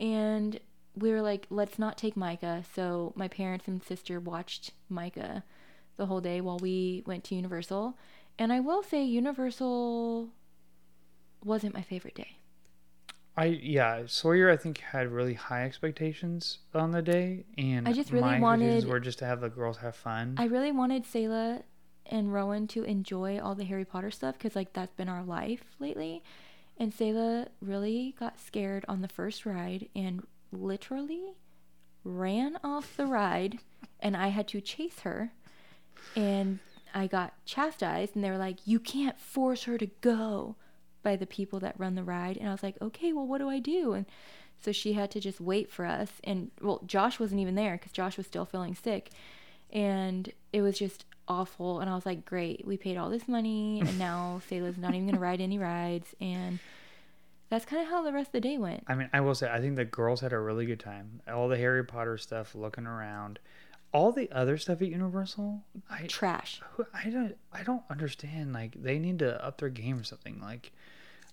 And 0.00 0.58
we 0.94 1.10
were 1.10 1.20
like, 1.20 1.46
let's 1.50 1.78
not 1.78 1.98
take 1.98 2.16
Micah. 2.16 2.64
So 2.74 3.12
my 3.14 3.28
parents 3.28 3.68
and 3.68 3.82
sister 3.82 4.18
watched 4.18 4.70
Micah 4.88 5.44
the 5.96 6.06
whole 6.06 6.22
day 6.22 6.40
while 6.40 6.58
we 6.58 7.02
went 7.04 7.24
to 7.24 7.34
Universal. 7.34 7.98
And 8.38 8.54
I 8.54 8.60
will 8.60 8.82
say, 8.82 9.04
Universal 9.04 10.30
wasn't 11.44 11.74
my 11.74 11.82
favorite 11.82 12.14
day. 12.14 12.38
I 13.36 13.46
yeah, 13.46 14.04
Sawyer 14.06 14.50
I 14.50 14.56
think 14.56 14.78
had 14.78 15.12
really 15.12 15.34
high 15.34 15.64
expectations 15.64 16.58
on 16.74 16.90
the 16.90 17.02
day, 17.02 17.44
and 17.58 17.86
I 17.86 17.92
just 17.92 18.10
really 18.10 18.30
my 18.30 18.40
wanted- 18.40 18.86
were 18.86 19.00
just 19.00 19.18
to 19.18 19.26
have 19.26 19.40
the 19.40 19.50
girls 19.50 19.76
have 19.78 19.94
fun. 19.94 20.34
I 20.38 20.44
really 20.44 20.72
wanted 20.72 21.04
Selah 21.04 21.62
and 22.06 22.32
Rowan 22.32 22.66
to 22.68 22.84
enjoy 22.84 23.38
all 23.40 23.54
the 23.54 23.64
Harry 23.64 23.84
Potter 23.84 24.10
stuff 24.10 24.36
because 24.38 24.56
like 24.56 24.72
that's 24.72 24.94
been 24.94 25.08
our 25.08 25.22
life 25.24 25.74
lately. 25.78 26.22
And 26.78 26.92
Selah 26.94 27.48
really 27.60 28.14
got 28.18 28.38
scared 28.38 28.84
on 28.88 29.00
the 29.00 29.08
first 29.08 29.44
ride 29.46 29.88
and 29.94 30.22
literally 30.52 31.34
ran 32.04 32.58
off 32.62 32.96
the 32.96 33.06
ride 33.06 33.58
and 33.98 34.16
I 34.16 34.28
had 34.28 34.46
to 34.48 34.60
chase 34.60 35.00
her 35.00 35.32
and 36.14 36.60
I 36.94 37.06
got 37.06 37.32
chastised 37.44 38.14
and 38.14 38.22
they 38.22 38.30
were 38.30 38.38
like, 38.38 38.58
You 38.66 38.78
can't 38.78 39.18
force 39.18 39.64
her 39.64 39.76
to 39.78 39.86
go 40.00 40.56
by 41.06 41.14
the 41.14 41.26
people 41.26 41.60
that 41.60 41.78
run 41.78 41.94
the 41.94 42.02
ride 42.02 42.36
and 42.36 42.48
I 42.48 42.52
was 42.52 42.64
like, 42.64 42.76
Okay, 42.82 43.12
well 43.12 43.26
what 43.26 43.38
do 43.38 43.48
I 43.48 43.60
do? 43.60 43.92
And 43.92 44.06
so 44.58 44.72
she 44.72 44.94
had 44.94 45.10
to 45.12 45.20
just 45.20 45.40
wait 45.40 45.70
for 45.70 45.84
us 45.84 46.10
and 46.24 46.50
well 46.60 46.82
Josh 46.84 47.20
wasn't 47.20 47.40
even 47.40 47.54
there 47.54 47.76
because 47.76 47.92
Josh 47.92 48.16
was 48.16 48.26
still 48.26 48.44
feeling 48.44 48.74
sick 48.74 49.10
and 49.70 50.32
it 50.52 50.62
was 50.62 50.78
just 50.78 51.04
awful 51.28 51.80
and 51.80 51.90
i 51.90 51.94
was 51.94 52.06
like 52.06 52.24
great 52.24 52.64
we 52.64 52.76
paid 52.76 52.96
all 52.96 53.10
this 53.10 53.26
money 53.26 53.80
and 53.80 53.98
now 54.08 54.40
Selah's 54.48 54.78
not 54.78 54.94
even 54.94 55.06
gonna 55.06 55.18
ride 55.18 55.40
any 55.40 55.58
rides 55.58 56.14
and 56.20 56.58
that's 57.48 57.64
kind 57.64 57.82
of 57.82 57.88
how 57.88 58.02
the 58.02 58.12
rest 58.12 58.28
of 58.28 58.32
the 58.32 58.40
day 58.40 58.58
went 58.58 58.84
I 58.88 58.94
mean, 58.94 59.08
I 59.12 59.20
will 59.20 59.34
say 59.34 59.50
I 59.50 59.60
think 59.60 59.76
the 59.76 59.84
girls 59.84 60.20
had 60.20 60.32
a 60.32 60.38
really 60.38 60.66
good 60.66 60.80
time. 60.80 61.20
All 61.32 61.48
the 61.48 61.56
Harry 61.56 61.84
Potter 61.84 62.18
stuff, 62.18 62.54
looking 62.54 62.86
around, 62.86 63.38
all 63.92 64.12
the 64.12 64.30
other 64.32 64.58
stuff 64.58 64.82
at 64.82 64.88
Universal. 64.88 65.62
I 65.88 66.06
trash 66.06 66.60
I 66.92 67.08
don't 67.08 67.36
I 67.52 67.62
don't 67.62 67.82
understand. 67.90 68.52
Like 68.52 68.80
they 68.80 68.98
need 68.98 69.20
to 69.20 69.44
up 69.44 69.58
their 69.58 69.68
game 69.68 69.98
or 69.98 70.04
something. 70.04 70.40
Like, 70.40 70.72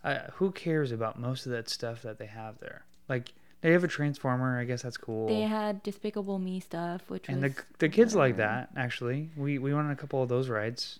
uh, 0.03 0.19
who 0.33 0.51
cares 0.51 0.91
about 0.91 1.19
most 1.19 1.45
of 1.45 1.51
that 1.51 1.69
stuff 1.69 2.01
that 2.01 2.17
they 2.19 2.25
have 2.27 2.59
there? 2.59 2.85
Like 3.09 3.33
they 3.61 3.71
have 3.71 3.83
a 3.83 3.87
transformer. 3.87 4.59
I 4.59 4.65
guess 4.65 4.81
that's 4.81 4.97
cool. 4.97 5.27
they 5.27 5.41
had 5.41 5.81
despicable 5.83 6.39
me 6.39 6.59
stuff 6.59 7.01
which 7.09 7.29
and 7.29 7.41
the 7.41 7.53
the 7.79 7.89
kids 7.89 8.15
like 8.15 8.37
that. 8.37 8.69
Actually, 8.75 9.29
we 9.37 9.57
we 9.57 9.73
went 9.73 9.85
on 9.87 9.91
a 9.91 9.95
couple 9.95 10.21
of 10.21 10.29
those 10.29 10.49
rides. 10.49 10.99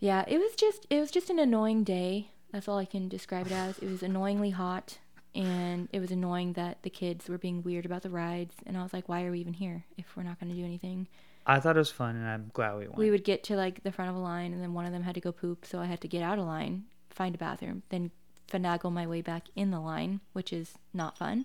yeah 0.00 0.24
it 0.28 0.38
was 0.38 0.54
just 0.54 0.86
it 0.90 1.00
was 1.00 1.10
just 1.10 1.28
an 1.30 1.38
annoying 1.38 1.82
day 1.84 2.28
that's 2.52 2.68
all 2.68 2.78
i 2.78 2.84
can 2.84 3.08
describe 3.08 3.46
it 3.46 3.52
as 3.52 3.78
it 3.80 3.88
was 3.90 4.02
annoyingly 4.02 4.50
hot 4.50 4.98
and 5.34 5.88
it 5.92 6.00
was 6.00 6.10
annoying 6.12 6.52
that 6.54 6.82
the 6.82 6.90
kids 6.90 7.28
were 7.28 7.36
being 7.36 7.62
weird 7.62 7.84
about 7.84 8.02
the 8.02 8.10
rides 8.10 8.54
and 8.64 8.76
i 8.78 8.82
was 8.82 8.92
like 8.92 9.08
why 9.08 9.24
are 9.24 9.32
we 9.32 9.40
even 9.40 9.52
here 9.54 9.84
if 9.96 10.06
we're 10.16 10.22
not 10.22 10.38
going 10.40 10.50
to 10.50 10.56
do 10.56 10.64
anything 10.64 11.06
I 11.46 11.60
thought 11.60 11.76
it 11.76 11.78
was 11.78 11.90
fun, 11.90 12.14
and 12.14 12.26
I'm 12.28 12.50
glad 12.52 12.74
we 12.76 12.86
went. 12.86 12.98
we 12.98 13.10
would 13.10 13.24
get 13.24 13.42
to 13.44 13.56
like 13.56 13.82
the 13.82 13.90
front 13.90 14.10
of 14.10 14.16
a 14.16 14.20
line 14.20 14.52
and 14.52 14.62
then 14.62 14.72
one 14.74 14.84
of 14.84 14.92
them 14.92 15.02
had 15.02 15.14
to 15.14 15.20
go 15.20 15.32
poop 15.32 15.64
so 15.66 15.78
i 15.80 15.86
had 15.86 16.00
to 16.02 16.08
get 16.08 16.22
out 16.22 16.38
of 16.38 16.44
line 16.46 16.84
find 17.10 17.34
a 17.34 17.38
bathroom 17.38 17.82
then 17.88 18.10
finagle 18.50 18.90
my 18.92 19.06
way 19.06 19.20
back 19.20 19.44
in 19.54 19.70
the 19.70 19.80
line 19.80 20.20
which 20.32 20.52
is 20.52 20.74
not 20.94 21.16
fun 21.18 21.44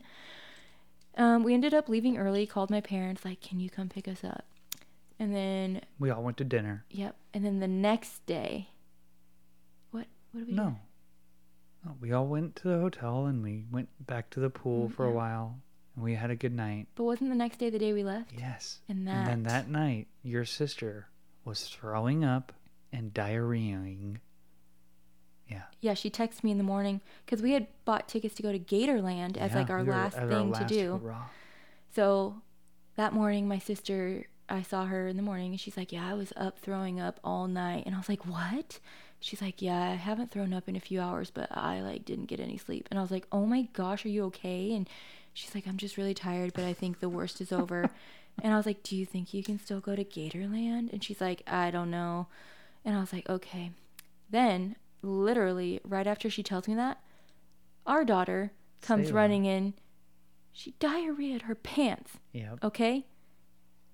um, 1.18 1.44
we 1.44 1.54
ended 1.54 1.74
up 1.74 1.88
leaving 1.90 2.18
early 2.18 2.46
called 2.48 2.70
my 2.72 2.82
parents 2.82 3.24
like 3.26 3.42
can 3.42 3.60
you 3.60 3.70
come 3.70 3.90
pick 3.90 4.08
us 4.08 4.24
up 4.24 4.46
and 5.20 5.36
then 5.36 5.82
we 6.00 6.10
all 6.10 6.24
went 6.24 6.38
to 6.38 6.44
dinner. 6.44 6.86
yep 6.90 7.16
and 7.34 7.46
then 7.46 7.60
the 7.60 7.68
next 7.68 8.26
day 8.26 8.70
what 9.92 10.08
what 10.32 10.40
did 10.40 10.48
we 10.48 10.54
do? 10.54 10.58
No. 10.58 10.76
No, 11.86 11.96
we 12.00 12.14
all 12.14 12.26
went 12.28 12.56
to 12.58 12.70
the 12.70 12.80
hotel 12.80 13.26
and 13.26 13.44
we 13.44 13.66
went 13.70 13.90
back 14.08 14.30
to 14.32 14.40
the 14.40 14.50
pool 14.50 14.88
Mm, 14.88 14.94
for 14.96 15.06
a 15.06 15.12
while 15.12 15.60
and 15.96 16.04
we 16.04 16.16
had 16.16 16.32
a 16.32 16.36
good 16.36 16.54
night. 16.56 16.88
but 16.96 17.04
wasn't 17.04 17.30
the 17.30 17.36
next 17.36 17.58
day 17.60 17.70
the 17.70 17.78
day 17.78 17.92
we 17.92 18.04
left 18.06 18.32
Yes. 18.38 18.80
and 18.88 19.06
that. 19.08 19.16
And 19.16 19.28
then 19.28 19.44
that 19.44 19.68
night, 19.70 20.08
your 20.24 20.46
sister 20.46 21.10
was 21.44 21.68
throwing 21.68 22.24
up 22.24 22.54
and 22.94 23.14
diarrheaing. 23.14 24.18
Yeah. 25.50 25.64
yeah 25.82 25.94
she 25.94 26.10
texted 26.10 26.44
me 26.44 26.52
in 26.52 26.58
the 26.58 26.64
morning 26.64 27.02
because 27.26 27.42
we 27.42 27.52
had 27.52 27.68
bought 27.86 28.08
tickets 28.08 28.34
to 28.36 28.44
go 28.44 28.52
to 28.52 28.60
gatorland 28.60 29.38
as 29.38 29.52
Yeah, 29.52 29.58
like 29.60 29.70
our 29.70 29.84
we 29.84 29.90
last 29.90 30.16
at 30.16 30.24
our 30.24 30.30
thing 30.30 30.54
to 30.54 30.66
do 30.66 31.02
hurrah. 31.04 31.26
So 31.94 32.42
that 32.96 33.14
morning, 33.14 33.48
my 33.48 33.60
sister, 33.60 34.28
I 34.50 34.62
saw 34.62 34.86
her 34.86 35.08
in 35.08 35.18
the 35.18 35.24
morning 35.24 35.52
and 35.52 35.60
she's 35.60 35.78
like, 35.78 35.92
Yeah, 35.92 36.08
I 36.08 36.14
was 36.14 36.34
up 36.36 36.60
throwing 36.60 37.00
up 37.00 37.20
all 37.24 37.48
night. 37.48 37.84
And 37.86 37.96
I 37.96 37.98
was 37.98 38.10
like, 38.10 38.26
What? 38.26 38.80
She's 39.20 39.42
like, 39.42 39.62
Yeah, 39.62 39.82
I 39.92 39.96
haven't 39.96 40.32
thrown 40.32 40.54
up 40.54 40.68
in 40.68 40.76
a 40.76 40.80
few 40.82 41.00
hours, 41.02 41.32
but 41.32 41.56
I 41.56 41.82
like 41.82 42.06
didn't 42.06 42.26
get 42.26 42.40
any 42.40 42.58
sleep. 42.58 42.88
And 42.90 43.00
I 43.00 43.02
was 43.02 43.12
like, 43.12 43.28
Oh 43.32 43.46
my 43.46 43.64
gosh, 43.74 44.06
are 44.06 44.10
you 44.10 44.24
okay? 44.26 44.74
And 44.74 44.90
she's 45.34 45.56
like, 45.56 45.68
I'm 45.68 45.78
just 45.78 45.98
really 45.98 46.14
tired, 46.14 46.54
but 46.54 46.64
I 46.64 46.74
think 46.74 47.00
the 47.00 47.10
worst 47.10 47.42
is 47.42 47.52
over. 47.52 47.90
and 48.44 48.54
I 48.54 48.58
was 48.58 48.66
like, 48.66 48.84
Do 48.84 48.96
you 48.96 49.06
think 49.06 49.34
you 49.34 49.44
can 49.44 49.60
still 49.60 49.80
go 49.80 49.96
to 49.96 50.04
Gatorland? 50.04 50.92
And 50.94 51.04
she's 51.04 51.22
like, 51.22 51.44
I 51.48 51.72
don't 51.72 51.92
know. 51.92 52.28
And 52.86 52.96
I 52.96 53.00
was 53.00 53.14
like, 53.14 53.30
Okay. 53.30 53.72
Then, 54.30 54.76
literally, 55.04 55.80
right 55.84 56.08
after 56.08 56.30
she 56.30 56.42
tells 56.42 56.68
me 56.68 56.74
that, 56.76 57.00
our 57.86 58.04
daughter 58.04 58.52
comes 58.82 59.12
running 59.12 59.46
in. 59.46 59.74
She 60.52 60.74
diarrheaed 60.80 61.44
her 61.44 61.56
pants 61.56 62.14
Yep. 62.32 62.60
okay? 62.64 63.06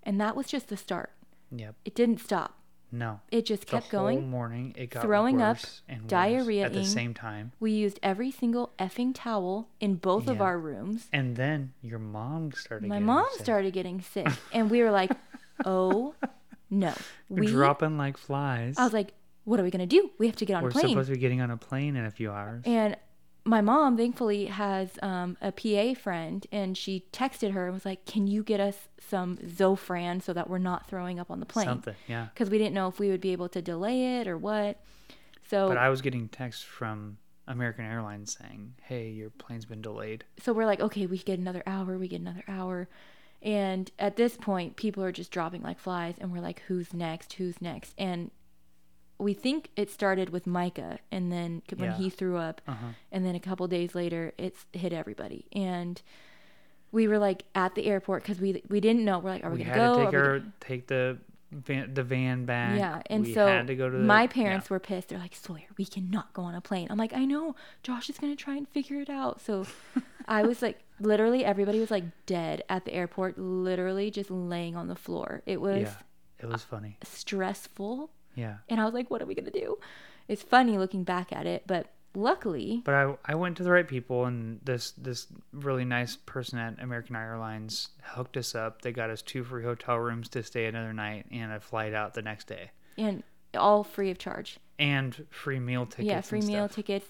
And 0.03 0.19
that 0.21 0.35
was 0.35 0.47
just 0.47 0.67
the 0.69 0.77
start. 0.77 1.11
Yep. 1.51 1.75
It 1.85 1.95
didn't 1.95 2.19
stop. 2.19 2.55
No. 2.91 3.19
It 3.31 3.45
just 3.45 3.61
The 3.61 3.67
kept 3.67 3.91
whole 3.91 4.05
going. 4.05 4.29
morning 4.29 4.73
it 4.75 4.89
got 4.89 5.03
throwing 5.03 5.41
up, 5.41 5.57
and 5.87 6.11
worse 6.11 6.49
at 6.63 6.73
the 6.73 6.83
same 6.85 7.13
time. 7.13 7.51
We 7.59 7.71
used 7.71 7.99
every 8.01 8.31
single 8.31 8.73
effing 8.79 9.11
towel 9.13 9.69
in 9.79 9.95
both 9.95 10.27
of 10.27 10.41
our 10.41 10.57
rooms. 10.57 11.07
And 11.13 11.35
then 11.35 11.73
your 11.83 11.99
mom 11.99 12.51
started 12.51 12.89
My 12.89 12.97
mom 12.99 13.27
sick. 13.33 13.41
started 13.43 13.73
getting 13.73 14.01
sick, 14.01 14.27
and 14.53 14.71
we 14.71 14.81
were 14.81 14.89
like, 14.89 15.11
"Oh 15.65 16.15
no!" 16.71 16.93
We, 17.29 17.45
dropping 17.47 17.97
like 17.99 18.17
flies. 18.17 18.75
I 18.79 18.83
was 18.85 18.93
like, 18.93 19.13
"What 19.49 19.59
are 19.59 19.63
we 19.63 19.71
gonna 19.71 19.85
do? 19.85 20.11
We 20.17 20.27
have 20.27 20.35
to 20.37 20.45
get 20.45 20.55
on 20.55 20.63
We're 20.63 20.69
a 20.69 20.71
plane." 20.71 20.85
We're 20.85 20.89
supposed 20.89 21.09
to 21.09 21.15
be 21.15 21.19
getting 21.19 21.41
on 21.41 21.51
a 21.51 21.57
plane 21.57 21.95
in 21.95 22.05
a 22.05 22.11
few 22.11 22.31
hours. 22.31 22.63
And 22.65 22.95
my 23.45 23.61
mom, 23.61 23.97
thankfully, 23.97 24.45
has 24.45 24.99
um, 25.01 25.37
a 25.41 25.51
PA 25.51 25.99
friend, 25.99 26.45
and 26.51 26.77
she 26.77 27.05
texted 27.11 27.51
her 27.51 27.65
and 27.65 27.73
was 27.73 27.85
like, 27.85 28.05
"Can 28.05 28.27
you 28.27 28.43
get 28.43 28.59
us 28.59 28.89
some 28.99 29.37
Zofran 29.37 30.21
so 30.21 30.33
that 30.33 30.49
we're 30.49 30.59
not 30.59 30.87
throwing 30.87 31.19
up 31.19 31.31
on 31.31 31.39
the 31.39 31.45
plane?" 31.45 31.65
Something, 31.65 31.95
yeah. 32.07 32.27
Because 32.33 32.49
we 32.49 32.57
didn't 32.57 32.73
know 32.73 32.87
if 32.87 32.99
we 32.99 33.09
would 33.09 33.21
be 33.21 33.31
able 33.31 33.49
to 33.49 33.61
delay 33.61 34.19
it 34.19 34.27
or 34.27 34.37
what. 34.37 34.79
So 35.49 35.67
But 35.67 35.77
I 35.77 35.89
was 35.89 36.01
getting 36.01 36.27
texts 36.27 36.61
from 36.61 37.17
American 37.47 37.85
Airlines 37.85 38.37
saying, 38.39 38.75
"Hey, 38.83 39.09
your 39.09 39.31
plane's 39.31 39.65
been 39.65 39.81
delayed." 39.81 40.25
so 40.39 40.53
we're 40.53 40.65
like, 40.65 40.79
okay, 40.79 41.07
we 41.07 41.17
get 41.17 41.39
another 41.39 41.63
hour, 41.65 41.97
we 41.97 42.07
get 42.07 42.21
another 42.21 42.43
hour. 42.47 42.87
And 43.41 43.89
at 43.97 44.17
this 44.17 44.35
point, 44.35 44.75
people 44.75 45.03
are 45.03 45.13
just 45.13 45.31
dropping 45.31 45.61
like 45.61 45.79
flies, 45.79 46.15
and 46.19 46.31
we're 46.31 46.41
like, 46.41 46.61
who's 46.67 46.93
next? 46.93 47.33
Who's 47.33 47.61
next? 47.61 47.93
And 47.97 48.31
we 49.19 49.33
think 49.33 49.69
it 49.75 49.91
started 49.91 50.29
with 50.29 50.47
Micah, 50.47 50.99
and 51.11 51.31
then 51.31 51.61
when 51.75 51.91
Yeah. 51.91 51.97
he 51.97 52.09
threw 52.09 52.37
up, 52.37 52.61
Uh-huh. 52.67 52.87
and 53.11 53.25
then 53.25 53.35
a 53.35 53.39
couple 53.39 53.67
days 53.67 53.93
later, 53.93 54.31
it's 54.37 54.65
hit 54.73 54.93
everybody. 54.93 55.45
And 55.53 56.01
we 56.91 57.07
were 57.07 57.19
like 57.19 57.43
at 57.53 57.75
the 57.75 57.85
airport 57.85 58.23
because 58.23 58.39
we 58.39 58.63
we 58.69 58.79
didn't 58.79 59.03
know. 59.05 59.19
We're 59.19 59.31
like, 59.31 59.43
are 59.43 59.51
we, 59.51 59.57
We 59.59 59.63
gonna 59.65 59.73
had 59.75 59.93
go? 59.93 59.99
to 59.99 60.05
take 60.05 60.13
our 60.15 60.39
gonna- 60.39 60.53
take 60.61 60.87
the 60.87 61.17
van, 61.51 61.93
the 61.93 62.03
van 62.03 62.45
back. 62.45 62.77
Yeah, 62.79 63.01
and 63.09 63.25
we 63.25 63.33
so 63.33 63.45
had 63.45 63.67
to 63.67 63.75
go 63.75 63.89
to 63.89 63.97
the, 63.97 64.03
my 64.03 64.21
yeah. 64.23 64.27
parents 64.27 64.69
were 64.69 64.79
pissed. 64.79 65.09
They're 65.09 65.19
like, 65.19 65.35
Sawyer, 65.35 65.67
we 65.77 65.85
cannot 65.85 66.31
go 66.33 66.43
on 66.43 66.55
a 66.55 66.61
plane. 66.61 66.87
I'm 66.89 66.97
like, 66.97 67.13
I 67.13 67.25
know. 67.25 67.55
Josh 67.83 68.09
is 68.09 68.17
gonna 68.17 68.35
try 68.35 68.55
and 68.55 68.67
figure 68.69 69.01
it 69.01 69.09
out. 69.09 69.41
So 69.41 69.65
I 70.27 70.43
was 70.43 70.61
like, 70.61 70.79
literally, 70.99 71.43
everybody 71.43 71.79
was 71.79 71.91
like 71.91 72.05
dead 72.25 72.63
at 72.69 72.85
the 72.85 72.93
airport, 72.93 73.37
literally 73.37 74.09
just 74.11 74.31
laying 74.31 74.75
on 74.75 74.87
the 74.87 74.95
floor. 74.95 75.41
It 75.45 75.59
was 75.59 75.81
Yeah, 75.81 75.95
it 76.39 76.45
was 76.47 76.63
funny. 76.63 76.97
stressful. 77.03 78.11
Yeah. 78.39 78.57
And 78.69 78.79
I 78.81 78.85
was 78.85 78.93
like, 78.93 79.09
what 79.11 79.21
are 79.21 79.25
we 79.25 79.35
going 79.35 79.51
to 79.51 79.59
do? 79.59 79.77
It's 80.27 80.41
funny 80.43 80.77
looking 80.77 81.03
back 81.03 81.33
at 81.33 81.45
it, 81.45 81.63
but 81.67 81.87
luckily, 82.15 82.81
But 82.85 82.93
I, 82.95 83.15
I 83.25 83.35
went 83.35 83.57
to 83.57 83.63
the 83.63 83.71
right 83.71 83.87
people, 83.87 84.25
and 84.25 84.59
this 84.63 84.91
this 84.91 85.27
really 85.53 85.85
nice 85.85 86.15
person 86.15 86.59
at 86.59 86.81
American 86.81 87.15
Airlines 87.15 87.89
hooked 88.03 88.37
us 88.37 88.55
up. 88.55 88.81
They 88.81 88.91
got 88.91 89.09
us 89.09 89.21
two 89.21 89.43
free 89.43 89.63
hotel 89.63 89.97
rooms 89.97 90.29
to 90.29 90.43
stay 90.43 90.65
another 90.65 90.93
night 90.93 91.25
and 91.31 91.51
a 91.51 91.59
flight 91.59 91.93
out 91.93 92.13
the 92.13 92.21
next 92.21 92.47
day, 92.47 92.71
and 92.97 93.23
all 93.55 93.83
free 93.83 94.11
of 94.11 94.17
charge. 94.17 94.59
and 94.77 95.25
free 95.31 95.59
meal 95.59 95.85
tickets. 95.85 96.07
yeah, 96.07 96.21
free 96.21 96.41
meal 96.41 96.65
stuff. 96.67 96.75
tickets. 96.75 97.07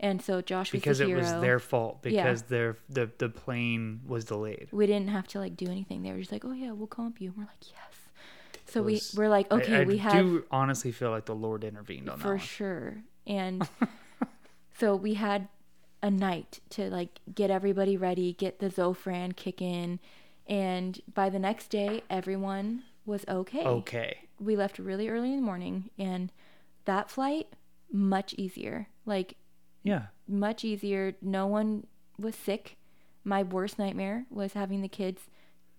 And 0.00 0.22
so 0.22 0.40
Josh 0.40 0.70
was 0.72 0.80
because 0.80 1.00
it 1.00 1.12
was 1.12 1.28
their 1.40 1.58
fault 1.58 1.98
Yeah. 2.04 2.22
because 2.22 2.42
their 2.42 2.76
the 2.88 3.10
the 3.18 3.28
plane 3.28 4.00
was 4.06 4.24
delayed. 4.26 4.68
we 4.70 4.86
didn't 4.86 5.08
have 5.08 5.26
to 5.28 5.38
like 5.40 5.56
do 5.56 5.66
anything. 5.66 6.02
They 6.02 6.12
were 6.12 6.18
just 6.20 6.30
like, 6.32 6.44
"Oh 6.44 6.52
yeah, 6.52 6.70
we'll 6.72 6.86
comp 6.86 7.20
you." 7.20 7.28
And 7.30 7.36
we're 7.38 7.44
like, 7.44 7.70
"Yes." 7.72 7.97
So 8.68 8.82
we 8.82 8.94
was- 8.94 9.14
we're 9.16 9.28
like, 9.28 9.50
"Okay, 9.50 9.76
I, 9.82 9.84
we 9.84 9.98
have 9.98 10.12
do 10.12 10.44
honestly 10.50 10.92
feel 10.92 11.10
like 11.10 11.24
the 11.26 11.34
Lord 11.34 11.64
intervened 11.64 12.08
on 12.08 12.18
that 12.18 12.22
for 12.22 12.38
sure." 12.38 13.02
And 13.26 13.68
so 14.78 14.94
we 14.94 15.14
had 15.14 15.48
a 16.02 16.10
night 16.10 16.60
to 16.70 16.88
like 16.90 17.20
get 17.34 17.50
everybody 17.50 17.96
ready, 17.96 18.32
get 18.32 18.58
the 18.60 18.68
Zofran 18.68 19.34
kick 19.34 19.60
in, 19.60 19.98
and 20.46 21.00
by 21.12 21.28
the 21.28 21.38
next 21.38 21.68
day, 21.68 22.02
everyone 22.08 22.84
was 23.04 23.24
okay. 23.28 23.64
Okay. 23.64 24.18
We 24.38 24.54
left 24.54 24.78
really 24.78 25.08
early 25.08 25.30
in 25.32 25.36
the 25.40 25.44
morning, 25.46 25.90
and 25.98 26.30
that 26.84 27.10
flight 27.10 27.48
much 27.90 28.34
easier. 28.34 28.88
Like 29.06 29.36
Yeah. 29.82 30.06
much 30.28 30.64
easier. 30.64 31.14
No 31.22 31.46
one 31.46 31.86
was 32.18 32.36
sick. 32.36 32.76
My 33.24 33.42
worst 33.42 33.78
nightmare 33.78 34.26
was 34.30 34.52
having 34.52 34.82
the 34.82 34.88
kids 34.88 35.22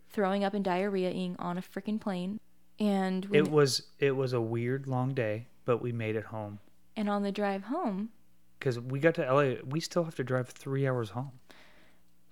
throwing 0.10 0.44
up 0.44 0.54
and 0.54 0.66
diarrheaing 0.66 1.36
on 1.40 1.58
a 1.58 1.62
freaking 1.62 2.00
plane. 2.02 2.40
And 2.80 3.26
we, 3.26 3.38
It 3.40 3.50
was 3.52 3.84
it 4.00 4.16
was 4.16 4.34
a 4.34 4.42
weird 4.42 4.88
long 4.88 5.14
day, 5.14 5.48
but 5.66 5.82
we 5.82 5.92
made 5.92 6.16
it 6.16 6.26
home 6.26 6.60
and 6.96 7.10
on 7.10 7.24
the 7.24 7.32
drive 7.32 7.64
home, 7.66 8.10
because 8.58 8.80
we 8.80 9.00
got 9.00 9.16
to 9.16 9.34
LA. 9.34 9.56
We 9.66 9.80
still 9.80 10.04
have 10.04 10.16
to 10.16 10.24
drive 10.24 10.50
three 10.50 10.88
hours 10.88 11.12
home. 11.12 11.32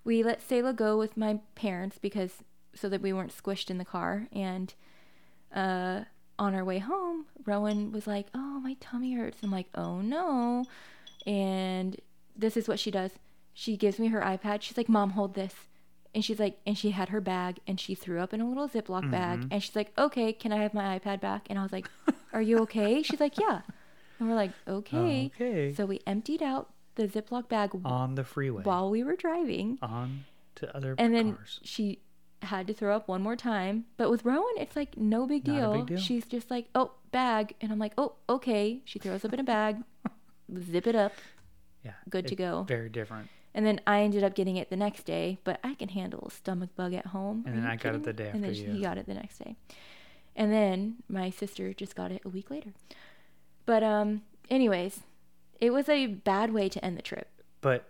we 0.04 0.22
let 0.22 0.40
Selah 0.42 0.72
go 0.72 0.96
with 0.98 1.16
my 1.16 1.40
parents 1.54 1.98
because 1.98 2.42
so 2.74 2.88
that 2.88 3.02
we 3.02 3.12
weren't 3.12 3.34
squished 3.36 3.70
in 3.70 3.78
the 3.78 3.84
car. 3.84 4.28
And 4.32 4.72
uh, 5.54 6.04
on 6.38 6.54
our 6.54 6.64
way 6.64 6.78
home, 6.78 7.26
Rowan 7.46 7.92
was 7.92 8.06
like, 8.06 8.26
"Oh, 8.34 8.60
my 8.60 8.76
tummy 8.80 9.14
hurts." 9.14 9.38
I'm 9.42 9.50
like, 9.50 9.68
"Oh 9.74 10.00
no!" 10.00 10.64
And 11.26 11.96
this 12.36 12.56
is 12.56 12.68
what 12.68 12.78
she 12.78 12.90
does. 12.90 13.12
She 13.52 13.76
gives 13.76 13.98
me 13.98 14.08
her 14.08 14.20
iPad. 14.20 14.62
She's 14.62 14.76
like, 14.76 14.88
"Mom, 14.88 15.10
hold 15.10 15.34
this." 15.34 15.54
And 16.18 16.24
she's 16.24 16.40
like, 16.40 16.58
and 16.66 16.76
she 16.76 16.90
had 16.90 17.10
her 17.10 17.20
bag, 17.20 17.60
and 17.68 17.78
she 17.78 17.94
threw 17.94 18.18
up 18.18 18.34
in 18.34 18.40
a 18.40 18.48
little 18.48 18.68
Ziploc 18.68 19.08
bag, 19.08 19.38
mm-hmm. 19.38 19.52
and 19.52 19.62
she's 19.62 19.76
like, 19.76 19.92
"Okay, 19.96 20.32
can 20.32 20.50
I 20.50 20.56
have 20.56 20.74
my 20.74 20.98
iPad 20.98 21.20
back?" 21.20 21.46
And 21.48 21.56
I 21.56 21.62
was 21.62 21.70
like, 21.70 21.88
"Are 22.32 22.42
you 22.42 22.58
okay?" 22.62 23.02
She's 23.06 23.20
like, 23.20 23.38
"Yeah." 23.38 23.60
And 24.18 24.28
we're 24.28 24.34
like, 24.34 24.50
"Okay." 24.66 25.30
Okay. 25.32 25.72
So 25.74 25.86
we 25.86 26.00
emptied 26.08 26.42
out 26.42 26.70
the 26.96 27.06
Ziploc 27.06 27.48
bag 27.48 27.70
on 27.84 28.16
the 28.16 28.24
freeway. 28.24 28.64
while 28.64 28.90
we 28.90 29.04
were 29.04 29.14
driving, 29.14 29.78
On 29.80 30.24
to 30.56 30.76
other 30.76 30.96
and 30.98 31.14
then 31.14 31.34
cars. 31.34 31.60
she 31.62 32.00
had 32.42 32.66
to 32.66 32.74
throw 32.74 32.96
up 32.96 33.06
one 33.06 33.22
more 33.22 33.36
time. 33.36 33.84
But 33.96 34.10
with 34.10 34.24
Rowan, 34.24 34.54
it's 34.58 34.74
like 34.74 34.96
no 34.96 35.24
big 35.24 35.44
deal. 35.44 35.74
big 35.74 35.86
deal. 35.86 35.98
She's 35.98 36.26
just 36.26 36.50
like, 36.50 36.66
oh, 36.74 36.94
bag. 37.12 37.54
And 37.60 37.70
I'm 37.70 37.78
like, 37.78 37.92
oh, 37.96 38.14
okay. 38.28 38.80
She 38.84 38.98
throws 38.98 39.24
up 39.24 39.32
in 39.32 39.38
a 39.38 39.44
bag, 39.44 39.84
zip 40.58 40.88
it 40.88 40.96
up, 40.96 41.12
Yeah. 41.84 41.92
good 42.10 42.26
to 42.26 42.34
go. 42.34 42.64
Very 42.64 42.88
different. 42.88 43.28
And 43.54 43.64
then 43.66 43.80
I 43.86 44.02
ended 44.02 44.22
up 44.22 44.34
getting 44.34 44.56
it 44.56 44.70
the 44.70 44.76
next 44.76 45.04
day, 45.04 45.38
but 45.44 45.58
I 45.64 45.74
can 45.74 45.88
handle 45.88 46.24
a 46.26 46.30
stomach 46.30 46.70
bug 46.76 46.94
at 46.94 47.06
home. 47.06 47.44
And 47.46 47.56
Are 47.56 47.60
then 47.62 47.70
I 47.70 47.76
got 47.76 47.94
it 47.94 48.04
the 48.04 48.12
day 48.12 48.30
And 48.32 48.44
then 48.44 48.54
you. 48.54 48.70
he 48.70 48.82
got 48.82 48.98
it 48.98 49.06
the 49.06 49.14
next 49.14 49.38
day. 49.38 49.56
And 50.36 50.52
then 50.52 50.96
my 51.08 51.30
sister 51.30 51.72
just 51.72 51.96
got 51.96 52.12
it 52.12 52.22
a 52.24 52.28
week 52.28 52.50
later. 52.50 52.72
But 53.66 53.82
um 53.82 54.22
anyways, 54.50 55.00
it 55.60 55.70
was 55.72 55.88
a 55.88 56.06
bad 56.06 56.52
way 56.52 56.68
to 56.68 56.84
end 56.84 56.96
the 56.96 57.02
trip. 57.02 57.28
But 57.60 57.88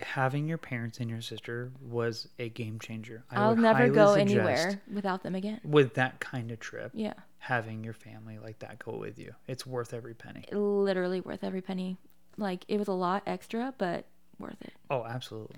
having 0.00 0.46
your 0.48 0.58
parents 0.58 0.98
and 0.98 1.08
your 1.08 1.20
sister 1.20 1.70
was 1.80 2.28
a 2.38 2.48
game 2.48 2.78
changer. 2.78 3.24
I 3.30 3.36
I'll 3.40 3.56
never 3.56 3.88
go 3.88 4.14
anywhere 4.14 4.80
without 4.92 5.22
them 5.22 5.34
again. 5.34 5.60
with 5.64 5.94
that 5.94 6.20
kind 6.20 6.50
of 6.50 6.60
trip. 6.60 6.90
Yeah. 6.94 7.14
Having 7.38 7.84
your 7.84 7.92
family 7.94 8.38
like 8.38 8.60
that 8.60 8.78
go 8.78 8.96
with 8.96 9.18
you, 9.18 9.34
it's 9.46 9.66
worth 9.66 9.92
every 9.94 10.14
penny. 10.14 10.44
literally 10.52 11.20
worth 11.20 11.44
every 11.44 11.60
penny. 11.60 11.96
Like 12.36 12.64
it 12.68 12.78
was 12.78 12.88
a 12.88 12.92
lot 12.92 13.22
extra, 13.26 13.74
but 13.78 14.06
worth 14.44 14.62
it. 14.62 14.72
Oh, 14.90 15.04
absolutely. 15.04 15.56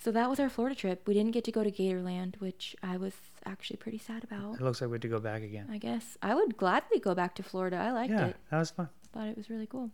So 0.00 0.12
that 0.12 0.30
was 0.30 0.38
our 0.38 0.48
Florida 0.48 0.76
trip. 0.76 1.06
We 1.08 1.14
didn't 1.14 1.32
get 1.32 1.44
to 1.44 1.52
go 1.52 1.64
to 1.64 1.70
Gatorland, 1.72 2.36
which 2.40 2.76
I 2.82 2.96
was 2.96 3.14
actually 3.44 3.78
pretty 3.78 3.98
sad 3.98 4.22
about. 4.22 4.54
It 4.54 4.60
looks 4.62 4.80
like 4.80 4.90
we 4.90 4.94
had 4.94 5.02
to 5.02 5.08
go 5.08 5.18
back 5.18 5.42
again. 5.42 5.68
I 5.70 5.78
guess 5.78 6.16
I 6.22 6.34
would 6.36 6.56
gladly 6.56 7.00
go 7.00 7.14
back 7.14 7.34
to 7.36 7.42
Florida. 7.42 7.76
I 7.76 7.90
liked 7.90 8.12
yeah, 8.12 8.26
it. 8.26 8.36
that 8.50 8.58
was 8.58 8.70
fun. 8.70 8.88
I 9.12 9.18
thought 9.18 9.28
it 9.28 9.36
was 9.36 9.50
really 9.50 9.66
cool. 9.66 9.90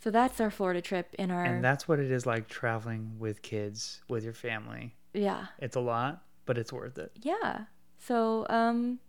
So 0.00 0.12
that's 0.12 0.40
our 0.40 0.50
Florida 0.50 0.80
trip 0.80 1.14
in 1.18 1.32
our 1.32 1.44
And 1.44 1.64
that's 1.64 1.88
what 1.88 1.98
it 1.98 2.10
is 2.12 2.24
like 2.24 2.48
traveling 2.48 3.16
with 3.18 3.42
kids, 3.42 4.00
with 4.08 4.22
your 4.22 4.32
family. 4.32 4.94
yeah. 5.12 5.46
It's 5.58 5.74
a 5.74 5.80
lot, 5.80 6.22
but 6.46 6.56
it's 6.56 6.72
worth 6.72 6.98
it. 6.98 7.10
Yeah. 7.20 7.64
So 7.98 8.46
um 8.48 9.00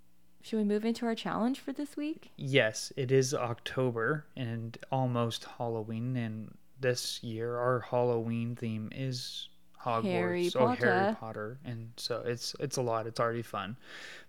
should 0.42 0.58
we 0.58 0.64
move 0.64 0.86
into 0.86 1.06
our 1.06 1.16
challenge 1.16 1.60
for 1.60 1.74
this 1.74 1.98
week? 1.98 2.32
Yes, 2.38 2.92
it 2.96 3.12
is 3.12 3.34
October 3.34 4.26
and 4.38 4.78
almost 4.92 5.44
Halloween, 5.58 6.16
and 6.16 6.56
this 6.80 7.22
year 7.24 7.58
our 7.58 7.80
Halloween 7.80 8.56
theme 8.56 8.90
is 8.94 9.50
Hogwarts 9.84 10.04
Harry 10.04 10.52
or 10.56 10.76
Harry 10.76 11.14
Potter. 11.14 11.18
Potter, 11.20 11.60
and 11.64 11.92
so 11.98 12.24
it's 12.26 12.56
it's 12.60 12.78
a 12.78 12.82
lot. 12.82 13.08
It's 13.08 13.20
already 13.20 13.42
fun, 13.42 13.78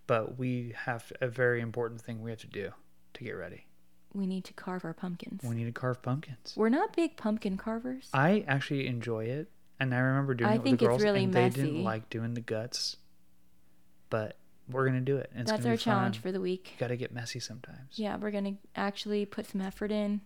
but 0.07 0.38
we 0.38 0.74
have 0.76 1.12
a 1.20 1.28
very 1.28 1.61
important 1.61 2.01
thing 2.01 2.22
we 2.22 2.30
have 2.30 2.40
to 2.40 2.46
do 2.46 2.70
to 3.14 3.24
get 3.24 3.32
ready. 3.32 3.66
We 4.12 4.26
need 4.26 4.44
to 4.44 4.53
carve 4.53 4.84
our 4.84 4.94
pumpkins. 4.94 5.42
We 5.44 5.55
need 5.55 5.66
to 5.66 5.72
carve 5.72 6.03
pumpkins. 6.03 6.55
We're 6.57 6.68
not 6.68 6.94
big 6.94 7.16
pumpkin 7.16 7.57
carvers. 7.57 8.09
I 8.12 8.44
actually 8.46 8.86
enjoy 8.86 9.24
it, 9.26 9.51
and 9.78 9.94
I 9.94 9.98
remember 9.98 10.34
doing 10.34 10.51
I 10.51 10.55
it 10.55 10.62
with 10.62 10.78
the 10.78 10.86
girls, 10.86 11.03
really 11.03 11.24
and 11.24 11.34
they 11.34 11.48
didn't 11.48 11.82
like 11.82 12.11
doing 12.11 12.34
the 12.34 12.40
guts, 12.40 12.96
but 14.09 14.36
we're 14.68 14.86
gonna 14.86 15.01
do 15.01 15.16
it. 15.16 15.30
It's 15.34 15.51
That's 15.51 15.66
our 15.66 15.76
challenge 15.76 16.16
fun. 16.16 16.22
for 16.22 16.32
the 16.32 16.40
week. 16.40 16.76
Gotta 16.78 16.96
get 16.96 17.12
messy 17.12 17.40
sometimes. 17.40 17.98
Yeah, 17.98 18.16
we're 18.16 18.30
gonna 18.30 18.55
actually 18.76 19.26
put 19.26 19.46
some 19.46 19.61
effort 19.61 19.90
in, 19.90 20.20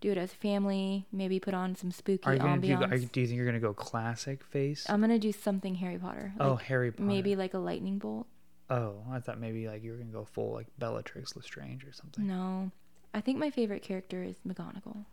do 0.00 0.10
it 0.12 0.18
as 0.18 0.32
a 0.32 0.36
family. 0.36 1.06
Maybe 1.12 1.40
put 1.40 1.54
on 1.54 1.74
some 1.76 1.90
spooky 1.90 2.24
Are 2.24 2.34
you 2.34 2.38
gonna 2.40 2.60
do? 2.60 2.68
ambiance. 2.68 2.92
Are 2.92 2.96
you, 2.96 3.06
do 3.06 3.20
you 3.20 3.26
think 3.26 3.36
you're 3.36 3.46
gonna 3.46 3.58
go 3.60 3.74
classic 3.74 4.44
face? 4.44 4.86
I'm 4.88 5.00
gonna 5.00 5.18
do 5.18 5.32
something 5.32 5.74
Harry 5.76 5.98
Potter. 5.98 6.32
oh, 6.40 6.52
like 6.54 6.64
Harry 6.64 6.92
Potter. 6.92 7.04
maybe 7.04 7.36
like 7.36 7.54
a 7.54 7.58
lightning 7.58 7.98
bolt. 7.98 8.26
Oh, 8.70 9.02
I 9.10 9.20
thought 9.20 9.40
maybe 9.40 9.66
like 9.66 9.82
you 9.82 9.92
were 9.92 9.96
gonna 9.98 10.10
go 10.12 10.24
full 10.24 10.52
like 10.52 10.66
Bellatrix 10.78 11.34
Lestrange 11.36 11.84
or 11.84 11.92
something. 11.92 12.26
No, 12.26 12.70
I 13.14 13.20
think 13.20 13.38
my 13.38 13.50
favorite 13.50 13.82
character 13.82 14.22
is 14.22 14.36
McGonagall 14.46 15.04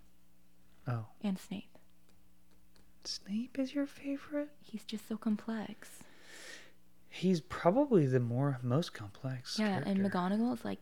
Oh, 0.88 1.05
and 1.23 1.39
Snape. 1.39 1.69
Snape 3.03 3.57
is 3.59 3.73
your 3.73 3.86
favorite? 3.86 4.49
He's 4.61 4.83
just 4.83 5.07
so 5.07 5.15
complex. 5.17 5.89
He's 7.09 7.39
probably 7.39 8.07
the 8.07 8.19
more 8.19 8.59
most 8.61 8.93
complex. 8.93 9.57
Yeah, 9.57 9.77
and 9.86 9.86
character. 9.86 10.09
McGonagall 10.19 10.53
is 10.53 10.65
like 10.65 10.79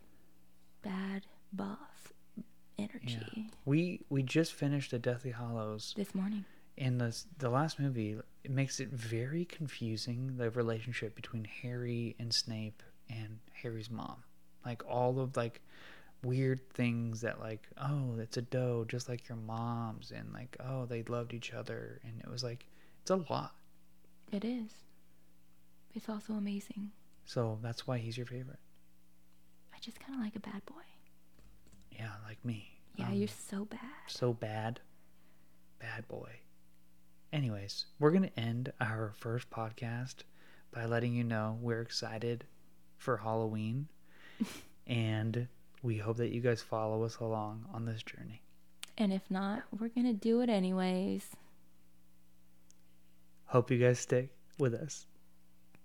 bad 0.81 1.25
boss 1.51 1.77
energy. 2.91 3.49
We 3.65 4.01
we 4.09 4.23
just 4.23 4.53
finished 4.53 4.91
the 4.91 4.99
Deathly 4.99 5.31
Hallows. 5.31 5.93
This 5.95 6.13
morning. 6.15 6.45
And 6.77 6.99
the 6.99 7.15
the 7.37 7.49
last 7.49 7.79
movie, 7.79 8.17
it 8.43 8.51
makes 8.51 8.79
it 8.79 8.89
very 8.89 9.45
confusing 9.45 10.37
the 10.37 10.49
relationship 10.49 11.15
between 11.15 11.45
Harry 11.45 12.15
and 12.19 12.33
Snape 12.33 12.81
and 13.09 13.39
Harry's 13.61 13.89
mom. 13.89 14.23
Like 14.65 14.83
all 14.87 15.19
of 15.19 15.37
like 15.37 15.61
weird 16.23 16.61
things 16.73 17.19
that 17.19 17.39
like 17.41 17.67
oh 17.77 18.15
it's 18.17 18.37
a 18.37 18.41
doe 18.41 18.85
just 18.87 19.09
like 19.09 19.27
your 19.27 19.37
mom's 19.37 20.11
and 20.11 20.31
like 20.31 20.55
oh 20.61 20.85
they 20.85 21.03
loved 21.03 21.33
each 21.33 21.51
other 21.51 21.99
and 22.05 22.21
it 22.21 22.29
was 22.29 22.43
like 22.43 22.65
it's 23.01 23.11
a 23.11 23.17
lot. 23.29 23.53
It 24.31 24.45
is. 24.45 24.71
It's 25.93 26.09
also 26.09 26.33
amazing. 26.33 26.91
So 27.25 27.59
that's 27.61 27.85
why 27.85 27.97
he's 27.97 28.17
your 28.17 28.25
favorite. 28.25 28.59
I 29.73 29.77
just 29.79 29.99
kind 29.99 30.15
of 30.17 30.23
like 30.23 30.35
a 30.35 30.39
bad 30.39 30.65
boy. 30.65 30.81
Yeah, 31.91 32.11
like 32.27 32.43
me. 32.43 32.72
Yeah, 32.95 33.07
Um, 33.07 33.13
you're 33.13 33.27
so 33.27 33.65
bad. 33.65 33.79
so 34.07 34.33
bad. 34.33 34.79
Bad 35.79 36.07
boy. 36.07 36.29
Anyways, 37.31 37.85
we're 37.99 38.11
going 38.11 38.23
to 38.29 38.39
end 38.39 38.71
our 38.79 39.11
first 39.15 39.49
podcast 39.49 40.17
by 40.71 40.85
letting 40.85 41.13
you 41.13 41.23
know 41.23 41.57
we're 41.61 41.81
excited 41.81 42.45
for 42.97 43.17
Halloween 43.17 43.87
and 44.87 45.47
we 45.81 45.97
hope 45.97 46.17
that 46.17 46.29
you 46.31 46.41
guys 46.41 46.61
follow 46.61 47.03
us 47.03 47.17
along 47.17 47.65
on 47.73 47.85
this 47.85 48.01
journey. 48.03 48.41
And 48.97 49.11
if 49.11 49.29
not, 49.29 49.63
we're 49.77 49.89
gonna 49.89 50.13
do 50.13 50.41
it 50.41 50.49
anyways. 50.49 51.25
Hope 53.45 53.69
you 53.71 53.77
guys 53.77 53.99
stick 53.99 54.29
with 54.57 54.73
us. 54.73 55.05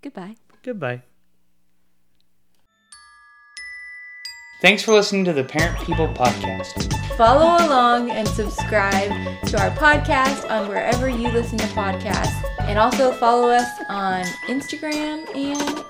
Goodbye. 0.02 0.36
Goodbye. 0.62 1.02
Thanks 4.60 4.82
for 4.82 4.92
listening 4.92 5.24
to 5.26 5.32
the 5.32 5.44
Parent 5.44 5.78
People 5.86 6.08
Podcast. 6.08 6.92
Follow 7.16 7.64
along 7.64 8.10
and 8.10 8.26
subscribe 8.26 9.08
to 9.46 9.56
our 9.56 9.70
podcast 9.70 10.50
on 10.50 10.68
wherever 10.68 11.08
you 11.08 11.28
listen 11.28 11.58
to 11.58 11.66
podcasts. 11.68 12.42
And 12.62 12.76
also 12.76 13.12
follow 13.12 13.50
us 13.50 13.68
on 13.88 14.24
Instagram 14.48 15.32
and 15.36 15.87